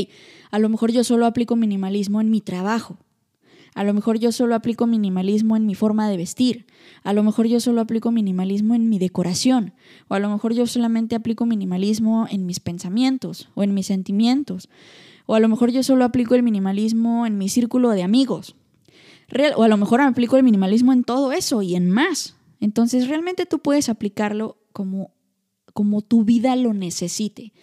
a 0.52 0.60
lo 0.60 0.68
mejor 0.68 0.92
yo 0.92 1.06
solo 1.06 1.26
aplico 1.26 1.56
minimalismo 1.56 2.20
en 2.20 2.30
mi 2.30 2.42
trabajo, 2.42 2.98
a 3.76 3.84
lo 3.84 3.94
mejor 3.94 4.20
yo 4.20 4.32
solo 4.32 4.56
aplico 4.56 4.86
minimalismo 4.88 5.58
en 5.58 5.66
mi 5.66 5.76
forma 5.76 6.10
de 6.10 6.18
vestir. 6.18 6.66
A 7.04 7.14
lo 7.14 7.24
mejor 7.24 7.48
yo 7.48 7.60
solo 7.60 7.82
aplico 7.82 8.12
minimalismo 8.12 8.76
en 8.76 8.90
mi 8.90 9.00
decoración. 9.00 9.74
O 10.08 10.14
a 10.14 10.20
lo 10.20 10.30
mejor 10.30 10.54
yo 10.54 10.68
solamente 10.68 11.16
aplico 11.16 11.46
minimalismo 11.46 12.28
en 12.30 12.46
mis 12.46 12.60
pensamientos 12.60 13.50
o 13.56 13.64
en 13.64 13.74
mis 13.74 13.88
sentimientos. 13.88 14.70
O 15.26 15.36
a 15.36 15.40
lo 15.40 15.50
mejor 15.50 15.72
yo 15.72 15.82
solo 15.84 16.06
aplico 16.06 16.36
el 16.36 16.44
minimalismo 16.44 17.26
en 17.26 17.38
mi 17.38 17.50
círculo 17.50 17.90
de 17.92 18.04
amigos. 18.04 18.56
o 19.56 19.64
a 19.64 19.68
lo 19.68 19.78
mejor 19.78 20.02
aplico 20.02 20.38
el 20.38 20.44
minimalismo 20.44 20.94
en 20.94 21.04
todo 21.04 21.32
eso 21.32 21.62
y 21.62 21.76
en 21.76 21.90
más. 21.90 22.36
Entonces 22.60 23.08
realmente 23.08 23.46
tú 23.46 23.60
puedes 23.60 23.90
aplicarlo 23.90 24.58
como, 24.72 25.12
como 25.74 26.02
tu 26.02 26.24
vida 26.24 26.56
lo 26.56 26.74
necesite. 26.74 27.54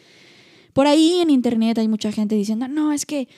Por 0.73 0.87
ahí 0.87 1.21
en 1.21 1.31
internet 1.31 1.79
hay 1.79 1.89
mucha 1.89 2.13
gente 2.13 2.35
diciendo, 2.35 2.69
no, 2.69 2.93
es 2.93 3.07
que 3.07 3.29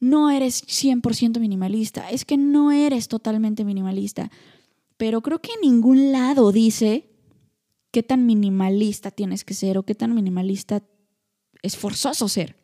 no 0.00 0.30
eres 0.30 0.66
100% 0.66 1.38
minimalista, 1.38 2.10
es 2.10 2.24
que 2.24 2.38
no 2.38 2.72
eres 2.72 3.08
totalmente 3.08 3.64
minimalista. 3.64 4.30
Pero 4.96 5.20
creo 5.20 5.40
que 5.40 5.52
en 5.52 5.70
ningún 5.70 6.10
lado 6.10 6.52
dice 6.52 7.10
qué 7.90 8.02
tan 8.02 8.26
minimalista 8.26 9.10
tienes 9.10 9.44
que 9.44 9.54
ser 9.54 9.78
o 9.78 9.82
qué 9.82 9.94
tan 9.94 10.14
minimalista 10.14 10.82
es 11.62 11.76
forzoso 11.76 12.28
ser. 12.28 12.56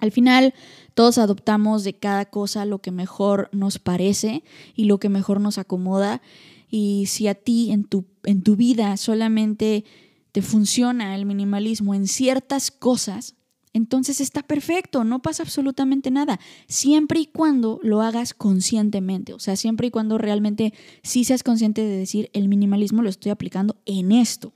Al 0.00 0.12
final, 0.12 0.54
todos 0.94 1.18
adoptamos 1.18 1.84
de 1.84 1.94
cada 1.94 2.24
cosa 2.24 2.64
lo 2.64 2.80
que 2.80 2.90
mejor 2.90 3.50
nos 3.52 3.78
parece 3.78 4.44
y 4.74 4.84
lo 4.84 4.98
que 4.98 5.08
mejor 5.08 5.40
nos 5.40 5.58
acomoda. 5.58 6.22
Y 6.70 7.06
si 7.06 7.26
a 7.26 7.34
ti 7.34 7.70
en 7.72 7.84
tu, 7.84 8.06
en 8.24 8.42
tu 8.42 8.56
vida 8.56 8.96
solamente 8.96 9.84
te 10.32 10.42
funciona 10.42 11.16
el 11.16 11.26
minimalismo 11.26 11.94
en 11.94 12.06
ciertas 12.06 12.70
cosas, 12.70 13.34
entonces 13.72 14.20
está 14.20 14.42
perfecto, 14.42 15.04
no 15.04 15.22
pasa 15.22 15.42
absolutamente 15.42 16.10
nada, 16.10 16.40
siempre 16.66 17.20
y 17.20 17.26
cuando 17.26 17.78
lo 17.82 18.02
hagas 18.02 18.34
conscientemente, 18.34 19.32
o 19.32 19.38
sea, 19.38 19.56
siempre 19.56 19.88
y 19.88 19.90
cuando 19.90 20.18
realmente 20.18 20.74
sí 21.02 21.24
seas 21.24 21.42
consciente 21.42 21.82
de 21.82 21.96
decir, 21.96 22.30
el 22.32 22.48
minimalismo 22.48 23.02
lo 23.02 23.08
estoy 23.08 23.30
aplicando 23.30 23.80
en 23.86 24.12
esto, 24.12 24.52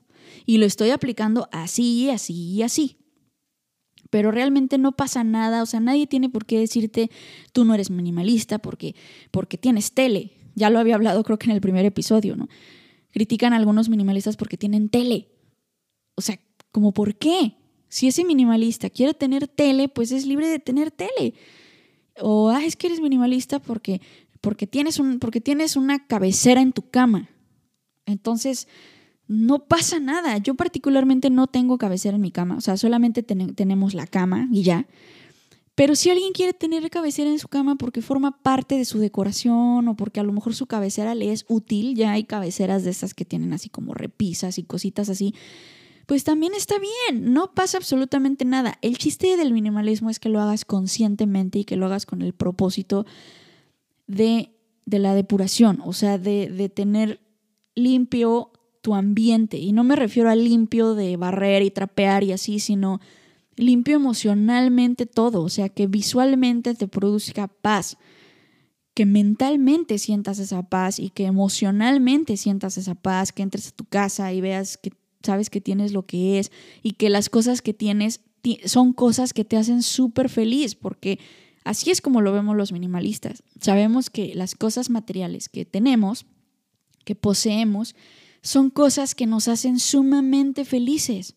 y 0.46 0.58
lo 0.58 0.66
estoy 0.66 0.90
aplicando 0.90 1.48
así, 1.52 2.10
así 2.10 2.34
y 2.34 2.62
así. 2.62 2.98
Pero 4.10 4.30
realmente 4.30 4.78
no 4.78 4.92
pasa 4.92 5.24
nada, 5.24 5.62
o 5.62 5.66
sea, 5.66 5.80
nadie 5.80 6.06
tiene 6.06 6.28
por 6.28 6.46
qué 6.46 6.58
decirte, 6.58 7.10
tú 7.52 7.64
no 7.64 7.74
eres 7.74 7.90
minimalista 7.90 8.58
porque, 8.58 8.94
porque 9.30 9.58
tienes 9.58 9.92
tele. 9.92 10.32
Ya 10.54 10.70
lo 10.70 10.78
había 10.78 10.94
hablado 10.94 11.24
creo 11.24 11.38
que 11.38 11.46
en 11.46 11.56
el 11.56 11.60
primer 11.60 11.84
episodio, 11.84 12.36
¿no? 12.36 12.48
Critican 13.10 13.52
a 13.52 13.56
algunos 13.56 13.88
minimalistas 13.88 14.36
porque 14.36 14.56
tienen 14.56 14.88
tele. 14.88 15.28
O 16.16 16.20
sea, 16.20 16.38
¿como 16.70 16.92
por 16.92 17.16
qué? 17.16 17.56
Si 17.94 18.08
ese 18.08 18.24
minimalista 18.24 18.90
quiere 18.90 19.14
tener 19.14 19.46
tele, 19.46 19.88
pues 19.88 20.10
es 20.10 20.26
libre 20.26 20.48
de 20.48 20.58
tener 20.58 20.90
tele. 20.90 21.34
O 22.20 22.48
ah, 22.48 22.64
es 22.64 22.74
que 22.74 22.88
eres 22.88 23.00
minimalista 23.00 23.60
porque, 23.60 24.00
porque, 24.40 24.66
tienes 24.66 24.98
un, 24.98 25.20
porque 25.20 25.40
tienes 25.40 25.76
una 25.76 26.04
cabecera 26.04 26.60
en 26.60 26.72
tu 26.72 26.90
cama. 26.90 27.30
Entonces, 28.04 28.66
no 29.28 29.68
pasa 29.68 30.00
nada. 30.00 30.38
Yo 30.38 30.56
particularmente 30.56 31.30
no 31.30 31.46
tengo 31.46 31.78
cabecera 31.78 32.16
en 32.16 32.22
mi 32.22 32.32
cama. 32.32 32.56
O 32.56 32.60
sea, 32.60 32.76
solamente 32.76 33.22
tenemos 33.22 33.94
la 33.94 34.08
cama 34.08 34.48
y 34.50 34.64
ya. 34.64 34.88
Pero 35.76 35.94
si 35.94 36.10
alguien 36.10 36.32
quiere 36.32 36.52
tener 36.52 36.90
cabecera 36.90 37.30
en 37.30 37.38
su 37.38 37.46
cama 37.46 37.76
porque 37.76 38.02
forma 38.02 38.42
parte 38.42 38.76
de 38.76 38.86
su 38.86 38.98
decoración 38.98 39.86
o 39.86 39.94
porque 39.94 40.18
a 40.18 40.24
lo 40.24 40.32
mejor 40.32 40.56
su 40.56 40.66
cabecera 40.66 41.14
le 41.14 41.30
es 41.30 41.44
útil, 41.46 41.94
ya 41.94 42.10
hay 42.10 42.24
cabeceras 42.24 42.82
de 42.82 42.90
esas 42.90 43.14
que 43.14 43.24
tienen 43.24 43.52
así 43.52 43.68
como 43.68 43.94
repisas 43.94 44.58
y 44.58 44.64
cositas 44.64 45.08
así 45.10 45.32
pues 46.06 46.24
también 46.24 46.52
está 46.54 46.76
bien, 46.78 47.32
no 47.32 47.54
pasa 47.54 47.78
absolutamente 47.78 48.44
nada. 48.44 48.78
El 48.82 48.98
chiste 48.98 49.36
del 49.36 49.52
minimalismo 49.52 50.10
es 50.10 50.18
que 50.18 50.28
lo 50.28 50.40
hagas 50.40 50.64
conscientemente 50.64 51.60
y 51.60 51.64
que 51.64 51.76
lo 51.76 51.86
hagas 51.86 52.06
con 52.06 52.22
el 52.22 52.34
propósito 52.34 53.06
de, 54.06 54.50
la 54.86 55.14
depuración, 55.14 55.80
o 55.84 55.92
sea, 55.92 56.18
de, 56.18 56.48
de 56.50 56.68
tener 56.68 57.20
limpio 57.74 58.52
tu 58.82 58.94
ambiente. 58.94 59.56
Y 59.56 59.72
no 59.72 59.82
me 59.82 59.96
refiero 59.96 60.28
a 60.28 60.36
limpio 60.36 60.94
de 60.94 61.16
barrer 61.16 61.62
y 61.62 61.70
trapear 61.70 62.22
y 62.22 62.32
así, 62.32 62.58
sino 62.58 63.00
limpio 63.56 63.96
emocionalmente 63.96 65.06
todo, 65.06 65.42
o 65.42 65.48
sea, 65.48 65.68
que 65.68 65.86
visualmente 65.86 66.74
te 66.74 66.88
produzca 66.88 67.48
paz, 67.48 67.96
que 68.94 69.06
mentalmente 69.06 69.98
sientas 69.98 70.38
esa 70.38 70.62
paz 70.68 70.98
y 70.98 71.10
que 71.10 71.24
emocionalmente 71.24 72.36
sientas 72.36 72.76
esa 72.78 72.94
paz, 72.94 73.32
que 73.32 73.42
entres 73.42 73.68
a 73.68 73.72
tu 73.72 73.84
casa 73.84 74.32
y 74.32 74.40
veas 74.40 74.76
que 74.76 74.92
sabes 75.24 75.50
que 75.50 75.60
tienes 75.60 75.92
lo 75.92 76.06
que 76.06 76.38
es 76.38 76.52
y 76.82 76.92
que 76.92 77.08
las 77.08 77.28
cosas 77.28 77.62
que 77.62 77.74
tienes 77.74 78.20
son 78.64 78.92
cosas 78.92 79.32
que 79.32 79.44
te 79.44 79.56
hacen 79.56 79.82
súper 79.82 80.28
feliz, 80.28 80.74
porque 80.74 81.18
así 81.64 81.90
es 81.90 82.00
como 82.00 82.20
lo 82.20 82.32
vemos 82.32 82.56
los 82.56 82.72
minimalistas. 82.72 83.42
Sabemos 83.60 84.10
que 84.10 84.34
las 84.34 84.54
cosas 84.54 84.90
materiales 84.90 85.48
que 85.48 85.64
tenemos, 85.64 86.26
que 87.04 87.14
poseemos, 87.14 87.94
son 88.42 88.70
cosas 88.70 89.14
que 89.14 89.26
nos 89.26 89.48
hacen 89.48 89.78
sumamente 89.78 90.64
felices. 90.64 91.34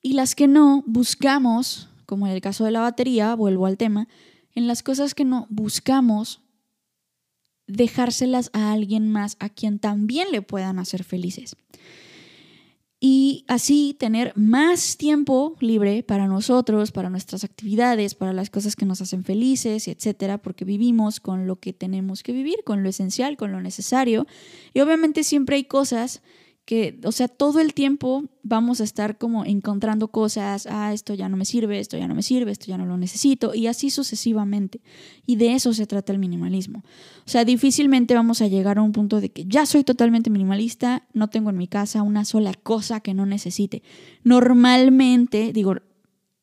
Y 0.00 0.12
las 0.12 0.34
que 0.34 0.46
no, 0.46 0.84
buscamos, 0.86 1.88
como 2.06 2.26
en 2.26 2.32
el 2.32 2.40
caso 2.40 2.64
de 2.64 2.70
la 2.70 2.80
batería, 2.80 3.34
vuelvo 3.34 3.66
al 3.66 3.76
tema, 3.76 4.08
en 4.54 4.66
las 4.66 4.82
cosas 4.82 5.14
que 5.14 5.24
no 5.24 5.46
buscamos 5.50 6.40
dejárselas 7.66 8.50
a 8.52 8.72
alguien 8.72 9.10
más 9.10 9.36
a 9.40 9.48
quien 9.48 9.78
también 9.78 10.30
le 10.30 10.42
puedan 10.42 10.78
hacer 10.78 11.04
felices 11.04 11.56
y 13.04 13.44
así 13.48 13.96
tener 13.98 14.32
más 14.36 14.96
tiempo 14.96 15.56
libre 15.58 16.04
para 16.04 16.28
nosotros, 16.28 16.92
para 16.92 17.10
nuestras 17.10 17.42
actividades, 17.42 18.14
para 18.14 18.32
las 18.32 18.48
cosas 18.48 18.76
que 18.76 18.86
nos 18.86 19.00
hacen 19.00 19.24
felices, 19.24 19.88
etcétera, 19.88 20.38
porque 20.38 20.64
vivimos 20.64 21.18
con 21.18 21.48
lo 21.48 21.56
que 21.56 21.72
tenemos 21.72 22.22
que 22.22 22.32
vivir, 22.32 22.58
con 22.64 22.84
lo 22.84 22.88
esencial, 22.88 23.36
con 23.36 23.50
lo 23.50 23.60
necesario. 23.60 24.28
Y 24.72 24.82
obviamente 24.82 25.24
siempre 25.24 25.56
hay 25.56 25.64
cosas 25.64 26.22
que, 26.64 27.00
o 27.04 27.10
sea, 27.10 27.26
todo 27.26 27.58
el 27.58 27.74
tiempo 27.74 28.24
vamos 28.44 28.80
a 28.80 28.84
estar 28.84 29.18
como 29.18 29.44
encontrando 29.44 30.08
cosas, 30.08 30.68
ah, 30.70 30.92
esto 30.92 31.14
ya 31.14 31.28
no 31.28 31.36
me 31.36 31.44
sirve, 31.44 31.80
esto 31.80 31.98
ya 31.98 32.06
no 32.06 32.14
me 32.14 32.22
sirve, 32.22 32.52
esto 32.52 32.66
ya 32.66 32.78
no 32.78 32.86
lo 32.86 32.96
necesito, 32.96 33.52
y 33.54 33.66
así 33.66 33.90
sucesivamente. 33.90 34.80
Y 35.26 35.36
de 35.36 35.54
eso 35.54 35.72
se 35.72 35.86
trata 35.86 36.12
el 36.12 36.20
minimalismo. 36.20 36.84
O 37.26 37.28
sea, 37.28 37.44
difícilmente 37.44 38.14
vamos 38.14 38.42
a 38.42 38.46
llegar 38.46 38.78
a 38.78 38.82
un 38.82 38.92
punto 38.92 39.20
de 39.20 39.30
que 39.30 39.44
ya 39.44 39.66
soy 39.66 39.82
totalmente 39.82 40.30
minimalista, 40.30 41.08
no 41.12 41.28
tengo 41.28 41.50
en 41.50 41.56
mi 41.56 41.66
casa 41.66 42.02
una 42.02 42.24
sola 42.24 42.54
cosa 42.54 43.00
que 43.00 43.12
no 43.12 43.26
necesite. 43.26 43.82
Normalmente, 44.22 45.52
digo, 45.52 45.74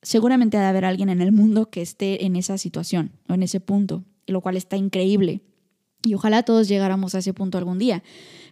seguramente 0.02 0.58
ha 0.58 0.62
de 0.62 0.68
haber 0.68 0.84
alguien 0.84 1.10
en 1.10 1.22
el 1.22 1.32
mundo 1.32 1.70
que 1.70 1.82
esté 1.82 2.26
en 2.26 2.36
esa 2.36 2.58
situación 2.58 3.14
o 3.30 3.34
en 3.36 3.44
ese 3.44 3.62
punto, 3.62 4.04
lo 4.28 4.42
cual 4.42 4.58
está 4.58 4.76
increíble. 4.76 5.44
Y 6.04 6.14
ojalá 6.14 6.44
todos 6.44 6.68
llegáramos 6.68 7.16
a 7.16 7.20
ese 7.20 7.34
punto 7.34 7.58
algún 7.58 7.78
día. 7.78 8.04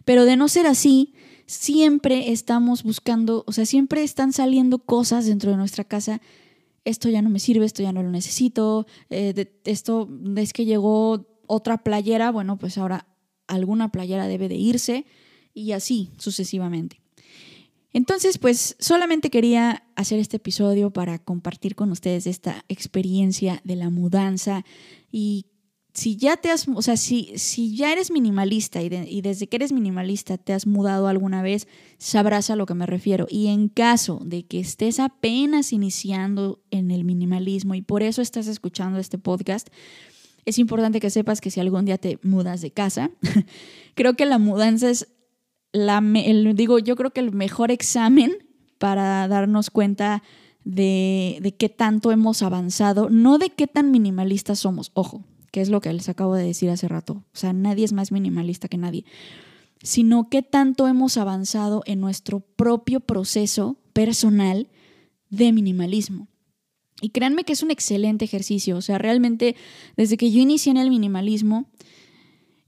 Pero 0.04 0.24
de 0.24 0.36
no 0.36 0.48
ser 0.48 0.66
así, 0.66 1.14
siempre 1.48 2.30
estamos 2.30 2.82
buscando, 2.82 3.42
o 3.46 3.52
sea, 3.52 3.64
siempre 3.64 4.04
están 4.04 4.32
saliendo 4.32 4.78
cosas 4.78 5.26
dentro 5.26 5.50
de 5.50 5.56
nuestra 5.56 5.82
casa. 5.82 6.20
Esto 6.84 7.08
ya 7.08 7.22
no 7.22 7.30
me 7.30 7.40
sirve, 7.40 7.64
esto 7.64 7.82
ya 7.82 7.92
no 7.92 8.02
lo 8.02 8.10
necesito, 8.10 8.86
eh, 9.10 9.50
esto 9.64 10.08
es 10.36 10.52
que 10.52 10.66
llegó 10.66 11.26
otra 11.46 11.78
playera, 11.78 12.30
bueno, 12.30 12.58
pues 12.58 12.76
ahora 12.76 13.08
alguna 13.46 13.90
playera 13.90 14.28
debe 14.28 14.48
de 14.48 14.56
irse 14.56 15.06
y 15.54 15.72
así 15.72 16.10
sucesivamente. 16.18 17.00
Entonces, 17.94 18.36
pues 18.36 18.76
solamente 18.78 19.30
quería 19.30 19.84
hacer 19.96 20.18
este 20.18 20.36
episodio 20.36 20.90
para 20.90 21.18
compartir 21.18 21.74
con 21.74 21.90
ustedes 21.90 22.26
esta 22.26 22.62
experiencia 22.68 23.62
de 23.64 23.76
la 23.76 23.88
mudanza 23.88 24.66
y 25.10 25.46
si 25.98 26.16
ya 26.16 26.36
te 26.36 26.52
has, 26.52 26.68
o 26.68 26.80
sea, 26.80 26.96
si, 26.96 27.32
si 27.36 27.74
ya 27.74 27.90
eres 27.90 28.12
minimalista 28.12 28.80
y, 28.80 29.20
desde 29.20 29.48
que 29.48 29.56
eres 29.56 29.72
minimalista 29.72 30.38
te 30.38 30.52
has 30.52 30.64
mudado 30.64 31.08
alguna 31.08 31.42
vez, 31.42 31.66
sabrás 31.98 32.50
a 32.50 32.56
lo 32.56 32.66
que 32.66 32.74
me 32.74 32.86
refiero. 32.86 33.26
Y 33.28 33.48
en 33.48 33.68
caso 33.68 34.20
de 34.24 34.46
que 34.46 34.60
estés 34.60 35.00
apenas 35.00 35.72
iniciando 35.72 36.62
en 36.70 36.92
el 36.92 37.04
minimalismo 37.04 37.74
y 37.74 37.82
por 37.82 38.04
eso 38.04 38.22
estás 38.22 38.46
escuchando 38.46 39.00
este 39.00 39.18
podcast, 39.18 39.70
es 40.44 40.60
importante 40.60 41.00
que 41.00 41.10
sepas 41.10 41.40
que 41.40 41.50
si 41.50 41.58
algún 41.58 41.84
día 41.84 41.98
te 41.98 42.20
mudas 42.22 42.60
de 42.60 42.70
casa, 42.70 43.10
creo 43.96 44.14
que 44.14 44.24
la 44.24 44.38
mudanza 44.38 44.90
es 44.90 45.08
la, 45.72 46.00
el, 46.14 46.54
digo, 46.54 46.78
yo 46.78 46.94
creo 46.94 47.10
que 47.10 47.20
el 47.20 47.32
mejor 47.32 47.72
examen 47.72 48.36
para 48.78 49.26
darnos 49.26 49.70
cuenta 49.70 50.22
de, 50.62 51.38
de 51.42 51.56
qué 51.56 51.68
tanto 51.68 52.12
hemos 52.12 52.42
avanzado, 52.42 53.10
no 53.10 53.38
de 53.38 53.50
qué 53.50 53.66
tan 53.66 53.90
minimalistas 53.90 54.60
somos, 54.60 54.92
ojo, 54.94 55.24
que 55.50 55.60
es 55.60 55.68
lo 55.68 55.80
que 55.80 55.92
les 55.92 56.08
acabo 56.08 56.34
de 56.34 56.44
decir 56.44 56.70
hace 56.70 56.88
rato. 56.88 57.24
O 57.32 57.36
sea, 57.36 57.52
nadie 57.52 57.84
es 57.84 57.92
más 57.92 58.12
minimalista 58.12 58.68
que 58.68 58.78
nadie. 58.78 59.04
Sino 59.82 60.28
qué 60.28 60.42
tanto 60.42 60.88
hemos 60.88 61.16
avanzado 61.16 61.82
en 61.86 62.00
nuestro 62.00 62.40
propio 62.40 63.00
proceso 63.00 63.76
personal 63.92 64.68
de 65.30 65.52
minimalismo. 65.52 66.28
Y 67.00 67.10
créanme 67.10 67.44
que 67.44 67.52
es 67.52 67.62
un 67.62 67.70
excelente 67.70 68.24
ejercicio. 68.24 68.76
O 68.76 68.82
sea, 68.82 68.98
realmente 68.98 69.56
desde 69.96 70.16
que 70.16 70.30
yo 70.30 70.40
inicié 70.40 70.70
en 70.70 70.78
el 70.78 70.90
minimalismo 70.90 71.66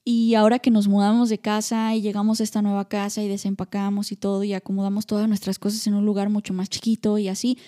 y 0.05 0.35
ahora 0.35 0.59
que 0.59 0.71
nos 0.71 0.89
mudamos 0.89 1.29
de 1.29 1.39
casa 1.39 1.95
y 1.95 2.01
llegamos 2.01 2.41
a 2.41 2.45
esta 2.45 2.63
nueva 2.63 2.89
casa 2.89 3.23
y 3.23 3.29
desempacamos 3.29 4.13
y 4.13 4.17
todo 4.17 4.45
y 4.45 4.55
acomodamos 4.55 5.07
todas 5.07 5.29
nuestras 5.29 5.59
cosas 5.59 5.87
en 5.87 5.95
un 5.95 6.07
lugar 6.07 6.31
mucho 6.31 6.55
más 6.55 6.71
chiquito 6.71 7.19
y 7.19 7.29
así, 7.29 7.59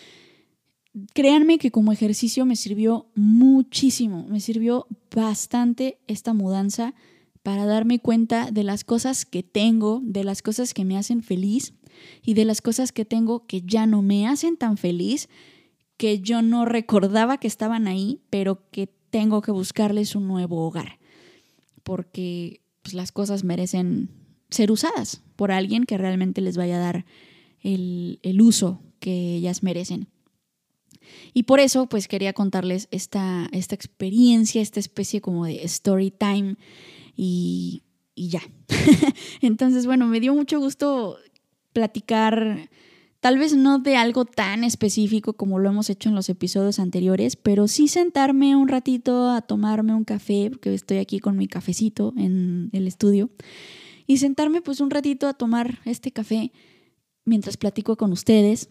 créanme 1.15 1.59
que 1.59 1.71
como 1.71 1.93
ejercicio 1.93 2.45
me 2.45 2.57
sirvió 2.57 3.07
muchísimo, 3.15 4.27
me 4.29 4.41
sirvió 4.41 4.87
bastante 5.15 5.99
esta 6.07 6.35
mudanza 6.35 6.95
para 7.43 7.67
darme 7.67 7.99
cuenta 7.99 8.51
de 8.51 8.63
las 8.63 8.85
cosas 8.85 9.25
que 9.25 9.43
tengo, 9.43 10.01
de 10.05 10.25
las 10.25 10.43
cosas 10.43 10.75
que 10.75 10.85
me 10.85 10.97
hacen 10.97 11.23
feliz 11.23 11.75
y 12.23 12.35
de 12.35 12.45
las 12.45 12.63
cosas 12.63 12.93
que 12.93 13.05
tengo 13.05 13.47
que 13.47 13.63
ya 13.63 13.87
no 13.87 14.03
me 14.03 14.29
hacen 14.29 14.57
tan 14.57 14.77
feliz, 14.77 15.29
que 15.97 16.21
yo 16.21 16.43
no 16.43 16.65
recordaba 16.65 17.39
que 17.39 17.49
estaban 17.49 17.89
ahí, 17.89 18.21
pero 18.31 18.69
que 18.71 18.89
tengo 19.11 19.43
que 19.43 19.51
buscarles 19.51 20.15
un 20.15 20.27
nuevo 20.27 20.67
hogar, 20.67 20.99
porque 21.83 22.63
pues, 22.83 22.95
las 22.95 23.13
cosas 23.13 23.45
merecen 23.45 24.11
ser 24.51 24.71
usadas 24.71 25.23
por 25.37 25.53
alguien 25.53 25.85
que 25.85 25.99
realmente 25.99 26.41
les 26.41 26.57
vaya 26.57 26.77
a 26.77 26.81
dar 26.81 27.07
el, 27.61 28.21
el 28.23 28.41
uso 28.41 28.83
que 29.01 29.37
ellas 29.37 29.63
merecen. 29.63 30.09
Y 31.35 31.45
por 31.45 31.61
eso, 31.61 31.87
pues 31.87 32.09
quería 32.09 32.33
contarles 32.33 32.89
esta, 32.91 33.49
esta 33.53 33.75
experiencia, 33.75 34.63
esta 34.63 34.81
especie 34.81 35.21
como 35.21 35.47
de 35.47 35.65
story 35.65 36.11
time 36.11 36.57
y, 37.17 37.83
y 38.15 38.29
ya. 38.29 38.43
Entonces, 39.41 39.87
bueno, 39.87 40.07
me 40.07 40.21
dio 40.21 40.35
mucho 40.35 40.59
gusto 40.59 41.19
platicar, 41.73 42.69
tal 43.21 43.39
vez 43.39 43.57
no 43.57 43.79
de 43.79 43.97
algo 43.97 44.25
tan 44.25 44.65
específico 44.65 45.33
como 45.35 45.59
lo 45.59 45.71
hemos 45.71 45.91
hecho 45.91 46.09
en 46.09 46.15
los 46.15 46.29
episodios 46.29 46.79
anteriores, 46.79 47.37
pero 47.37 47.69
sí 47.69 47.89
sentarme 47.89 48.57
un 48.57 48.69
ratito 48.69 49.31
a 49.31 49.43
tomarme 49.43 49.95
un 49.95 50.05
café, 50.05 50.51
porque 50.51 50.75
estoy 50.75 50.99
aquí 50.99 51.19
con 51.19 51.37
mi 51.37 51.49
cafecito 51.49 52.13
en 52.17 52.71
el 52.73 52.87
estudio, 52.87 53.31
y 54.07 54.19
sentarme 54.19 54.61
pues 54.61 54.81
un 54.81 54.91
ratito 54.91 55.29
a 55.29 55.35
tomar 55.35 55.81
este 55.85 56.11
café 56.11 56.53
mientras 57.25 57.57
platico 57.57 57.97
con 57.97 58.13
ustedes 58.13 58.69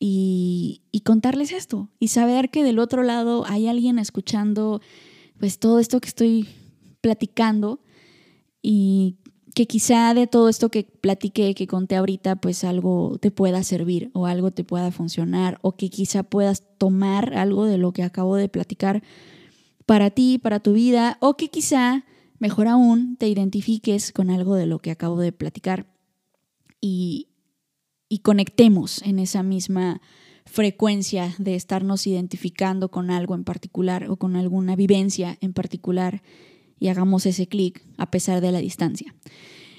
y, 0.00 0.82
contarles 1.04 1.52
esto 1.52 1.88
y 1.98 2.08
saber 2.08 2.50
que 2.50 2.62
del 2.62 2.78
otro 2.78 3.02
lado 3.02 3.44
hay 3.46 3.66
alguien 3.66 3.98
escuchando 3.98 4.82
pues 5.38 5.58
todo 5.58 5.78
esto 5.78 6.00
que 6.00 6.08
estoy 6.08 6.48
platicando 7.00 7.80
y 8.60 9.16
que 9.54 9.66
quizá 9.66 10.12
de 10.12 10.26
todo 10.26 10.50
esto 10.50 10.68
que 10.68 10.84
platiqué, 10.84 11.54
que 11.54 11.66
conté 11.66 11.96
ahorita, 11.96 12.36
pues 12.36 12.62
algo 12.62 13.16
te 13.20 13.30
pueda 13.30 13.62
servir 13.62 14.10
o 14.12 14.26
algo 14.26 14.50
te 14.50 14.64
pueda 14.64 14.90
funcionar 14.90 15.58
o 15.62 15.76
que 15.76 15.88
quizá 15.88 16.24
puedas 16.24 16.62
tomar 16.76 17.34
algo 17.34 17.64
de 17.64 17.78
lo 17.78 17.92
que 17.92 18.02
acabo 18.02 18.36
de 18.36 18.50
platicar 18.50 19.02
para 19.86 20.10
ti, 20.10 20.38
para 20.38 20.60
tu 20.60 20.74
vida 20.74 21.16
o 21.20 21.38
que 21.38 21.48
quizá, 21.48 22.04
mejor 22.38 22.68
aún, 22.68 23.16
te 23.16 23.28
identifiques 23.28 24.12
con 24.12 24.28
algo 24.28 24.54
de 24.56 24.66
lo 24.66 24.80
que 24.80 24.90
acabo 24.90 25.18
de 25.20 25.32
platicar. 25.32 25.86
Y, 26.80 27.28
y 28.08 28.20
conectemos 28.20 29.02
en 29.02 29.18
esa 29.18 29.42
misma 29.42 30.00
frecuencia 30.46 31.34
de 31.38 31.54
estarnos 31.54 32.06
identificando 32.06 32.90
con 32.90 33.10
algo 33.10 33.34
en 33.34 33.44
particular 33.44 34.08
o 34.08 34.16
con 34.16 34.36
alguna 34.36 34.76
vivencia 34.76 35.36
en 35.40 35.52
particular 35.52 36.22
y 36.80 36.88
hagamos 36.88 37.26
ese 37.26 37.46
clic 37.46 37.84
a 37.96 38.10
pesar 38.10 38.40
de 38.40 38.52
la 38.52 38.58
distancia. 38.58 39.14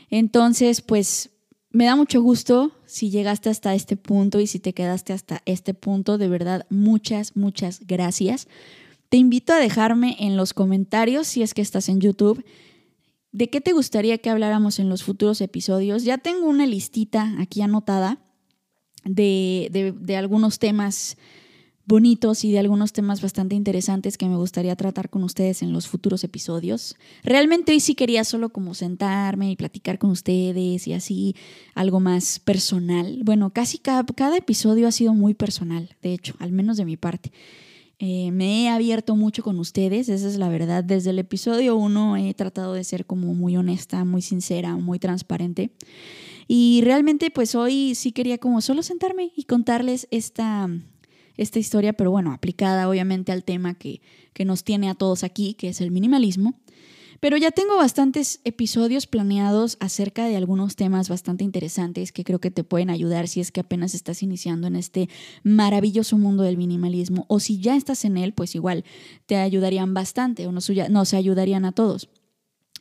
Entonces, 0.10 0.82
pues 0.82 1.32
me 1.72 1.86
da 1.86 1.96
mucho 1.96 2.22
gusto 2.22 2.72
si 2.86 3.10
llegaste 3.10 3.50
hasta 3.50 3.76
este 3.76 3.96
punto 3.96 4.40
y 4.40 4.48
si 4.48 4.60
te 4.60 4.74
quedaste 4.74 5.14
hasta 5.14 5.42
este 5.46 5.74
punto. 5.74 6.18
De 6.18 6.28
verdad, 6.28 6.66
muchas, 6.70 7.36
muchas 7.36 7.82
gracias. 7.86 8.48
Te 9.10 9.18
invito 9.18 9.54
a 9.54 9.58
dejarme 9.58 10.16
en 10.20 10.38
los 10.38 10.54
comentarios 10.54 11.28
si 11.28 11.42
es 11.42 11.54
que 11.54 11.62
estás 11.62 11.90
en 11.90 12.00
YouTube 12.00 12.44
¿De 13.32 13.50
qué 13.50 13.62
te 13.62 13.74
gustaría 13.74 14.18
que 14.18 14.30
habláramos 14.30 14.80
en 14.80 14.90
los 14.90 15.04
futuros 15.04 15.40
episodios? 15.42 16.04
Ya 16.04 16.18
tengo 16.18 16.48
una 16.48 16.66
listita 16.66 17.36
aquí 17.40 17.62
anotada 17.62 18.18
de, 19.06 19.96
de, 20.00 20.18
algunos 20.18 20.58
temas 20.58 21.16
bonitos 21.86 22.44
y 22.44 22.52
de 22.52 22.60
algunos 22.60 22.92
temas 22.92 23.22
bastante 23.22 23.56
interesantes 23.56 24.18
que 24.18 24.28
me 24.28 24.36
gustaría 24.36 24.76
tratar 24.76 25.10
con 25.10 25.24
ustedes 25.24 25.62
en 25.62 25.74
los 25.74 25.88
futuros 25.88 26.24
episodios. 26.24 26.96
Realmente 27.24 27.72
hoy 27.72 27.80
sí 27.80 27.94
quería 27.96 28.24
solo 28.24 28.50
como 28.50 28.74
sentarme 28.74 29.52
y 29.52 29.56
platicar 29.56 30.00
con 30.00 30.10
ustedes 30.10 30.88
y 30.88 30.94
así 30.94 31.36
algo 31.76 32.00
más 32.00 32.40
personal. 32.40 33.22
Bueno, 33.24 33.52
casi 33.52 33.78
cada, 33.78 34.04
cada 34.06 34.38
episodio 34.38 34.88
ha 34.88 34.92
sido 34.92 35.14
muy 35.14 35.36
personal, 35.36 35.96
de 36.02 36.14
hecho, 36.14 36.36
al 36.40 36.52
menos 36.52 36.78
de 36.78 36.86
mi 36.86 36.98
parte. 36.98 37.32
Eh, 38.02 38.32
me 38.32 38.64
he 38.64 38.70
abierto 38.70 39.18
mucho 39.18 39.44
con 39.44 39.60
ustedes, 39.60 40.08
esa 40.08 40.28
es 40.28 40.38
la 40.38 40.48
verdad. 40.48 40.86
Desde 40.86 41.10
el 41.10 41.20
episodio 41.20 41.76
1 41.76 42.16
he 42.16 42.34
tratado 42.34 42.74
de 42.74 42.86
ser 42.86 43.06
como 43.06 43.34
muy 43.34 43.58
honesta, 43.58 44.06
muy 44.06 44.22
sincera, 44.22 44.78
muy 44.78 45.00
transparente. 45.00 45.72
Y 46.48 46.82
realmente 46.86 47.30
pues 47.30 47.56
hoy 47.56 47.96
sí 47.96 48.14
quería 48.14 48.38
como 48.38 48.62
solo 48.62 48.84
sentarme 48.84 49.34
y 49.36 49.44
contarles 49.44 50.08
esta, 50.12 50.70
esta 51.36 51.60
historia, 51.60 51.92
pero 51.92 52.10
bueno, 52.10 52.32
aplicada 52.32 52.88
obviamente 52.88 53.34
al 53.34 53.44
tema 53.44 53.74
que, 53.74 54.02
que 54.32 54.46
nos 54.46 54.64
tiene 54.64 54.90
a 54.90 54.96
todos 54.96 55.26
aquí, 55.26 55.54
que 55.54 55.68
es 55.68 55.82
el 55.82 55.92
minimalismo. 55.92 56.58
Pero 57.20 57.38
ya 57.38 57.52
tengo 57.52 57.76
bastantes 57.76 58.40
episodios 58.46 59.08
planeados 59.08 59.78
acerca 59.80 60.26
de 60.26 60.38
algunos 60.38 60.76
temas 60.76 61.10
bastante 61.10 61.44
interesantes 61.44 62.12
que 62.12 62.24
creo 62.24 62.40
que 62.40 62.52
te 62.52 62.64
pueden 62.64 62.90
ayudar 62.90 63.28
si 63.28 63.42
es 63.42 63.52
que 63.52 63.60
apenas 63.60 63.94
estás 63.94 64.24
iniciando 64.24 64.68
en 64.68 64.76
este 64.76 65.10
maravilloso 65.44 66.18
mundo 66.18 66.44
del 66.44 66.58
minimalismo 66.58 67.26
o 67.28 67.40
si 67.40 67.60
ya 67.60 67.76
estás 67.76 68.06
en 68.06 68.18
él, 68.18 68.34
pues 68.34 68.56
igual 68.56 68.86
te 69.26 69.36
ayudarían 69.36 69.94
bastante 69.94 70.48
o 70.48 70.52
nos, 70.52 70.70
nos 70.90 71.14
ayudarían 71.14 71.66
a 71.66 71.72
todos. 71.72 72.10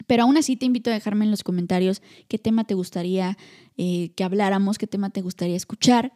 Pero 0.07 0.23
aún 0.23 0.37
así 0.37 0.57
te 0.57 0.67
invito 0.67 0.91
a 0.91 0.95
dejarme 0.95 1.25
en 1.25 1.31
los 1.31 1.43
comentarios 1.43 2.03
qué 2.29 2.39
tema 2.39 2.65
te 2.65 2.75
gustaría 2.75 3.37
eh, 3.77 4.13
que 4.15 4.25
habláramos, 4.25 4.79
qué 4.79 4.87
tema 4.87 5.11
te 5.11 5.23
gustaría 5.23 5.57
escuchar. 5.57 6.13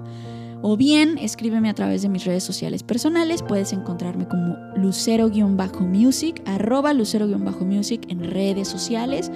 O 0.62 0.76
bien 0.78 1.18
escríbeme 1.18 1.70
a 1.70 1.74
través 1.74 2.02
de 2.02 2.10
mis 2.10 2.26
redes 2.26 2.44
sociales 2.44 2.84
personales. 2.84 3.42
Puedes 3.44 3.72
encontrarme 3.74 4.28
como 4.28 4.58
lucero-music, 4.76 6.42
arroba 6.46 6.94
lucero-music 6.94 8.06
en 8.10 8.32
redes 8.32 8.68
sociales. 8.68 9.32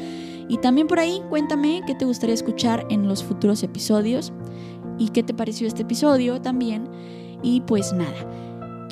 Y 0.47 0.57
también 0.57 0.87
por 0.87 0.99
ahí 0.99 1.21
cuéntame 1.29 1.81
qué 1.87 1.95
te 1.95 2.05
gustaría 2.05 2.35
escuchar 2.35 2.85
en 2.89 3.07
los 3.07 3.23
futuros 3.23 3.63
episodios 3.63 4.31
y 4.97 5.09
qué 5.09 5.23
te 5.23 5.33
pareció 5.33 5.67
este 5.67 5.81
episodio 5.81 6.41
también. 6.41 6.87
Y 7.43 7.61
pues 7.61 7.93
nada, 7.93 8.15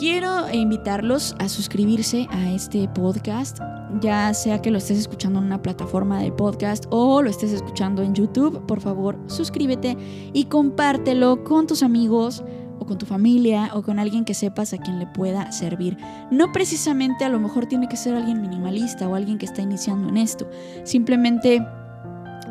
quiero 0.04 0.52
invitarlos 0.52 1.34
a 1.40 1.48
suscribirse 1.48 2.28
a 2.30 2.52
este 2.52 2.90
podcast, 2.90 3.60
ya 4.02 4.34
sea 4.34 4.62
que 4.62 4.70
lo 4.70 4.80
estés 4.80 4.98
escuchando 4.98 5.40
en 5.40 5.46
una 5.46 5.62
plataforma 5.62 6.20
de 6.20 6.30
podcast 6.30 6.88
o 6.90 7.22
lo 7.22 7.30
estés 7.30 7.54
escuchando 7.54 8.04
en 8.04 8.14
YouTube, 8.14 8.66
por 8.66 8.82
favor 8.82 9.18
suscríbete 9.28 9.96
y 10.34 10.44
compártelo 10.44 11.46
con 11.46 11.68
tus 11.68 11.84
amigos 11.84 12.44
o 12.80 12.86
con 12.86 12.98
tu 12.98 13.06
familia 13.06 13.72
o 13.76 13.82
con 13.82 13.98
alguien 13.98 14.26
que 14.26 14.34
sepas 14.34 14.74
a 14.74 14.78
quien 14.78 15.00
le 15.00 15.08
pueda 15.08 15.54
servir. 15.54 15.98
No 16.32 16.52
precisamente 16.52 17.24
a 17.24 17.30
lo 17.30 17.40
mejor 17.40 17.68
tiene 17.68 17.88
que 17.88 17.96
ser 17.96 18.14
alguien 18.14 18.42
minimalista 18.42 19.08
o 19.08 19.16
alguien 19.16 19.38
que 19.38 19.46
está 19.46 19.62
iniciando 19.62 20.10
en 20.10 20.18
esto, 20.18 20.50
simplemente 20.84 21.66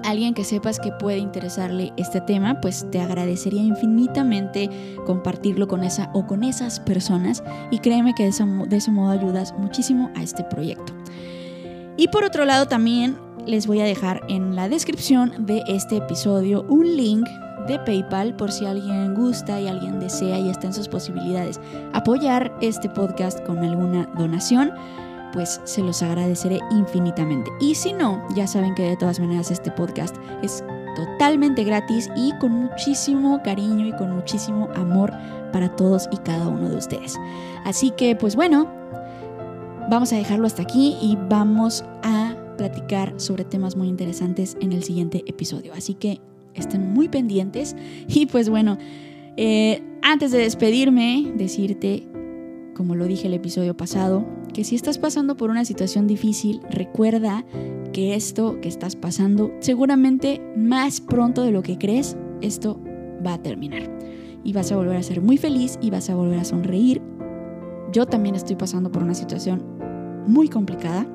alguien 0.04 0.34
que 0.34 0.44
sepas 0.44 0.78
que 0.78 0.92
puede 0.92 1.18
interesarle 1.18 1.92
este 1.96 2.20
tema, 2.20 2.60
pues 2.60 2.86
te 2.90 3.00
agradecería 3.00 3.62
infinitamente 3.62 4.68
compartirlo 5.06 5.68
con 5.68 5.84
esa 5.84 6.10
o 6.12 6.26
con 6.26 6.44
esas 6.44 6.80
personas 6.80 7.42
y 7.70 7.78
créeme 7.78 8.14
que 8.14 8.24
de, 8.24 8.76
ese 8.76 8.90
modo 8.90 9.10
ayudas 9.10 9.54
muchísimo 9.58 10.10
a 10.14 10.22
este 10.22 10.44
proyecto. 10.44 10.92
Y 11.96 12.08
por 12.08 12.24
otro 12.24 12.44
lado 12.44 12.66
también 12.66 13.16
les 13.46 13.66
voy 13.66 13.80
a 13.80 13.84
dejar 13.84 14.22
en 14.28 14.56
la 14.56 14.68
descripción 14.68 15.46
de 15.46 15.62
este 15.66 15.96
episodio 15.96 16.64
un 16.68 16.96
link 16.96 17.26
de 17.66 17.78
PayPal 17.78 18.34
por 18.34 18.50
si 18.50 18.66
alguien 18.66 19.14
gusta 19.14 19.60
y 19.60 19.68
alguien 19.68 20.00
desea 20.00 20.38
y 20.38 20.48
está 20.48 20.66
en 20.66 20.74
sus 20.74 20.88
posibilidades 20.88 21.60
apoyar 21.92 22.52
este 22.60 22.88
podcast 22.88 23.40
con 23.44 23.58
alguna 23.58 24.08
donación 24.16 24.72
pues 25.32 25.60
se 25.64 25.82
los 25.82 26.02
agradeceré 26.02 26.60
infinitamente. 26.70 27.50
Y 27.60 27.74
si 27.74 27.92
no, 27.92 28.26
ya 28.34 28.46
saben 28.46 28.74
que 28.74 28.82
de 28.82 28.96
todas 28.96 29.20
maneras 29.20 29.50
este 29.50 29.70
podcast 29.70 30.16
es 30.42 30.64
totalmente 30.94 31.64
gratis 31.64 32.10
y 32.16 32.32
con 32.38 32.52
muchísimo 32.52 33.40
cariño 33.42 33.86
y 33.86 33.92
con 33.92 34.14
muchísimo 34.14 34.68
amor 34.74 35.12
para 35.52 35.74
todos 35.74 36.08
y 36.12 36.16
cada 36.18 36.48
uno 36.48 36.68
de 36.68 36.76
ustedes. 36.76 37.18
Así 37.64 37.90
que 37.90 38.16
pues 38.16 38.36
bueno, 38.36 38.68
vamos 39.90 40.12
a 40.12 40.16
dejarlo 40.16 40.46
hasta 40.46 40.62
aquí 40.62 40.96
y 41.00 41.16
vamos 41.28 41.84
a 42.02 42.34
platicar 42.56 43.14
sobre 43.16 43.44
temas 43.44 43.76
muy 43.76 43.88
interesantes 43.88 44.56
en 44.60 44.72
el 44.72 44.82
siguiente 44.82 45.24
episodio. 45.26 45.72
Así 45.74 45.94
que 45.94 46.20
estén 46.54 46.92
muy 46.92 47.08
pendientes 47.08 47.74
y 48.08 48.26
pues 48.26 48.48
bueno, 48.48 48.78
eh, 49.36 49.82
antes 50.02 50.30
de 50.32 50.38
despedirme, 50.38 51.32
decirte, 51.36 52.06
como 52.74 52.94
lo 52.94 53.06
dije 53.06 53.28
el 53.28 53.34
episodio 53.34 53.76
pasado, 53.76 54.24
que 54.52 54.64
si 54.64 54.74
estás 54.74 54.98
pasando 54.98 55.36
por 55.36 55.50
una 55.50 55.64
situación 55.64 56.06
difícil, 56.06 56.60
recuerda 56.70 57.44
que 57.92 58.14
esto 58.14 58.60
que 58.60 58.68
estás 58.68 58.96
pasando, 58.96 59.50
seguramente 59.60 60.40
más 60.56 61.00
pronto 61.00 61.42
de 61.42 61.52
lo 61.52 61.62
que 61.62 61.78
crees, 61.78 62.16
esto 62.40 62.80
va 63.24 63.34
a 63.34 63.42
terminar. 63.42 63.90
Y 64.44 64.52
vas 64.52 64.72
a 64.72 64.76
volver 64.76 64.96
a 64.96 65.02
ser 65.02 65.20
muy 65.22 65.38
feliz 65.38 65.78
y 65.80 65.90
vas 65.90 66.10
a 66.10 66.14
volver 66.14 66.38
a 66.38 66.44
sonreír. 66.44 67.00
Yo 67.92 68.06
también 68.06 68.34
estoy 68.34 68.56
pasando 68.56 68.90
por 68.90 69.02
una 69.02 69.14
situación 69.14 69.62
muy 70.26 70.48
complicada. 70.48 71.06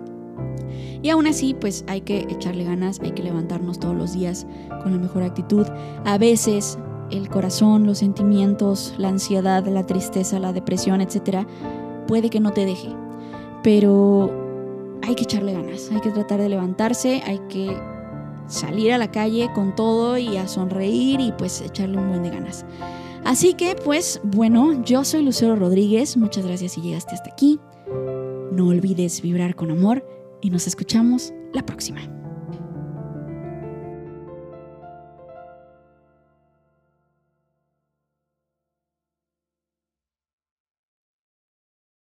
Y 1.01 1.09
aún 1.09 1.27
así, 1.27 1.53
pues 1.53 1.83
hay 1.87 2.01
que 2.01 2.19
echarle 2.29 2.63
ganas, 2.63 2.99
hay 3.01 3.11
que 3.11 3.23
levantarnos 3.23 3.79
todos 3.79 3.95
los 3.95 4.13
días 4.13 4.47
con 4.81 4.91
la 4.91 4.97
mejor 4.97 5.23
actitud. 5.23 5.67
A 6.05 6.17
veces 6.17 6.77
el 7.11 7.29
corazón, 7.29 7.85
los 7.85 7.99
sentimientos, 7.99 8.95
la 8.97 9.09
ansiedad, 9.09 9.65
la 9.67 9.85
tristeza, 9.85 10.39
la 10.39 10.53
depresión, 10.53 11.01
etcétera, 11.01 11.47
puede 12.07 12.29
que 12.29 12.39
no 12.39 12.51
te 12.51 12.65
deje 12.65 12.89
pero 13.67 14.31
hay 15.03 15.13
que 15.13 15.23
echarle 15.23 15.51
ganas, 15.51 15.91
hay 15.91 15.99
que 15.99 16.09
tratar 16.11 16.39
de 16.39 16.47
levantarse, 16.47 17.21
hay 17.25 17.41
que 17.49 17.77
salir 18.47 18.93
a 18.93 18.97
la 18.97 19.11
calle 19.11 19.49
con 19.53 19.75
todo 19.75 20.17
y 20.17 20.37
a 20.37 20.47
sonreír 20.47 21.19
y 21.19 21.33
pues 21.33 21.59
echarle 21.59 21.97
un 21.97 22.07
buen 22.07 22.23
de 22.23 22.29
ganas. 22.29 22.65
Así 23.25 23.55
que 23.55 23.75
pues 23.75 24.21
bueno, 24.23 24.85
yo 24.85 25.03
soy 25.03 25.21
Lucero 25.21 25.57
Rodríguez, 25.57 26.15
muchas 26.15 26.45
gracias 26.45 26.71
si 26.71 26.81
llegaste 26.81 27.15
hasta 27.15 27.29
aquí. 27.29 27.59
No 28.53 28.67
olvides 28.67 29.21
vibrar 29.21 29.53
con 29.53 29.69
amor 29.69 30.07
y 30.39 30.49
nos 30.49 30.65
escuchamos 30.65 31.33
la 31.51 31.65
próxima. 31.65 32.16